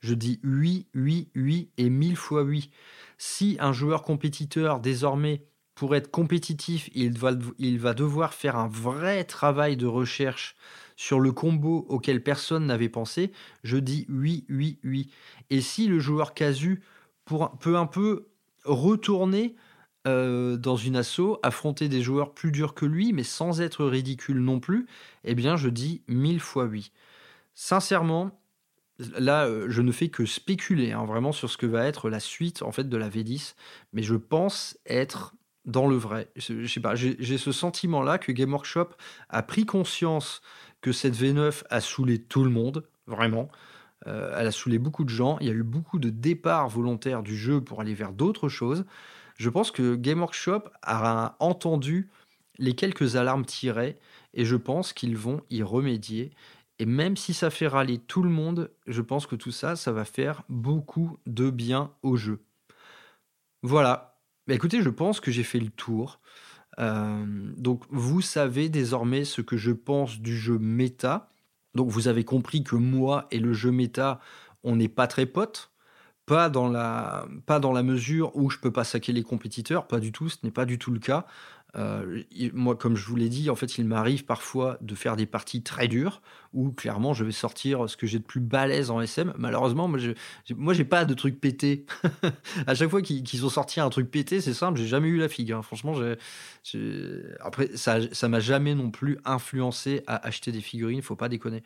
je 0.00 0.14
dis 0.14 0.40
oui, 0.44 0.86
oui, 0.94 1.28
oui 1.34 1.70
et 1.78 1.88
mille 1.90 2.16
fois 2.16 2.42
oui. 2.42 2.70
si 3.18 3.56
un 3.60 3.72
joueur 3.72 4.02
compétiteur 4.02 4.80
désormais 4.80 5.46
pour 5.74 5.96
être 5.96 6.10
compétitif, 6.10 6.88
il 6.94 7.18
va, 7.18 7.32
il 7.58 7.78
va 7.80 7.94
devoir 7.94 8.32
faire 8.32 8.56
un 8.56 8.68
vrai 8.68 9.24
travail 9.24 9.76
de 9.76 9.86
recherche 9.86 10.54
sur 10.96 11.18
le 11.18 11.32
combo 11.32 11.84
auquel 11.88 12.22
personne 12.22 12.66
n'avait 12.66 12.88
pensé, 12.88 13.32
je 13.64 13.76
dis 13.76 14.06
oui, 14.08 14.44
oui, 14.48 14.78
oui. 14.84 15.10
Et 15.50 15.60
si 15.60 15.88
le 15.88 15.98
joueur 15.98 16.34
casu 16.34 16.82
peut 17.24 17.76
un 17.76 17.86
peu 17.86 18.28
retourner 18.64 19.56
euh, 20.06 20.56
dans 20.56 20.76
une 20.76 20.96
asso, 20.96 21.38
affronter 21.42 21.88
des 21.88 22.02
joueurs 22.02 22.34
plus 22.34 22.52
durs 22.52 22.74
que 22.74 22.86
lui, 22.86 23.12
mais 23.12 23.22
sans 23.22 23.60
être 23.60 23.84
ridicule 23.84 24.38
non 24.38 24.60
plus, 24.60 24.86
eh 25.24 25.34
bien 25.34 25.56
je 25.56 25.68
dis 25.68 26.02
mille 26.08 26.40
fois 26.40 26.64
oui. 26.64 26.92
Sincèrement, 27.54 28.38
là, 29.18 29.46
euh, 29.46 29.66
je 29.68 29.82
ne 29.82 29.92
fais 29.92 30.08
que 30.08 30.26
spéculer 30.26 30.92
hein, 30.92 31.04
vraiment 31.04 31.32
sur 31.32 31.50
ce 31.50 31.56
que 31.56 31.66
va 31.66 31.86
être 31.86 32.10
la 32.10 32.20
suite 32.20 32.62
en 32.62 32.72
fait 32.72 32.88
de 32.88 32.96
la 32.96 33.08
V10, 33.08 33.54
mais 33.92 34.02
je 34.02 34.14
pense 34.14 34.78
être 34.86 35.34
dans 35.64 35.86
le 35.86 35.96
vrai. 35.96 36.28
Je, 36.36 36.66
sais 36.66 36.80
pas, 36.80 36.94
j'ai 36.94 37.38
ce 37.38 37.52
sentiment-là 37.52 38.18
que 38.18 38.32
Game 38.32 38.52
Workshop 38.52 38.90
a 39.30 39.42
pris 39.42 39.64
conscience 39.64 40.42
que 40.82 40.92
cette 40.92 41.14
V9 41.14 41.62
a 41.70 41.80
saoulé 41.80 42.18
tout 42.18 42.44
le 42.44 42.50
monde, 42.50 42.84
vraiment. 43.06 43.48
Euh, 44.06 44.34
elle 44.36 44.46
a 44.46 44.52
saoulé 44.52 44.78
beaucoup 44.78 45.04
de 45.04 45.08
gens. 45.08 45.38
Il 45.40 45.46
y 45.46 45.50
a 45.50 45.54
eu 45.54 45.62
beaucoup 45.62 45.98
de 45.98 46.10
départs 46.10 46.68
volontaires 46.68 47.22
du 47.22 47.36
jeu 47.36 47.62
pour 47.62 47.80
aller 47.80 47.94
vers 47.94 48.12
d'autres 48.12 48.50
choses. 48.50 48.84
Je 49.36 49.50
pense 49.50 49.70
que 49.70 49.94
Game 49.94 50.20
Workshop 50.20 50.64
a 50.82 51.36
entendu 51.40 52.10
les 52.58 52.74
quelques 52.74 53.16
alarmes 53.16 53.44
tirées 53.44 53.98
et 54.32 54.44
je 54.44 54.56
pense 54.56 54.92
qu'ils 54.92 55.16
vont 55.16 55.42
y 55.50 55.62
remédier. 55.62 56.32
Et 56.78 56.86
même 56.86 57.16
si 57.16 57.34
ça 57.34 57.50
fait 57.50 57.68
râler 57.68 57.98
tout 57.98 58.22
le 58.22 58.30
monde, 58.30 58.70
je 58.86 59.02
pense 59.02 59.26
que 59.26 59.36
tout 59.36 59.52
ça, 59.52 59.76
ça 59.76 59.92
va 59.92 60.04
faire 60.04 60.42
beaucoup 60.48 61.18
de 61.26 61.50
bien 61.50 61.92
au 62.02 62.16
jeu. 62.16 62.40
Voilà. 63.62 64.18
Bah, 64.46 64.54
écoutez, 64.54 64.82
je 64.82 64.90
pense 64.90 65.20
que 65.20 65.30
j'ai 65.30 65.44
fait 65.44 65.60
le 65.60 65.70
tour. 65.70 66.20
Euh, 66.80 67.24
donc 67.56 67.84
vous 67.90 68.20
savez 68.20 68.68
désormais 68.68 69.24
ce 69.24 69.40
que 69.40 69.56
je 69.56 69.70
pense 69.70 70.18
du 70.20 70.36
jeu 70.36 70.58
méta. 70.58 71.30
Donc 71.74 71.88
vous 71.88 72.08
avez 72.08 72.24
compris 72.24 72.64
que 72.64 72.76
moi 72.76 73.26
et 73.30 73.38
le 73.38 73.52
jeu 73.52 73.70
méta, 73.70 74.20
on 74.64 74.76
n'est 74.76 74.88
pas 74.88 75.06
très 75.06 75.26
potes. 75.26 75.70
Pas 76.26 76.48
dans, 76.48 76.68
la, 76.68 77.26
pas 77.44 77.58
dans 77.60 77.72
la 77.72 77.82
mesure 77.82 78.34
où 78.34 78.48
je 78.48 78.58
peux 78.58 78.72
pas 78.72 78.84
saquer 78.84 79.12
les 79.12 79.22
compétiteurs, 79.22 79.86
pas 79.86 80.00
du 80.00 80.10
tout, 80.10 80.30
ce 80.30 80.38
n'est 80.42 80.50
pas 80.50 80.64
du 80.64 80.78
tout 80.78 80.90
le 80.90 80.98
cas. 80.98 81.26
Euh, 81.76 82.22
moi, 82.52 82.76
comme 82.76 82.96
je 82.96 83.06
vous 83.06 83.16
l'ai 83.16 83.28
dit, 83.28 83.50
en 83.50 83.56
fait, 83.56 83.78
il 83.78 83.84
m'arrive 83.84 84.24
parfois 84.24 84.78
de 84.80 84.94
faire 84.94 85.16
des 85.16 85.26
parties 85.26 85.62
très 85.62 85.88
dures 85.88 86.22
où 86.52 86.70
clairement 86.70 87.14
je 87.14 87.24
vais 87.24 87.32
sortir 87.32 87.90
ce 87.90 87.96
que 87.96 88.06
j'ai 88.06 88.20
de 88.20 88.24
plus 88.24 88.40
balèze 88.40 88.90
en 88.90 89.00
SM. 89.00 89.32
Malheureusement, 89.36 89.88
moi, 89.88 89.98
je, 89.98 90.12
moi, 90.54 90.72
j'ai 90.72 90.84
pas 90.84 91.04
de 91.04 91.14
truc 91.14 91.40
pété. 91.40 91.84
à 92.66 92.74
chaque 92.74 92.90
fois 92.90 93.02
qu'ils 93.02 93.44
ont 93.44 93.48
sorti 93.50 93.80
un 93.80 93.90
truc 93.90 94.10
pété, 94.10 94.40
c'est 94.40 94.54
simple, 94.54 94.78
j'ai 94.78 94.86
jamais 94.86 95.08
eu 95.08 95.18
la 95.18 95.28
figue. 95.28 95.52
Hein. 95.52 95.62
Franchement, 95.62 95.94
après, 97.40 97.70
ça, 97.76 97.98
ça 98.12 98.28
m'a 98.28 98.40
jamais 98.40 98.74
non 98.74 98.90
plus 98.90 99.18
influencé 99.24 100.02
à 100.06 100.24
acheter 100.24 100.52
des 100.52 100.60
figurines. 100.60 101.02
Faut 101.02 101.16
pas 101.16 101.28
déconner. 101.28 101.64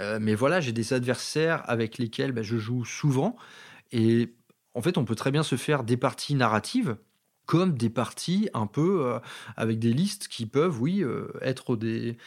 Euh, 0.00 0.18
mais 0.20 0.34
voilà, 0.34 0.60
j'ai 0.60 0.72
des 0.72 0.92
adversaires 0.92 1.62
avec 1.68 1.98
lesquels 1.98 2.32
bah, 2.32 2.42
je 2.42 2.56
joue 2.56 2.84
souvent 2.84 3.36
et 3.92 4.34
en 4.74 4.82
fait, 4.82 4.98
on 4.98 5.04
peut 5.04 5.14
très 5.14 5.30
bien 5.30 5.42
se 5.42 5.56
faire 5.56 5.84
des 5.84 5.96
parties 5.96 6.34
narratives 6.34 6.96
comme 7.46 7.78
des 7.78 7.88
parties 7.88 8.50
un 8.52 8.66
peu 8.66 9.06
euh, 9.06 9.18
avec 9.56 9.78
des 9.78 9.92
listes 9.94 10.28
qui 10.28 10.44
peuvent, 10.44 10.80
oui, 10.82 11.02
euh, 11.02 11.28
être 11.40 11.76
des, 11.76 12.18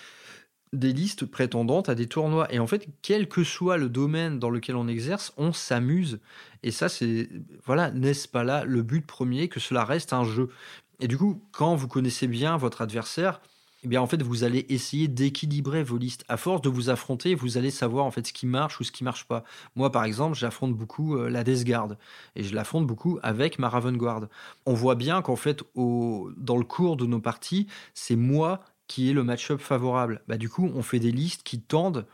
des 0.74 0.93
listes 0.93 1.26
prétendantes 1.26 1.89
à 1.89 1.95
des 1.95 2.07
tournois. 2.07 2.51
Et 2.51 2.57
en 2.57 2.66
fait, 2.66 2.88
quel 3.03 3.30
que 3.30 3.43
soit 3.43 3.78
le 3.78 3.88
domaine 3.88 4.39
dans 4.39 4.49
lequel 4.49 4.76
on 4.76 4.88
exerce, 4.88 5.32
on 5.38 5.53
s'amuse. 5.53 6.20
Et 6.64 6.72
ça, 6.72 6.89
c'est, 6.89 7.30
voilà, 7.66 7.91
n'est-ce 7.91 8.28
pas 8.28 8.43
là 8.43 8.64
le 8.66 8.82
but 8.82 9.05
premier, 9.05 9.47
que 9.47 9.59
cela 9.59 9.86
reste 9.86 10.12
un 10.12 10.24
jeu. 10.24 10.49
Et 10.99 11.07
du 11.07 11.20
coup, 11.20 11.39
quand 11.51 11.76
vous 11.76 11.88
connaissez 11.88 12.28
bien 12.28 12.57
votre 12.57 12.82
adversaire, 12.82 13.41
eh 13.84 13.88
bien 13.88 14.01
en 14.01 14.07
fait 14.07 14.21
vous 14.21 14.43
allez 14.43 14.65
essayer 14.69 15.07
d'équilibrer 15.07 15.84
vos 15.84 15.97
listes. 15.97 16.23
À 16.27 16.38
force 16.38 16.61
de 16.61 16.69
vous 16.69 16.89
affronter, 16.89 17.36
vous 17.36 17.57
allez 17.57 17.71
savoir 17.71 18.05
en 18.05 18.11
fait 18.11 18.27
ce 18.27 18.34
qui 18.34 18.45
marche 18.45 18.79
ou 18.79 18.84
ce 18.84 18.91
qui 18.91 19.03
marche 19.03 19.25
pas. 19.25 19.43
Moi 19.75 19.91
par 19.91 20.03
exemple, 20.03 20.38
j'affronte 20.38 20.73
beaucoup 20.75 21.15
euh, 21.17 21.29
la 21.29 21.43
Death 21.43 21.65
Guard 21.65 21.95
et 22.36 22.43
je 22.43 22.53
l'affronte 22.55 22.86
beaucoup 22.88 23.19
avec 23.23 23.59
ma 23.59 23.69
Raven 23.69 23.97
Guard. 23.97 24.27
On 24.65 24.73
voit 24.73 24.95
bien 24.95 25.21
qu'en 25.21 25.36
fait 25.36 25.63
au, 25.75 26.29
dans 26.38 26.57
le 26.57 26.63
cours 26.63 26.97
de 26.97 27.05
nos 27.05 27.19
parties, 27.19 27.67
c'est 27.93 28.15
moi 28.15 28.61
qui 28.88 29.09
ai 29.09 29.13
le 29.13 29.23
match-up 29.23 29.61
favorable. 29.61 30.21
Bah, 30.27 30.38
du 30.38 30.49
coup, 30.49 30.69
on 30.75 30.82
fait 30.82 30.99
des 30.99 31.11
listes 31.11 31.43
qui 31.43 31.61
tendent 31.61 32.05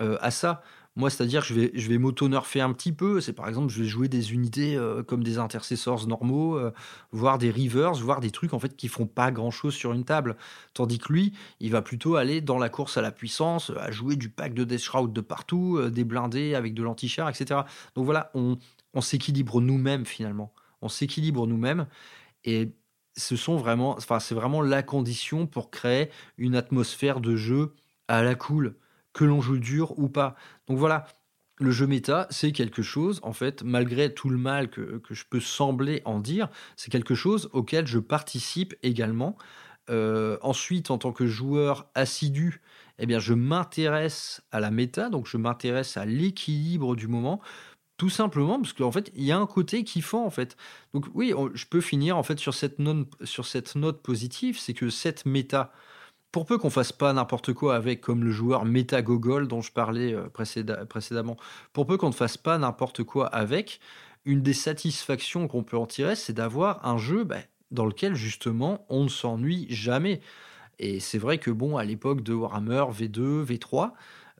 euh, 0.00 0.16
à 0.20 0.30
ça. 0.30 0.62
Moi, 0.96 1.08
c'est-à-dire 1.08 1.42
que 1.42 1.48
je 1.48 1.54
vais, 1.54 1.70
je 1.72 1.88
vais 1.88 1.98
m'auto-nerfer 1.98 2.60
un 2.60 2.72
petit 2.72 2.92
peu. 2.92 3.20
C'est 3.20 3.32
par 3.32 3.48
exemple, 3.48 3.72
je 3.72 3.82
vais 3.82 3.88
jouer 3.88 4.08
des 4.08 4.32
unités 4.32 4.76
euh, 4.76 5.04
comme 5.04 5.22
des 5.22 5.38
intercessors 5.38 6.06
normaux, 6.08 6.56
euh, 6.56 6.72
voire 7.12 7.38
des 7.38 7.50
rivers, 7.50 7.92
voire 7.94 8.20
des 8.20 8.32
trucs 8.32 8.54
en 8.54 8.58
fait 8.58 8.76
qui 8.76 8.88
font 8.88 9.06
pas 9.06 9.30
grand-chose 9.30 9.72
sur 9.74 9.92
une 9.92 10.04
table. 10.04 10.36
Tandis 10.74 10.98
que 10.98 11.12
lui, 11.12 11.32
il 11.60 11.70
va 11.70 11.80
plutôt 11.80 12.16
aller 12.16 12.40
dans 12.40 12.58
la 12.58 12.68
course 12.68 12.96
à 12.96 13.02
la 13.02 13.12
puissance, 13.12 13.70
à 13.78 13.92
jouer 13.92 14.16
du 14.16 14.30
pack 14.30 14.52
de 14.52 14.64
Death 14.64 14.80
Shroud 14.80 15.12
de 15.12 15.20
partout, 15.20 15.76
euh, 15.78 15.90
des 15.90 16.04
blindés 16.04 16.56
avec 16.56 16.74
de 16.74 16.82
l'anti-char, 16.82 17.28
etc. 17.28 17.60
Donc 17.94 18.04
voilà, 18.04 18.32
on, 18.34 18.58
s'équilibre 19.00 19.60
nous-mêmes 19.60 20.04
finalement. 20.04 20.52
On 20.82 20.88
s'équilibre 20.88 21.46
nous-mêmes 21.46 21.86
et 22.44 22.72
ce 23.16 23.36
sont 23.36 23.56
vraiment, 23.56 23.98
c'est 24.00 24.34
vraiment 24.34 24.60
la 24.60 24.82
condition 24.82 25.46
pour 25.46 25.70
créer 25.70 26.10
une 26.36 26.56
atmosphère 26.56 27.20
de 27.20 27.36
jeu 27.36 27.74
à 28.08 28.22
la 28.22 28.34
cool 28.34 28.74
que 29.12 29.24
l'on 29.24 29.40
joue 29.40 29.58
dur 29.58 29.98
ou 29.98 30.08
pas. 30.08 30.36
Donc 30.66 30.78
voilà, 30.78 31.06
le 31.60 31.70
jeu 31.70 31.86
méta, 31.86 32.26
c'est 32.30 32.52
quelque 32.52 32.82
chose, 32.82 33.20
en 33.22 33.32
fait, 33.32 33.62
malgré 33.62 34.12
tout 34.12 34.30
le 34.30 34.38
mal 34.38 34.70
que, 34.70 35.02
je 35.10 35.24
peux 35.28 35.40
sembler 35.40 36.00
en 36.06 36.18
dire, 36.18 36.48
c'est 36.76 36.90
quelque 36.90 37.14
chose 37.14 37.50
auquel 37.52 37.86
je 37.86 37.98
participe 37.98 38.74
également. 38.82 39.36
Euh, 39.90 40.38
ensuite, 40.40 40.90
en 40.90 40.98
tant 40.98 41.12
que 41.12 41.26
joueur 41.26 41.90
assidu, 41.94 42.62
eh 42.98 43.06
bien, 43.06 43.18
je 43.18 43.34
m'intéresse 43.34 44.42
à 44.52 44.60
la 44.60 44.70
méta, 44.70 45.10
donc 45.10 45.26
je 45.26 45.36
m'intéresse 45.36 45.96
à 45.96 46.06
l'équilibre 46.06 46.96
du 46.96 47.08
moment, 47.08 47.40
tout 47.98 48.10
simplement 48.10 48.58
parce 48.58 48.72
qu'en 48.72 48.92
fait, 48.92 49.10
il 49.14 49.24
y 49.24 49.32
a 49.32 49.38
un 49.38 49.46
côté 49.46 49.84
kiffant, 49.84 50.24
en 50.24 50.30
fait. 50.30 50.56
Donc 50.94 51.06
oui, 51.12 51.34
je 51.52 51.66
peux 51.66 51.82
finir, 51.82 52.16
en 52.16 52.22
fait, 52.22 52.38
sur 52.38 52.54
cette, 52.54 52.78
sur 53.24 53.44
cette 53.44 53.74
note 53.76 54.02
positive, 54.02 54.58
c'est 54.58 54.74
que 54.74 54.88
cette 54.88 55.26
méta, 55.26 55.72
pour 56.32 56.46
peu 56.46 56.58
qu'on 56.58 56.70
fasse 56.70 56.92
pas 56.92 57.12
n'importe 57.12 57.52
quoi 57.52 57.74
avec, 57.74 58.00
comme 58.00 58.24
le 58.24 58.30
joueur 58.30 58.64
Metagogol 58.64 59.48
dont 59.48 59.62
je 59.62 59.72
parlais 59.72 60.14
euh, 60.14 60.28
précédemment, 60.28 61.36
pour 61.72 61.86
peu 61.86 61.96
qu'on 61.96 62.08
ne 62.08 62.14
fasse 62.14 62.36
pas 62.36 62.58
n'importe 62.58 63.02
quoi 63.02 63.26
avec, 63.26 63.80
une 64.24 64.42
des 64.42 64.52
satisfactions 64.52 65.48
qu'on 65.48 65.62
peut 65.62 65.76
en 65.76 65.86
tirer, 65.86 66.14
c'est 66.14 66.32
d'avoir 66.32 66.86
un 66.86 66.98
jeu 66.98 67.24
bah, 67.24 67.38
dans 67.70 67.86
lequel 67.86 68.14
justement 68.14 68.84
on 68.88 69.04
ne 69.04 69.08
s'ennuie 69.08 69.66
jamais. 69.70 70.20
Et 70.78 71.00
c'est 71.00 71.18
vrai 71.18 71.38
que 71.38 71.50
bon, 71.50 71.76
à 71.76 71.84
l'époque 71.84 72.22
de 72.22 72.34
Warhammer 72.34 72.84
V2, 72.92 73.44
V3, 73.44 73.92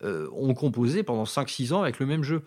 euh, 0.02 0.28
on 0.32 0.54
composait 0.54 1.02
pendant 1.02 1.24
5-6 1.24 1.72
ans 1.72 1.82
avec 1.82 1.98
le 1.98 2.06
même 2.06 2.22
jeu 2.22 2.42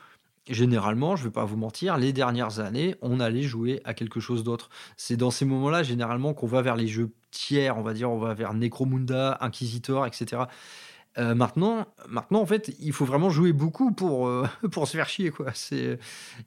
généralement, 0.50 1.16
je 1.16 1.24
ne 1.24 1.28
vais 1.28 1.34
pas 1.34 1.46
vous 1.46 1.58
mentir, 1.58 1.98
les 1.98 2.14
dernières 2.14 2.60
années, 2.60 2.96
on 3.02 3.20
allait 3.20 3.44
jouer 3.44 3.82
à 3.86 3.94
quelque 3.94 4.20
chose 4.20 4.44
d'autre. 4.44 4.70
C'est 4.98 5.18
dans 5.18 5.32
ces 5.32 5.46
moments-là, 5.46 5.84
généralement, 5.84 6.34
qu'on 6.34 6.48
va 6.48 6.62
vers 6.62 6.76
les 6.76 6.88
jeux 6.88 7.12
tiers, 7.32 7.78
on 7.78 7.82
va 7.82 7.94
dire, 7.94 8.12
on 8.12 8.20
va 8.20 8.34
vers 8.34 8.54
Necromunda, 8.54 9.38
Inquisitor, 9.42 10.06
etc. 10.06 10.44
Euh, 11.20 11.36
maintenant, 11.36 11.86
maintenant, 12.08 12.42
en 12.42 12.46
fait, 12.46 12.76
il 12.80 12.92
faut 12.92 13.06
vraiment 13.06 13.30
jouer 13.30 13.54
beaucoup 13.54 13.92
pour, 13.92 14.28
euh, 14.28 14.48
pour 14.72 14.88
se 14.88 14.98
faire 14.98 15.08
chier. 15.08 15.30
Quoi. 15.30 15.52
C'est, 15.54 16.00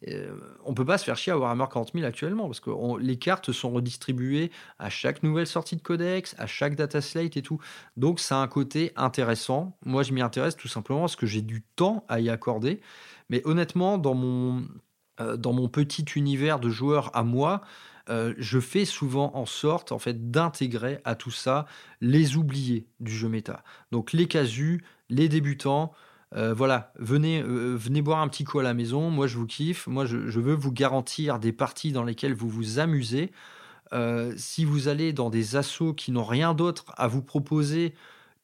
euh, 0.09 0.37
on 0.65 0.75
peut 0.75 0.85
pas 0.85 0.99
se 0.99 1.05
faire 1.05 1.17
chier 1.17 1.33
à 1.33 1.39
Warhammer 1.39 1.67
40 1.73 1.93
000 1.95 2.05
actuellement, 2.05 2.47
parce 2.47 2.61
que 2.61 2.71
les 3.01 3.17
cartes 3.17 3.53
sont 3.53 3.71
redistribuées 3.71 4.51
à 4.79 4.91
chaque 4.91 5.23
nouvelle 5.23 5.47
sortie 5.47 5.77
de 5.77 5.83
codex, 5.83 6.35
à 6.39 6.47
chaque 6.47 6.75
data 6.75 7.01
slate 7.01 7.37
et 7.37 7.43
tout. 7.43 7.61
Donc, 7.97 8.21
ça 8.21 8.39
a 8.39 8.43
un 8.43 8.49
côté 8.49 8.93
intéressant. 8.97 9.77
Moi, 9.85 10.03
je 10.03 10.13
m'y 10.13 10.23
intéresse 10.23 10.57
tout 10.57 10.69
simplement 10.69 11.01
parce 11.01 11.17
que 11.17 11.27
j'ai 11.27 11.43
du 11.43 11.63
temps 11.77 12.05
à 12.09 12.21
y 12.21 12.29
accorder. 12.29 12.81
Mais 13.31 13.43
honnêtement, 13.45 13.99
dans 13.99 14.15
mon, 14.15 14.65
euh, 15.21 15.37
dans 15.37 15.53
mon 15.53 15.69
petit 15.69 16.05
univers 16.15 16.61
de 16.61 16.69
joueurs 16.69 17.11
à 17.17 17.23
moi, 17.23 17.63
euh, 18.09 18.35
je 18.39 18.61
fais 18.61 18.85
souvent 18.85 19.33
en 19.35 19.47
sorte 19.47 19.91
en 19.91 19.99
fait 19.99 20.31
d'intégrer 20.31 21.01
à 21.05 21.15
tout 21.15 21.31
ça 21.31 21.67
les 22.01 22.37
oubliés 22.37 22.87
du 23.01 23.13
jeu 23.13 23.29
méta. 23.29 23.65
Donc 23.93 24.13
les 24.13 24.27
casus, 24.27 24.85
les 25.09 25.29
débutants, 25.29 25.93
euh, 26.35 26.53
voilà, 26.53 26.93
venez, 26.99 27.43
venez 27.43 28.03
boire 28.03 28.21
un 28.21 28.29
petit 28.29 28.45
coup 28.45 28.59
à 28.59 28.63
la 28.63 28.75
maison. 28.75 29.11
Moi, 29.11 29.27
je 29.27 29.39
vous 29.39 29.47
kiffe. 29.47 29.87
Moi, 29.87 30.07
je, 30.07 30.17
veux 30.17 30.55
vous 30.55 30.73
garantir 30.73 31.39
des 31.39 31.53
parties 31.53 31.93
dans 31.93 32.05
lesquelles 32.05 32.35
vous 32.35 32.49
vous 32.49 32.79
amusez. 32.79 33.33
si 34.37 34.65
vous 34.65 34.89
allez 34.89 35.13
dans 35.13 35.31
des 35.31 35.57
assauts 35.57 35.95
qui 35.95 36.13
n'ont 36.13 36.25
rien 36.25 36.53
d'autre 36.53 36.85
à 36.97 37.09
vous 37.09 37.23
proposer 37.23 37.95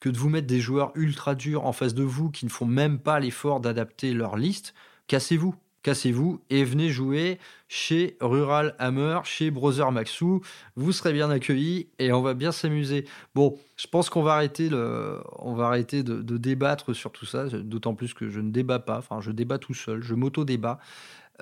que 0.02 0.08
de 0.08 0.18
vous 0.18 0.30
mettre 0.30 0.48
des 0.48 0.58
joueurs 0.58 0.90
ultra 0.96 1.36
durs 1.36 1.64
en 1.64 1.72
face 1.72 1.94
de 1.94 2.02
vous 2.02 2.28
qui 2.28 2.44
ne 2.44 2.50
font 2.50 2.66
même 2.66 2.98
pas 2.98 3.20
l'effort 3.20 3.60
d'adapter 3.60 4.12
leur 4.14 4.36
liste, 4.36 4.74
cassez-vous. 5.06 5.54
cassez-vous 5.84 6.40
et 6.50 6.64
venez 6.64 6.88
jouer 6.88 7.38
chez 7.68 8.16
Rural 8.20 8.74
Hammer, 8.80 9.20
chez 9.22 9.52
Brother 9.52 9.92
Maxou. 9.92 10.40
Vous 10.74 10.90
serez 10.90 11.12
bien 11.12 11.30
accueillis 11.30 11.86
et 12.00 12.12
on 12.12 12.20
va 12.20 12.34
bien 12.34 12.50
s'amuser. 12.50 13.04
Bon, 13.36 13.56
je 13.76 13.86
pense 13.86 14.10
qu'on 14.10 14.24
va 14.24 14.32
arrêter, 14.32 14.70
on 14.72 15.54
va 15.54 15.66
arrêter 15.66 16.02
de, 16.02 16.36
débattre 16.36 16.96
sur 16.96 17.12
tout 17.12 17.26
ça, 17.26 17.44
d'autant 17.46 17.94
plus 17.94 18.12
que 18.12 18.28
je 18.28 18.40
ne 18.40 18.50
débat 18.50 18.80
pas, 18.80 18.98
enfin 18.98 19.20
je 19.20 19.30
débat 19.30 19.58
tout 19.58 19.74
seul, 19.74 20.02
je 20.02 20.14
m'auto-débat. 20.14 20.80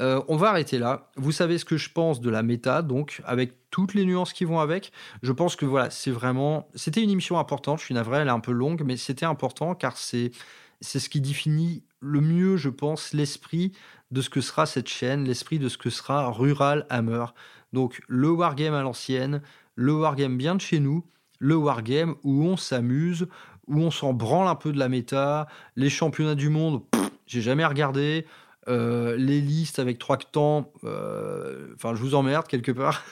Euh, 0.00 0.22
on 0.28 0.36
va 0.36 0.48
arrêter 0.48 0.78
là. 0.78 1.10
Vous 1.16 1.32
savez 1.32 1.58
ce 1.58 1.64
que 1.64 1.76
je 1.76 1.90
pense 1.90 2.20
de 2.20 2.30
la 2.30 2.42
méta, 2.42 2.82
donc 2.82 3.20
avec 3.24 3.54
toutes 3.70 3.94
les 3.94 4.04
nuances 4.04 4.32
qui 4.32 4.44
vont 4.44 4.58
avec. 4.58 4.92
Je 5.22 5.32
pense 5.32 5.56
que 5.56 5.66
voilà, 5.66 5.90
c'est 5.90 6.10
vraiment. 6.10 6.68
C'était 6.74 7.02
une 7.02 7.10
émission 7.10 7.38
importante. 7.38 7.78
Je 7.80 7.84
suis 7.84 7.94
navré, 7.94 8.18
elle 8.18 8.28
est 8.28 8.30
un 8.30 8.40
peu 8.40 8.52
longue, 8.52 8.82
mais 8.84 8.96
c'était 8.96 9.26
important 9.26 9.74
car 9.74 9.96
c'est 9.96 10.32
c'est 10.80 10.98
ce 10.98 11.10
qui 11.10 11.20
définit 11.20 11.82
le 12.00 12.20
mieux, 12.22 12.56
je 12.56 12.70
pense, 12.70 13.12
l'esprit 13.12 13.72
de 14.10 14.22
ce 14.22 14.30
que 14.30 14.40
sera 14.40 14.64
cette 14.64 14.88
chaîne, 14.88 15.24
l'esprit 15.24 15.58
de 15.58 15.68
ce 15.68 15.76
que 15.76 15.90
sera 15.90 16.30
Rural 16.30 16.86
Hammer. 16.88 17.26
Donc 17.72 18.00
le 18.08 18.30
wargame 18.30 18.74
à 18.74 18.82
l'ancienne, 18.82 19.42
le 19.74 19.92
wargame 19.92 20.36
bien 20.36 20.54
de 20.54 20.60
chez 20.60 20.80
nous, 20.80 21.04
le 21.38 21.54
wargame 21.54 22.14
où 22.24 22.44
on 22.44 22.56
s'amuse, 22.56 23.28
où 23.66 23.78
on 23.78 23.90
s'en 23.90 24.12
branle 24.12 24.48
un 24.48 24.54
peu 24.54 24.72
de 24.72 24.78
la 24.78 24.88
méta, 24.88 25.46
les 25.76 25.90
championnats 25.90 26.34
du 26.34 26.48
monde, 26.48 26.82
j'ai 27.26 27.40
jamais 27.40 27.64
regardé, 27.64 28.26
euh, 28.68 29.16
les 29.16 29.40
listes 29.40 29.78
avec 29.78 29.98
trois 29.98 30.16
temps, 30.16 30.72
euh, 30.84 31.72
enfin 31.74 31.94
je 31.94 32.00
vous 32.00 32.14
emmerde 32.14 32.46
quelque 32.46 32.72
part. 32.72 33.04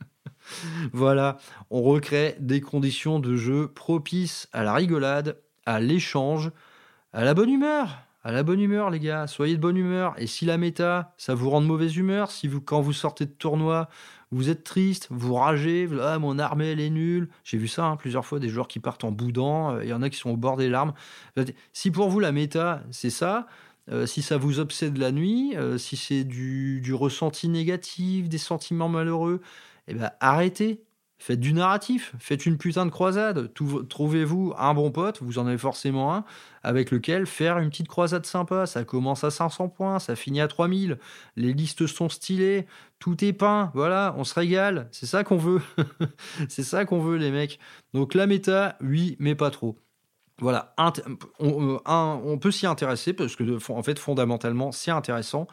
voilà, 0.92 1.38
on 1.70 1.82
recrée 1.82 2.36
des 2.40 2.60
conditions 2.60 3.18
de 3.20 3.36
jeu 3.36 3.68
propices 3.68 4.48
à 4.52 4.62
la 4.62 4.74
rigolade, 4.74 5.38
à 5.66 5.80
l'échange, 5.80 6.50
à 7.12 7.24
la 7.24 7.34
bonne 7.34 7.50
humeur. 7.50 7.98
À 8.22 8.32
la 8.32 8.42
bonne 8.42 8.60
humeur, 8.60 8.90
les 8.90 9.00
gars. 9.00 9.26
Soyez 9.26 9.56
de 9.56 9.62
bonne 9.62 9.78
humeur. 9.78 10.12
Et 10.18 10.26
si 10.26 10.44
la 10.44 10.58
méta, 10.58 11.14
ça 11.16 11.34
vous 11.34 11.48
rend 11.48 11.62
de 11.62 11.66
mauvaise 11.66 11.96
humeur, 11.96 12.30
si 12.30 12.48
vous, 12.48 12.60
quand 12.60 12.82
vous 12.82 12.92
sortez 12.92 13.24
de 13.24 13.30
tournoi, 13.30 13.88
vous 14.30 14.50
êtes 14.50 14.62
triste, 14.62 15.08
vous 15.10 15.34
ragez, 15.34 15.88
ah, 16.02 16.18
mon 16.18 16.38
armée, 16.38 16.66
elle 16.66 16.80
est 16.80 16.90
nulle. 16.90 17.30
J'ai 17.44 17.56
vu 17.56 17.66
ça 17.66 17.86
hein, 17.86 17.96
plusieurs 17.96 18.26
fois, 18.26 18.38
des 18.38 18.50
joueurs 18.50 18.68
qui 18.68 18.78
partent 18.78 19.04
en 19.04 19.10
boudant. 19.10 19.74
Euh, 19.74 19.84
il 19.84 19.88
y 19.88 19.92
en 19.94 20.02
a 20.02 20.10
qui 20.10 20.18
sont 20.18 20.30
au 20.30 20.36
bord 20.36 20.58
des 20.58 20.68
larmes. 20.68 20.92
Si 21.72 21.90
pour 21.90 22.10
vous, 22.10 22.20
la 22.20 22.30
méta, 22.30 22.82
c'est 22.90 23.10
ça, 23.10 23.46
euh, 23.90 24.06
si 24.06 24.22
ça 24.22 24.36
vous 24.36 24.60
obsède 24.60 24.96
la 24.98 25.12
nuit, 25.12 25.56
euh, 25.56 25.78
si 25.78 25.96
c'est 25.96 26.24
du, 26.24 26.94
ressenti 26.94 27.48
négatif, 27.48 28.28
des 28.28 28.38
sentiments 28.38 28.88
malheureux, 28.88 29.40
eh 29.88 29.94
ben, 29.94 30.10
arrêtez. 30.20 30.82
Faites 31.22 31.38
du 31.38 31.52
narratif, 31.52 32.14
faites 32.18 32.46
une 32.46 32.56
putain 32.56 32.86
de 32.86 32.90
croisade. 32.90 33.52
Trouvez-vous 33.90 34.54
un 34.56 34.72
bon 34.72 34.90
pote, 34.90 35.20
vous 35.20 35.38
en 35.38 35.46
avez 35.46 35.58
forcément 35.58 36.14
un, 36.14 36.24
avec 36.62 36.90
lequel 36.90 37.26
faire 37.26 37.58
une 37.58 37.68
petite 37.68 37.88
croisade 37.88 38.24
sympa. 38.24 38.64
Ça 38.64 38.84
commence 38.84 39.22
à 39.22 39.30
500 39.30 39.68
points, 39.68 39.98
ça 39.98 40.16
finit 40.16 40.40
à 40.40 40.48
3000. 40.48 40.98
Les 41.36 41.52
listes 41.52 41.86
sont 41.86 42.08
stylées, 42.08 42.66
tout 43.00 43.22
est 43.22 43.34
peint. 43.34 43.70
Voilà, 43.74 44.14
on 44.16 44.24
se 44.24 44.32
régale. 44.32 44.88
C'est 44.92 45.04
ça 45.04 45.22
qu'on 45.22 45.36
veut. 45.36 45.60
C'est 46.48 46.62
ça 46.62 46.86
qu'on 46.86 47.00
veut, 47.00 47.18
les 47.18 47.30
mecs. 47.30 47.58
Donc 47.92 48.14
la 48.14 48.26
méta, 48.26 48.78
oui, 48.80 49.16
mais 49.18 49.34
pas 49.34 49.50
trop. 49.50 49.76
Voilà, 50.40 50.74
on, 51.38 52.38
peut 52.38 52.50
s'y 52.50 52.66
intéresser 52.66 53.12
parce 53.12 53.36
que 53.36 53.70
en 53.70 53.82
fait 53.82 53.98
fondamentalement 53.98 54.72
c'est 54.72 54.90
intéressant, 54.90 55.46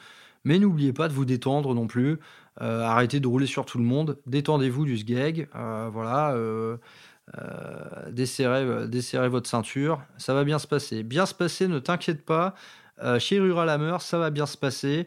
mais 0.46 0.60
n'oubliez 0.60 0.94
pas 0.94 1.10
de 1.10 1.14
vous 1.14 1.26
détendre 1.26 1.76
non 1.76 1.88
plus. 1.88 2.20
Euh, 2.62 2.82
arrêtez 2.84 3.20
de 3.20 3.28
rouler 3.28 3.46
sur 3.46 3.66
tout 3.66 3.78
le 3.78 3.84
monde, 3.84 4.18
détendez-vous 4.26 4.86
du 4.86 4.98
sgeg, 4.98 5.48
euh, 5.56 5.90
voilà, 5.92 6.32
euh, 6.32 6.78
desserrez, 8.12 9.30
votre 9.30 9.50
ceinture, 9.50 10.02
ça 10.18 10.34
va 10.34 10.44
bien 10.44 10.58
se 10.58 10.68
passer. 10.68 11.04
Bien 11.04 11.26
se 11.26 11.34
passer, 11.34 11.68
ne 11.68 11.80
t'inquiète 11.80 12.26
pas, 12.26 12.56
chez 13.20 13.40
Rural 13.40 13.70
Hammer, 13.70 13.98
ça 14.00 14.18
va 14.18 14.30
bien 14.30 14.46
se 14.46 14.58
passer. 14.58 15.06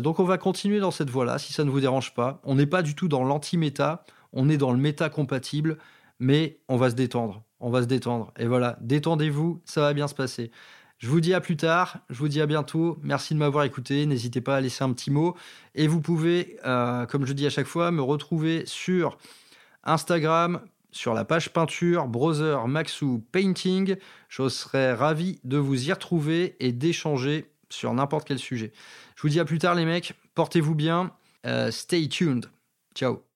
donc 0.00 0.18
on 0.18 0.24
va 0.24 0.38
continuer 0.38 0.80
dans 0.80 0.90
cette 0.90 1.10
voie-là, 1.10 1.38
si 1.38 1.52
ça 1.52 1.64
ne 1.64 1.70
vous 1.70 1.80
dérange 1.80 2.14
pas. 2.14 2.40
On 2.44 2.54
n'est 2.54 2.66
pas 2.66 2.82
du 2.82 2.94
tout 2.94 3.08
dans 3.08 3.24
l'anti-méta, 3.24 4.04
on 4.32 4.48
est 4.48 4.56
dans 4.56 4.72
le 4.72 4.78
méta 4.78 5.10
compatible, 5.10 5.78
mais 6.18 6.58
on 6.68 6.76
va 6.76 6.90
se 6.90 6.94
détendre, 6.94 7.42
on 7.62 7.70
va 7.70 7.82
se 7.82 7.86
détendre. 7.86 8.32
Et 8.38 8.46
voilà, 8.46 8.76
détendez-vous, 8.80 9.62
ça 9.64 9.80
va 9.80 9.94
bien 9.94 10.08
se 10.08 10.14
passer. 10.14 10.50
Je 10.98 11.08
vous 11.08 11.20
dis 11.20 11.34
à 11.34 11.40
plus 11.40 11.56
tard, 11.56 11.98
je 12.10 12.18
vous 12.18 12.28
dis 12.28 12.40
à 12.40 12.46
bientôt. 12.46 12.98
Merci 13.02 13.34
de 13.34 13.38
m'avoir 13.38 13.64
écouté. 13.64 14.06
N'hésitez 14.06 14.40
pas 14.40 14.56
à 14.56 14.60
laisser 14.60 14.84
un 14.84 14.92
petit 14.92 15.10
mot. 15.10 15.36
Et 15.74 15.88
vous 15.88 16.00
pouvez, 16.00 16.58
euh, 16.64 17.06
comme 17.06 17.26
je 17.26 17.32
dis 17.32 17.46
à 17.46 17.50
chaque 17.50 17.66
fois, 17.66 17.90
me 17.90 18.02
retrouver 18.02 18.64
sur 18.66 19.18
Instagram, 19.82 20.60
sur 20.92 21.14
la 21.14 21.24
page 21.24 21.52
peinture 21.52 22.06
Brother 22.06 22.68
Maxou 22.68 23.24
Painting. 23.32 23.96
Je 24.28 24.48
serais 24.48 24.92
ravi 24.92 25.40
de 25.42 25.56
vous 25.56 25.88
y 25.88 25.92
retrouver 25.92 26.56
et 26.60 26.70
d'échanger 26.70 27.50
sur 27.68 27.92
n'importe 27.94 28.28
quel 28.28 28.38
sujet. 28.38 28.72
Je 29.16 29.22
vous 29.22 29.28
dis 29.28 29.40
à 29.40 29.44
plus 29.44 29.58
tard 29.58 29.74
les 29.74 29.86
mecs, 29.86 30.14
portez-vous 30.34 30.74
bien, 30.74 31.10
euh, 31.46 31.70
stay 31.70 32.08
tuned. 32.08 32.46
Ciao 32.94 33.31